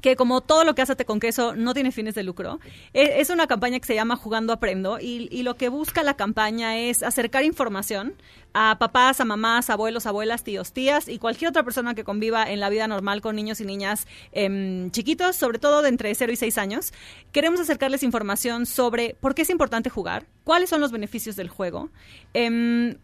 [0.00, 2.60] que como todo lo que hace con queso no tiene fines de lucro.
[2.94, 6.76] E, es una campaña que se llama Jugando Aprendo y, lo que busca la campaña
[6.76, 8.14] es acercar información
[8.52, 12.60] a papás, a mamás, abuelos, abuelas, tíos, tías y cualquier otra persona que conviva en
[12.60, 16.36] la vida normal con niños y niñas em, chiquitos, sobre todo de entre 0 y
[16.36, 16.92] 6 años.
[17.32, 21.88] Queremos acercarles información sobre por qué es importante jugar, cuáles son los beneficios del juego.
[22.34, 22.96] Em,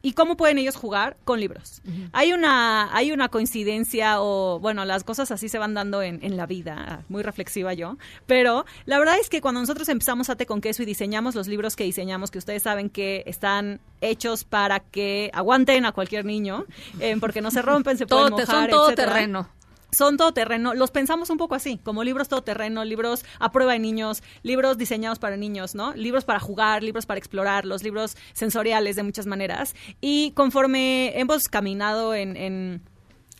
[0.00, 1.16] ¿Y cómo pueden ellos jugar?
[1.24, 1.82] Con libros.
[2.12, 6.36] Hay una hay una coincidencia o, bueno, las cosas así se van dando en, en,
[6.36, 7.96] la vida, muy reflexiva yo,
[8.26, 11.48] pero la verdad es que cuando nosotros empezamos a Te con Queso y diseñamos los
[11.48, 16.64] libros que diseñamos, que ustedes saben que están hechos para que aguanten a cualquier niño,
[17.00, 19.48] eh, porque no se rompen, se pueden mojar, Son todo terreno
[19.90, 24.22] son todoterreno, los pensamos un poco así, como libros todoterreno, libros a prueba de niños,
[24.42, 25.94] libros diseñados para niños, ¿no?
[25.94, 29.74] Libros para jugar, libros para explorar, los libros sensoriales de muchas maneras.
[30.00, 32.82] Y conforme hemos caminado en,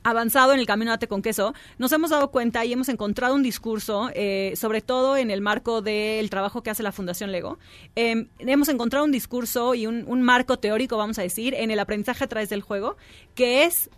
[0.04, 3.42] avanzado en el camino Ate con queso, nos hemos dado cuenta y hemos encontrado un
[3.42, 7.58] discurso, eh, sobre todo en el marco del trabajo que hace la Fundación Lego.
[7.94, 11.78] Em, hemos encontrado un discurso y un, un, marco teórico, vamos a decir, en el
[11.78, 12.96] aprendizaje a través del juego,
[13.34, 13.90] que es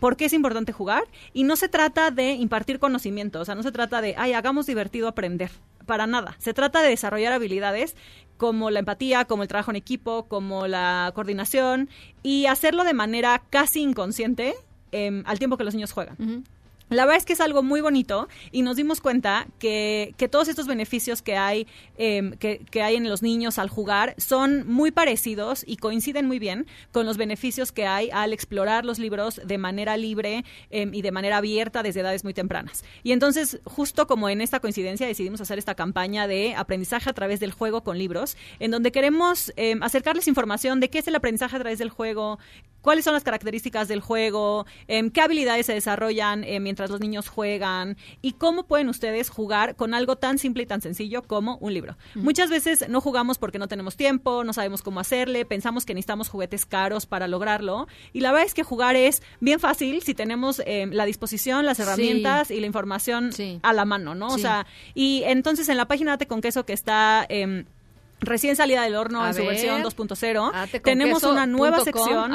[0.00, 3.62] por qué es importante jugar y no se trata de impartir conocimiento, o sea, no
[3.62, 5.50] se trata de, ay, hagamos divertido aprender,
[5.86, 6.34] para nada.
[6.38, 7.94] Se trata de desarrollar habilidades
[8.36, 11.88] como la empatía, como el trabajo en equipo, como la coordinación
[12.22, 14.54] y hacerlo de manera casi inconsciente
[14.92, 16.44] em, al tiempo que los niños juegan.
[16.90, 20.48] La verdad es que es algo muy bonito y nos dimos cuenta que, que todos
[20.48, 24.90] estos beneficios que hay, em, que, que, hay en los niños al jugar son muy
[24.90, 29.56] parecidos y coinciden muy bien con los beneficios que hay al explorar los libros de
[29.56, 32.84] manera libre em, y de manera abierta desde edades muy tempranas.
[33.04, 37.38] Y entonces, justo como en esta coincidencia, decidimos hacer esta campaña de aprendizaje a través
[37.38, 41.54] del juego con libros, en donde queremos em, acercarles información de qué es el aprendizaje
[41.54, 42.40] a través del juego,
[42.82, 48.32] cuáles son las características del juego, qué habilidades se desarrollan mientras los niños juegan y
[48.32, 51.96] cómo pueden ustedes jugar con algo tan simple y tan sencillo como un libro.
[52.14, 56.28] Muchas veces no jugamos porque no tenemos tiempo, no sabemos cómo hacerle, pensamos que necesitamos
[56.28, 57.88] juguetes caros para lograrlo.
[58.12, 61.80] Y la verdad es que jugar es bien fácil si tenemos eh, la disposición, las
[61.80, 63.30] herramientas y la información
[63.62, 64.28] a la mano, ¿no?
[64.28, 67.26] O sea, y entonces en la página Date con Queso que está...
[68.20, 70.82] Recién salida del horno en su versión 2.0.
[70.82, 72.32] Tenemos una nueva sección,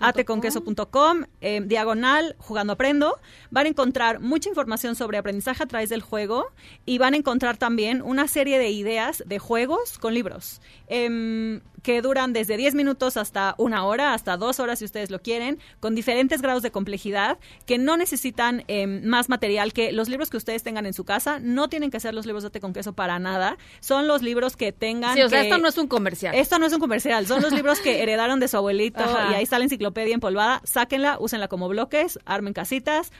[0.00, 3.20] ateconqueso.com, eh, diagonal, jugando aprendo.
[3.50, 6.46] Van a encontrar mucha información sobre aprendizaje a través del juego
[6.84, 10.60] y van a encontrar también una serie de ideas de juegos con libros.
[10.88, 15.20] Em, que duran desde 10 minutos hasta una hora, hasta dos horas si ustedes lo
[15.20, 20.30] quieren, con diferentes grados de complejidad, que no necesitan em, más material que los libros
[20.30, 21.38] que ustedes tengan en su casa.
[21.40, 23.58] No tienen que ser los libros de té con queso para nada.
[23.80, 25.14] Son los libros que tengan.
[25.14, 26.34] Sí, o sea, esto no es un comercial.
[26.34, 27.26] Esto no es un comercial.
[27.26, 30.60] Son los libros que heredaron de su abuelito y ahí está la enciclopedia empolvada.
[30.64, 33.12] Sáquenla, úsenla como bloques, armen casitas,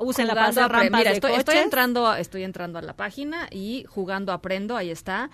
[0.00, 4.32] úsenla para hacer rampas Mira, estoy, estoy, entrando, estoy entrando a la página y jugando
[4.32, 5.30] aprendo, ahí está.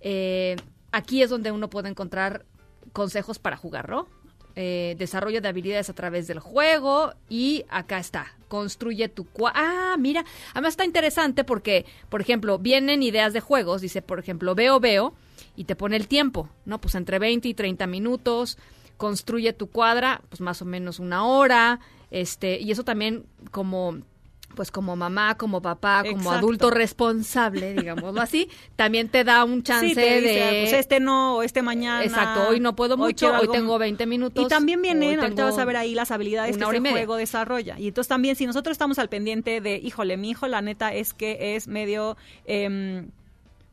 [0.00, 0.56] Eh,
[0.92, 2.44] aquí es donde uno puede encontrar
[2.92, 4.06] consejos para jugarlo.
[4.54, 10.26] Eh, desarrollo de habilidades a través del juego y acá está, construye tu Ah, mira,
[10.50, 15.14] además está interesante porque, por ejemplo, vienen ideas de juegos, dice, por ejemplo, veo, veo,
[15.56, 16.82] y te pone el tiempo, ¿no?
[16.82, 18.58] Pues entre 20 y 30 minutos,
[18.98, 24.02] construye tu cuadra, pues más o menos una hora, este, y eso también como
[24.54, 29.94] pues como mamá, como papá, como adulto responsable, digámoslo así, también te da un chance
[29.94, 30.60] de...
[30.62, 32.04] Pues este no, o este mañana.
[32.04, 34.44] Exacto, hoy no puedo mucho, hoy, tengo 20 minutos.
[34.44, 37.78] Y también vienen, ahorita vas a ver ahí las habilidades que ese juego desarrolla.
[37.78, 41.14] Y entonces también, si nosotros estamos al pendiente de, híjole, mi hijo la neta es
[41.14, 42.16] que es medio...
[42.44, 43.06] Eh,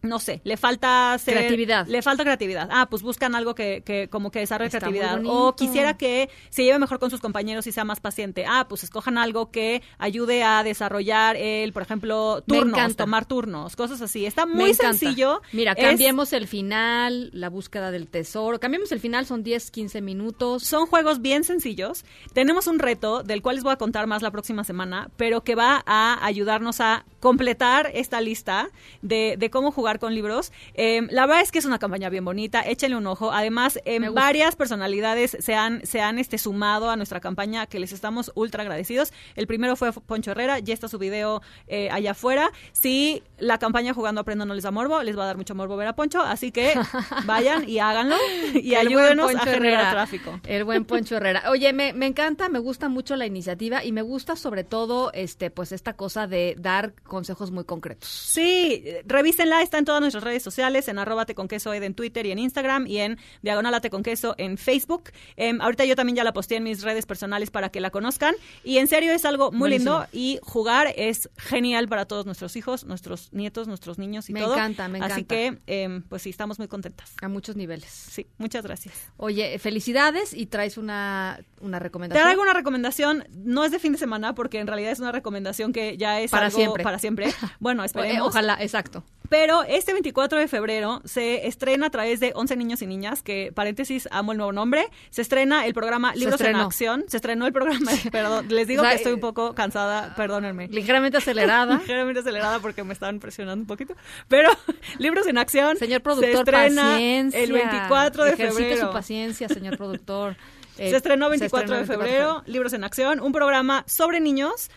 [0.01, 1.85] no sé, le falta creatividad.
[1.88, 2.69] Le falta creatividad.
[2.71, 5.21] Ah, pues buscan algo que, que como que desarrolle creatividad.
[5.26, 8.45] O quisiera que se lleve mejor con sus compañeros y sea más paciente.
[8.47, 14.01] Ah, pues escojan algo que ayude a desarrollar el, por ejemplo, turnos, tomar turnos, cosas
[14.01, 14.26] así.
[14.26, 15.41] Está muy sencillo.
[15.51, 18.59] Mira, cambiemos el final, la búsqueda del tesoro.
[18.59, 20.63] Cambiemos el final, son 10, 15 minutos.
[20.63, 22.05] Son juegos bien sencillos.
[22.34, 25.55] Tenemos un reto del cual les voy a contar más la próxima semana, pero que
[25.55, 28.69] va a ayudarnos a completar esta lista
[29.01, 30.52] de, de cómo jugar con libros.
[30.76, 33.32] Em, la verdad es que es una campaña bien bonita, échenle un ojo.
[33.32, 37.91] Además, em, varias personalidades se han, se han este, sumado a nuestra campaña que les
[37.91, 39.11] estamos ultra agradecidos.
[39.36, 42.52] El primero fue Poncho Herrera, ya está su video eh, allá afuera.
[42.74, 45.76] Si la campaña Jugando Aprendo no les da morbo, les va a dar mucho morbo
[45.78, 46.74] ver a Poncho, así que
[47.26, 48.16] vayan y háganlo
[48.53, 50.40] y ayúdenos a generar tráfico.
[50.45, 51.44] El buen Poncho Herrera.
[51.49, 55.49] Oye, me, me encanta, me gusta mucho la iniciativa y me gusta sobre todo este
[55.49, 58.10] pues esta cosa de dar consejos muy concretos.
[58.10, 62.31] Sí, revísenla, está en todas nuestras redes sociales, en arroba con queso en Twitter y
[62.31, 65.11] en Instagram y en diagonalate con queso en Facebook.
[65.35, 68.35] Em, ahorita yo también ya la posté en mis redes personales para que la conozcan.
[68.64, 72.85] Y en serio es algo muy lindo y jugar es genial para todos nuestros hijos,
[72.85, 74.56] nuestros nietos, nuestros niños y me todo.
[74.56, 75.15] Me encanta, me encanta.
[75.15, 77.14] Así que, em, pues sí, estamos muy contentas.
[77.22, 77.89] A muchos niveles.
[77.89, 78.95] Sí, muchas gracias.
[79.18, 82.22] Oye, felicidades y traes una, una recomendación.
[82.22, 85.11] Te traigo una recomendación, no es de fin de semana porque en realidad es una
[85.11, 86.84] recomendación que ya es para algo siempre.
[86.84, 87.27] para siempre.
[87.60, 88.30] Bueno, esperemos.
[88.30, 89.03] Ojalá, exacto.
[89.30, 93.52] Pero este 24 de febrero se estrena a través de 11 niños y niñas, que
[93.54, 94.88] paréntesis, amo el nuevo nombre.
[95.12, 97.06] Se estrena el programa Libros en Acción.
[97.08, 100.68] Se estrenó el programa, perdón, les digo que estoy un poco cansada, perdónenme.
[100.70, 101.78] Ligeramente acelerada.
[101.78, 103.96] ligeramente acelerada porque me estaban presionando un poquito.
[104.28, 104.50] Pero
[104.98, 105.78] Libros en Acción.
[105.78, 107.40] Señor productor, se estrena paciencia.
[107.40, 108.88] el 24 de febrero.
[108.88, 110.36] su paciencia, señor productor.
[110.76, 114.70] se estrenó 24 de febrero, Libros en Acción, un programa sobre niños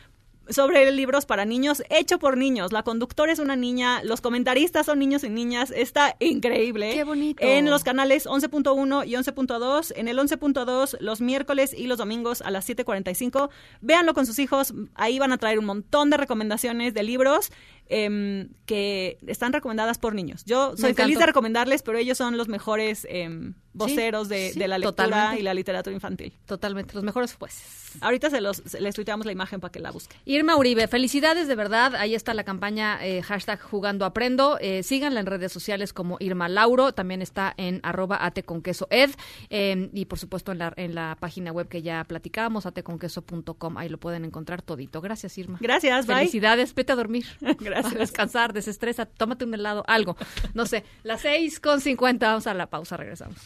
[0.52, 2.72] sobre libros para niños, hecho por niños.
[2.72, 5.72] La conductora es una niña, los comentaristas son niños y niñas.
[5.74, 6.92] Está increíble.
[6.94, 7.42] Qué bonito.
[7.42, 9.92] En los canales 11.1 y 11.2.
[9.96, 13.50] En el 11.2 los miércoles y los domingos a las 7.45.
[13.80, 14.74] Véanlo con sus hijos.
[14.94, 17.50] Ahí van a traer un montón de recomendaciones de libros
[17.92, 20.44] em, que están recomendadas por niños.
[20.46, 25.36] Yo soy feliz de recomendarles, pero ellos son los mejores em, voceros de, la lectura
[25.38, 26.32] y la literatura infantil.
[26.46, 27.98] Totalmente, los mejores jueces.
[28.00, 30.16] Ahorita se los les tuiteamos la imagen para que la busque.
[30.24, 31.94] Irma Uribe, felicidades de verdad.
[31.96, 34.58] Ahí está la campaña eh, hashtag jugando aprendo.
[34.60, 36.92] Eh, síganla en redes sociales como Irma Lauro.
[36.92, 39.10] También está en arroba ate con queso ed.
[39.50, 43.76] Em, y por supuesto en la, en la página web que ya platicábamos, ateconqueso.com.
[43.76, 45.02] Ahí lo pueden encontrar todito.
[45.02, 45.58] Gracias, Irma.
[45.60, 46.74] Gracias, Felicidades.
[46.74, 47.26] Vete a dormir.
[47.40, 47.81] Gracias.
[47.98, 50.16] Descansar, desestresa, tómate un helado, algo.
[50.54, 52.28] No sé, las seis con cincuenta.
[52.28, 53.38] Vamos a la pausa, regresamos.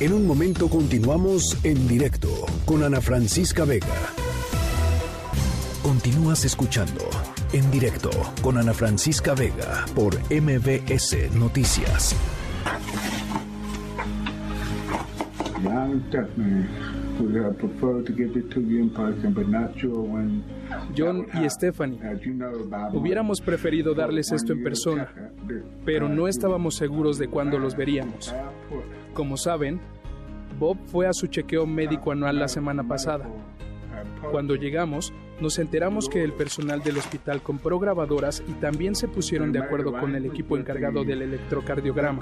[0.00, 2.28] En un momento continuamos en directo
[2.64, 3.94] con Ana Francisca Vega.
[5.82, 7.08] Continúas escuchando
[7.52, 8.10] en directo
[8.42, 12.16] con Ana Francisca Vega por MBS Noticias.
[20.96, 21.98] John y Stephanie,
[22.92, 25.08] hubiéramos preferido darles esto en persona,
[25.84, 28.34] pero no estábamos seguros de cuándo los veríamos.
[29.12, 29.80] Como saben,
[30.58, 33.28] Bob fue a su chequeo médico anual la semana pasada.
[34.30, 39.52] Cuando llegamos, nos enteramos que el personal del hospital compró grabadoras y también se pusieron
[39.52, 42.20] de acuerdo con el equipo encargado del electrocardiograma.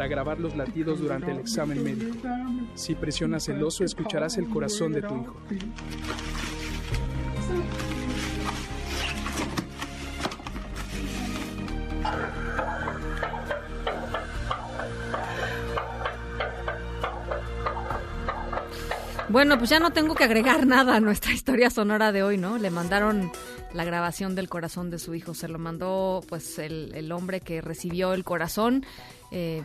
[0.00, 2.26] Para grabar los latidos durante el examen médico.
[2.74, 5.36] Si presionas el oso, escucharás el corazón de tu hijo.
[19.28, 22.56] Bueno, pues ya no tengo que agregar nada a nuestra historia sonora de hoy, ¿no?
[22.56, 23.30] Le mandaron
[23.72, 28.12] la grabación del corazón de su hijo, se lo mandó pues el, hombre que recibió
[28.12, 28.84] el corazón
[29.30, 29.62] eh,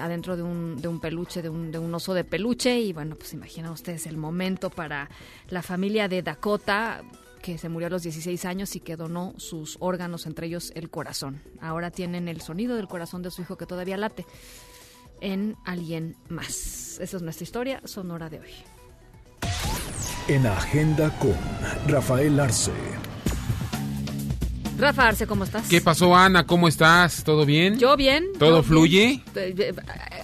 [0.00, 3.16] adentro de un, de un peluche, de un, de un oso de peluche y bueno,
[3.16, 5.08] pues imagina ustedes el momento para
[5.48, 7.02] la familia de Dakota
[7.42, 10.90] que se murió a los 16 años y que donó sus órganos, entre ellos el
[10.90, 11.42] corazón.
[11.60, 14.26] Ahora tienen el sonido del corazón de su hijo que todavía late
[15.20, 16.98] en alguien más.
[17.00, 18.50] Esa es nuestra historia sonora de hoy.
[20.28, 21.36] En Agenda con
[21.86, 22.72] Rafael Arce.
[24.78, 25.68] Rafa Arce, ¿cómo estás?
[25.68, 26.46] ¿Qué pasó, Ana?
[26.46, 27.24] ¿Cómo estás?
[27.24, 27.78] ¿Todo bien?
[27.78, 28.26] Yo bien.
[28.38, 29.22] ¿Todo fluye?
[29.34, 29.74] Eh, eh,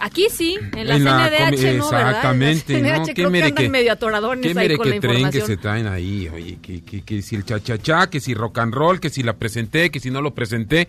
[0.01, 3.05] aquí sí, en la, CNDH no, Exactamente, ¿no?
[3.07, 3.97] ¿Qué mere que, medio
[4.43, 6.29] ¿qué mere que tren que se traen ahí?
[6.29, 9.33] Oye, que, que, que si el cha-cha-cha, que si rock and roll, que si la
[9.35, 10.87] presenté, que si no lo presenté.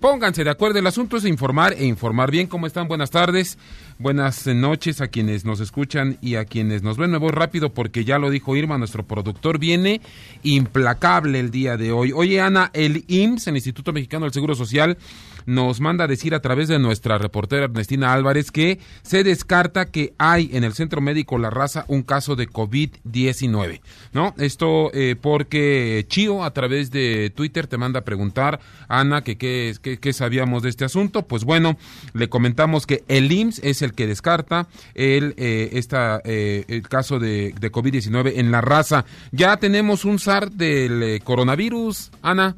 [0.00, 2.48] Pónganse de acuerdo, el asunto es informar e informar bien.
[2.48, 2.86] ¿Cómo están?
[2.86, 3.56] Buenas tardes,
[3.98, 7.10] buenas noches a quienes nos escuchan y a quienes nos ven.
[7.10, 10.00] Me voy rápido porque ya lo dijo Irma, nuestro productor viene
[10.42, 12.12] implacable el día de hoy.
[12.12, 14.98] Oye, Ana, el IMSS, el Instituto Mexicano del Seguro Social,
[15.46, 20.12] nos manda a decir a través de nuestra reportera Ernestina Álvarez que se descarta que
[20.18, 23.80] hay en el Centro Médico La Raza un caso de COVID-19,
[24.12, 24.34] ¿no?
[24.38, 30.12] Esto eh, porque Chío a través de Twitter te manda a preguntar, Ana, que qué
[30.12, 31.22] sabíamos de este asunto.
[31.22, 31.76] Pues bueno,
[32.12, 37.18] le comentamos que el IMSS es el que descarta el, eh, esta, eh, el caso
[37.18, 39.04] de, de COVID-19 en La Raza.
[39.32, 42.56] Ya tenemos un SAR del coronavirus, Ana.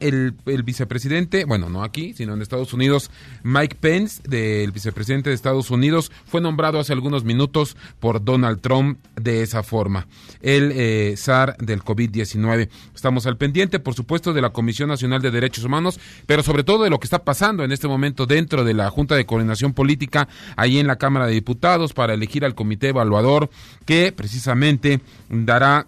[0.00, 0.34] El,
[0.64, 3.10] vicepresidente, bueno, no aquí, sino en Estados Unidos,
[3.42, 8.98] Mike Pence, del vicepresidente de Estados Unidos, fue nombrado hace algunos minutos por Donald Trump
[9.16, 10.06] de esa forma.
[10.42, 12.68] El eh, SAR del COVID-19.
[12.94, 16.84] Estamos al pendiente, por supuesto, de la Comisión Nacional de Derechos Humanos, pero sobre todo
[16.84, 20.28] de lo que está pasando en este momento dentro de la Junta de Coordinación Política,
[20.56, 23.48] ahí en la Cámara de Diputados, para elegir al comité evaluador
[23.86, 25.86] que precisamente dará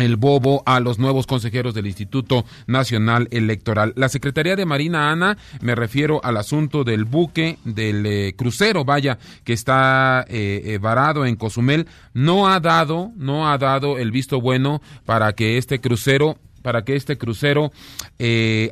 [0.00, 3.92] el bobo a los nuevos consejeros del Instituto Nacional Electoral.
[3.96, 9.18] La Secretaría de Marina Ana, me refiero al asunto del buque, del eh, crucero, vaya,
[9.44, 14.40] que está eh, eh, varado en Cozumel, no ha dado, no ha dado el visto
[14.40, 17.72] bueno para que este crucero, para que este crucero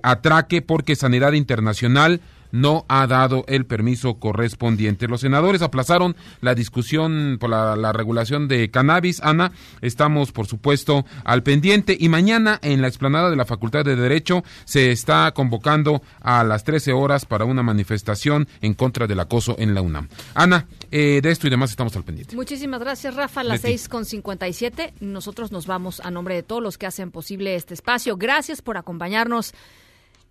[0.02, 2.20] atraque porque Sanidad Internacional
[2.52, 5.08] no ha dado el permiso correspondiente.
[5.08, 9.20] Los senadores aplazaron la discusión por la, regulación de cannabis.
[9.22, 13.96] Ana, estamos por supuesto al pendiente y mañana en la explanada de la Facultad de
[13.96, 19.56] Derecho se está convocando a las 13 horas para una manifestación en contra del acoso
[19.58, 20.08] en la UNAM.
[20.34, 22.36] Ana, eh, de esto y demás estamos al pendiente.
[22.36, 23.40] Muchísimas gracias, Rafa.
[23.40, 24.94] A las seis con siete.
[25.00, 28.16] Nosotros nos vamos a nombre de todos los que hacen posible este espacio.
[28.16, 29.54] Gracias por acompañarnos.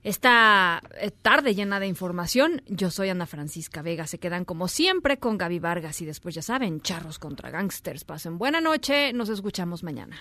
[0.07, 4.07] Esta eh, tarde llena de información, yo soy Ana Francisca Vega.
[4.07, 8.05] Se quedan como siempre con Gaby Vargas y después ya saben, charros contra gangsters.
[8.05, 10.15] Pasen buena noche, nos escuchamos mañana.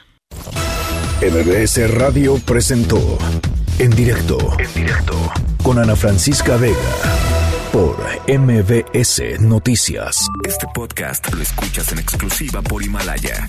[1.22, 2.98] MBS Radio presentó
[3.78, 5.14] en directo, en directo
[5.62, 6.74] con Ana Francisca Vega
[7.72, 7.96] por
[8.26, 10.26] MBS Noticias.
[10.44, 13.48] Este podcast lo escuchas en exclusiva por Himalaya.